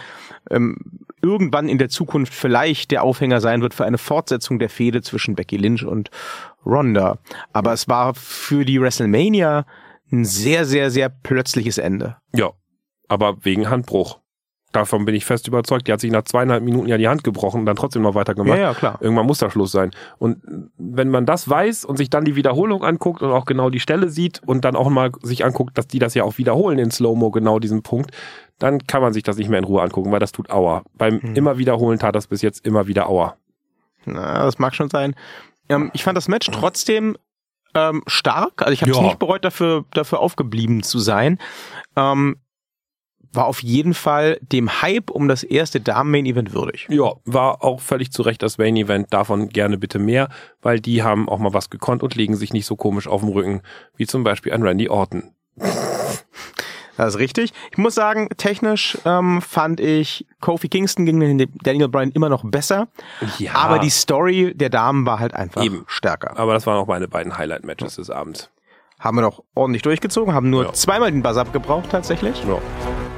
ähm, 0.50 0.78
irgendwann 1.22 1.68
in 1.68 1.78
der 1.78 1.90
Zukunft 1.90 2.34
vielleicht 2.34 2.92
der 2.92 3.04
Aufhänger 3.04 3.42
sein 3.42 3.62
wird 3.62 3.74
für 3.74 3.84
eine 3.84 3.98
Fortsetzung 3.98 4.60
der 4.60 4.70
Fehde 4.70 5.02
zwischen 5.02 5.36
Becky 5.36 5.58
Lynch 5.58 5.84
und 5.84 6.10
Ronda. 6.66 7.18
Aber 7.52 7.74
es 7.74 7.90
war 7.90 8.14
für 8.14 8.64
die 8.64 8.80
WrestleMania 8.80 9.66
ein 10.22 10.26
sehr, 10.26 10.66
sehr, 10.66 10.92
sehr 10.92 11.10
plötzliches 11.10 11.78
Ende. 11.78 12.18
Ja. 12.34 12.52
Aber 13.08 13.38
wegen 13.46 13.70
Handbruch. 13.70 14.20
Davon 14.72 15.06
bin 15.06 15.16
ich 15.16 15.24
fest 15.24 15.48
überzeugt. 15.48 15.88
Die 15.88 15.94
hat 15.94 16.02
sich 16.02 16.12
nach 16.12 16.24
zweieinhalb 16.24 16.62
Minuten 16.62 16.88
ja 16.90 16.98
die 16.98 17.08
Hand 17.08 17.24
gebrochen 17.24 17.62
und 17.62 17.66
dann 17.66 17.78
trotzdem 17.78 18.02
noch 18.02 18.14
weitergemacht. 18.14 18.58
Ja, 18.58 18.72
ja, 18.72 18.74
klar. 18.74 18.98
Irgendwann 19.00 19.26
muss 19.26 19.38
da 19.38 19.50
Schluss 19.50 19.72
sein. 19.72 19.92
Und 20.18 20.44
wenn 20.78 21.10
man 21.10 21.26
das 21.26 21.48
weiß 21.48 21.86
und 21.86 21.96
sich 21.96 22.10
dann 22.10 22.26
die 22.26 22.36
Wiederholung 22.36 22.84
anguckt 22.84 23.22
und 23.22 23.32
auch 23.32 23.46
genau 23.46 23.70
die 23.70 23.80
Stelle 23.80 24.10
sieht 24.10 24.42
und 24.46 24.66
dann 24.66 24.76
auch 24.76 24.90
mal 24.90 25.12
sich 25.22 25.46
anguckt, 25.46 25.78
dass 25.78 25.88
die 25.88 26.00
das 26.00 26.14
ja 26.14 26.24
auch 26.26 26.38
wiederholen 26.38 26.78
in 26.78 26.92
Slow-Mo, 26.92 27.32
genau 27.32 27.60
diesen 27.60 27.84
Punkt, 27.84 28.12
dann 28.60 28.80
kann 28.86 29.02
man 29.02 29.14
sich 29.14 29.24
das 29.24 29.38
nicht 29.38 29.48
mehr 29.48 29.60
in 29.60 29.66
Ruhe 29.66 29.82
angucken, 29.82 30.12
weil 30.12 30.20
das 30.20 30.34
tut 30.34 30.50
Aua. 30.50 30.84
Beim 30.98 31.22
Hm. 31.22 31.36
immer 31.36 31.58
wiederholen 31.58 31.98
tat 32.00 32.16
das 32.16 32.28
bis 32.28 32.42
jetzt 32.42 32.66
immer 32.66 32.86
wieder 32.88 33.08
Aua. 33.08 33.38
Na, 34.04 34.44
das 34.44 34.60
mag 34.60 34.76
schon 34.76 34.90
sein. 34.90 35.16
Ähm, 35.70 35.90
ich 35.94 36.04
fand 36.04 36.18
das 36.18 36.28
Match 36.28 36.50
trotzdem 36.52 37.16
ähm, 37.76 38.02
stark. 38.08 38.62
Also 38.62 38.74
ich 38.74 38.82
habe 38.82 38.92
es 38.92 39.02
nicht 39.02 39.20
bereut, 39.20 39.46
dafür, 39.46 39.86
dafür 39.92 40.20
aufgeblieben 40.20 40.82
zu 40.82 41.00
sein. 41.00 41.38
Ähm, 41.96 42.38
war 43.36 43.46
auf 43.46 43.62
jeden 43.62 43.94
Fall 43.94 44.40
dem 44.42 44.82
Hype 44.82 45.10
um 45.12 45.28
das 45.28 45.44
erste 45.44 45.82
Damen-Main-Event 45.82 46.54
würdig. 46.54 46.88
Ja, 46.90 47.14
war 47.26 47.64
auch 47.64 47.82
völlig 47.82 48.12
zu 48.12 48.22
Recht 48.22 48.42
das 48.42 48.58
Main 48.58 48.78
Event. 48.78 49.14
Davon 49.14 49.50
gerne 49.50 49.78
bitte 49.78 50.00
mehr, 50.00 50.30
weil 50.62 50.80
die 50.80 51.04
haben 51.04 51.28
auch 51.28 51.40
mal 51.40 51.54
was 51.54 51.70
gekonnt 51.70 52.02
und 52.02 52.16
legen 52.16 52.36
sich 52.36 52.54
nicht 52.54 52.66
so 52.66 52.76
komisch 52.76 53.08
auf 53.08 53.22
den 53.22 53.30
Rücken, 53.30 53.62
wie 53.98 54.08
zum 54.08 54.24
Beispiel 54.24 54.54
ein 54.54 54.64
Randy 54.64 54.90
Orton. 54.90 55.32
Das 56.98 57.16
ist 57.16 57.20
richtig. 57.20 57.52
Ich 57.72 57.78
muss 57.78 57.96
sagen, 57.96 58.30
technisch 58.38 58.98
ähm, 59.06 59.42
fand 59.42 59.80
ich 59.80 60.26
Kofi 60.40 60.70
Kingston 60.70 61.06
gegen 61.06 61.48
Daniel 61.64 61.90
Bryan 61.90 62.12
immer 62.12 62.30
noch 62.30 62.44
besser. 62.46 62.88
Ja. 63.38 63.56
Aber 63.56 63.80
die 63.80 63.90
Story 63.90 64.54
der 64.56 64.70
Damen 64.70 65.06
war 65.06 65.20
halt 65.20 65.34
einfach 65.34 65.64
Eben. 65.64 65.84
stärker. 65.88 66.38
Aber 66.40 66.54
das 66.54 66.66
waren 66.66 66.78
auch 66.78 66.88
meine 66.88 67.08
beiden 67.08 67.38
Highlight-Matches 67.38 67.96
des 67.96 68.10
Abends. 68.10 68.50
Haben 68.98 69.18
wir 69.18 69.22
noch 69.24 69.44
ordentlich 69.56 69.82
durchgezogen, 69.82 70.34
haben 70.34 70.50
nur 70.50 70.64
Ja. 70.66 70.74
zweimal 70.74 71.12
den 71.12 71.22
Buzz 71.22 71.36
abgebraucht 71.36 71.90
tatsächlich. 71.92 72.42
Ja. 72.48 72.58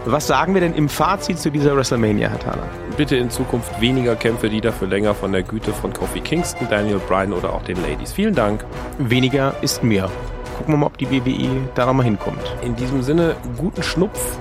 Was 0.05 0.25
sagen 0.25 0.53
wir 0.55 0.61
denn 0.61 0.73
im 0.73 0.89
Fazit 0.89 1.37
zu 1.37 1.51
dieser 1.51 1.75
WrestleMania, 1.75 2.29
Herr 2.29 2.39
Thaler? 2.39 2.67
Bitte 2.97 3.15
in 3.17 3.29
Zukunft 3.29 3.79
weniger 3.79 4.15
Kämpfe, 4.15 4.49
die 4.49 4.59
dafür 4.61 4.87
länger 4.87 5.13
von 5.13 5.31
der 5.31 5.43
Güte 5.43 5.71
von 5.73 5.93
Kofi 5.93 6.21
Kingston, 6.21 6.67
Daniel 6.69 6.99
Bryan 7.07 7.31
oder 7.33 7.53
auch 7.53 7.61
den 7.63 7.79
Ladies. 7.83 8.11
Vielen 8.11 8.33
Dank. 8.33 8.65
Weniger 8.97 9.53
ist 9.61 9.83
mehr. 9.83 10.09
Gucken 10.57 10.73
wir 10.73 10.77
mal, 10.77 10.87
ob 10.87 10.97
die 10.97 11.09
WWE 11.09 11.69
da 11.75 11.85
nochmal 11.85 12.05
hinkommt. 12.05 12.41
In 12.61 12.75
diesem 12.75 13.03
Sinne, 13.03 13.35
guten 13.57 13.83
Schnupf. 13.83 14.37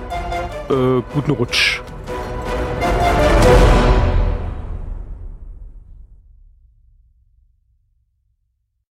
Äh, 0.69 1.01
guten 1.13 1.31
Rutsch. 1.31 1.81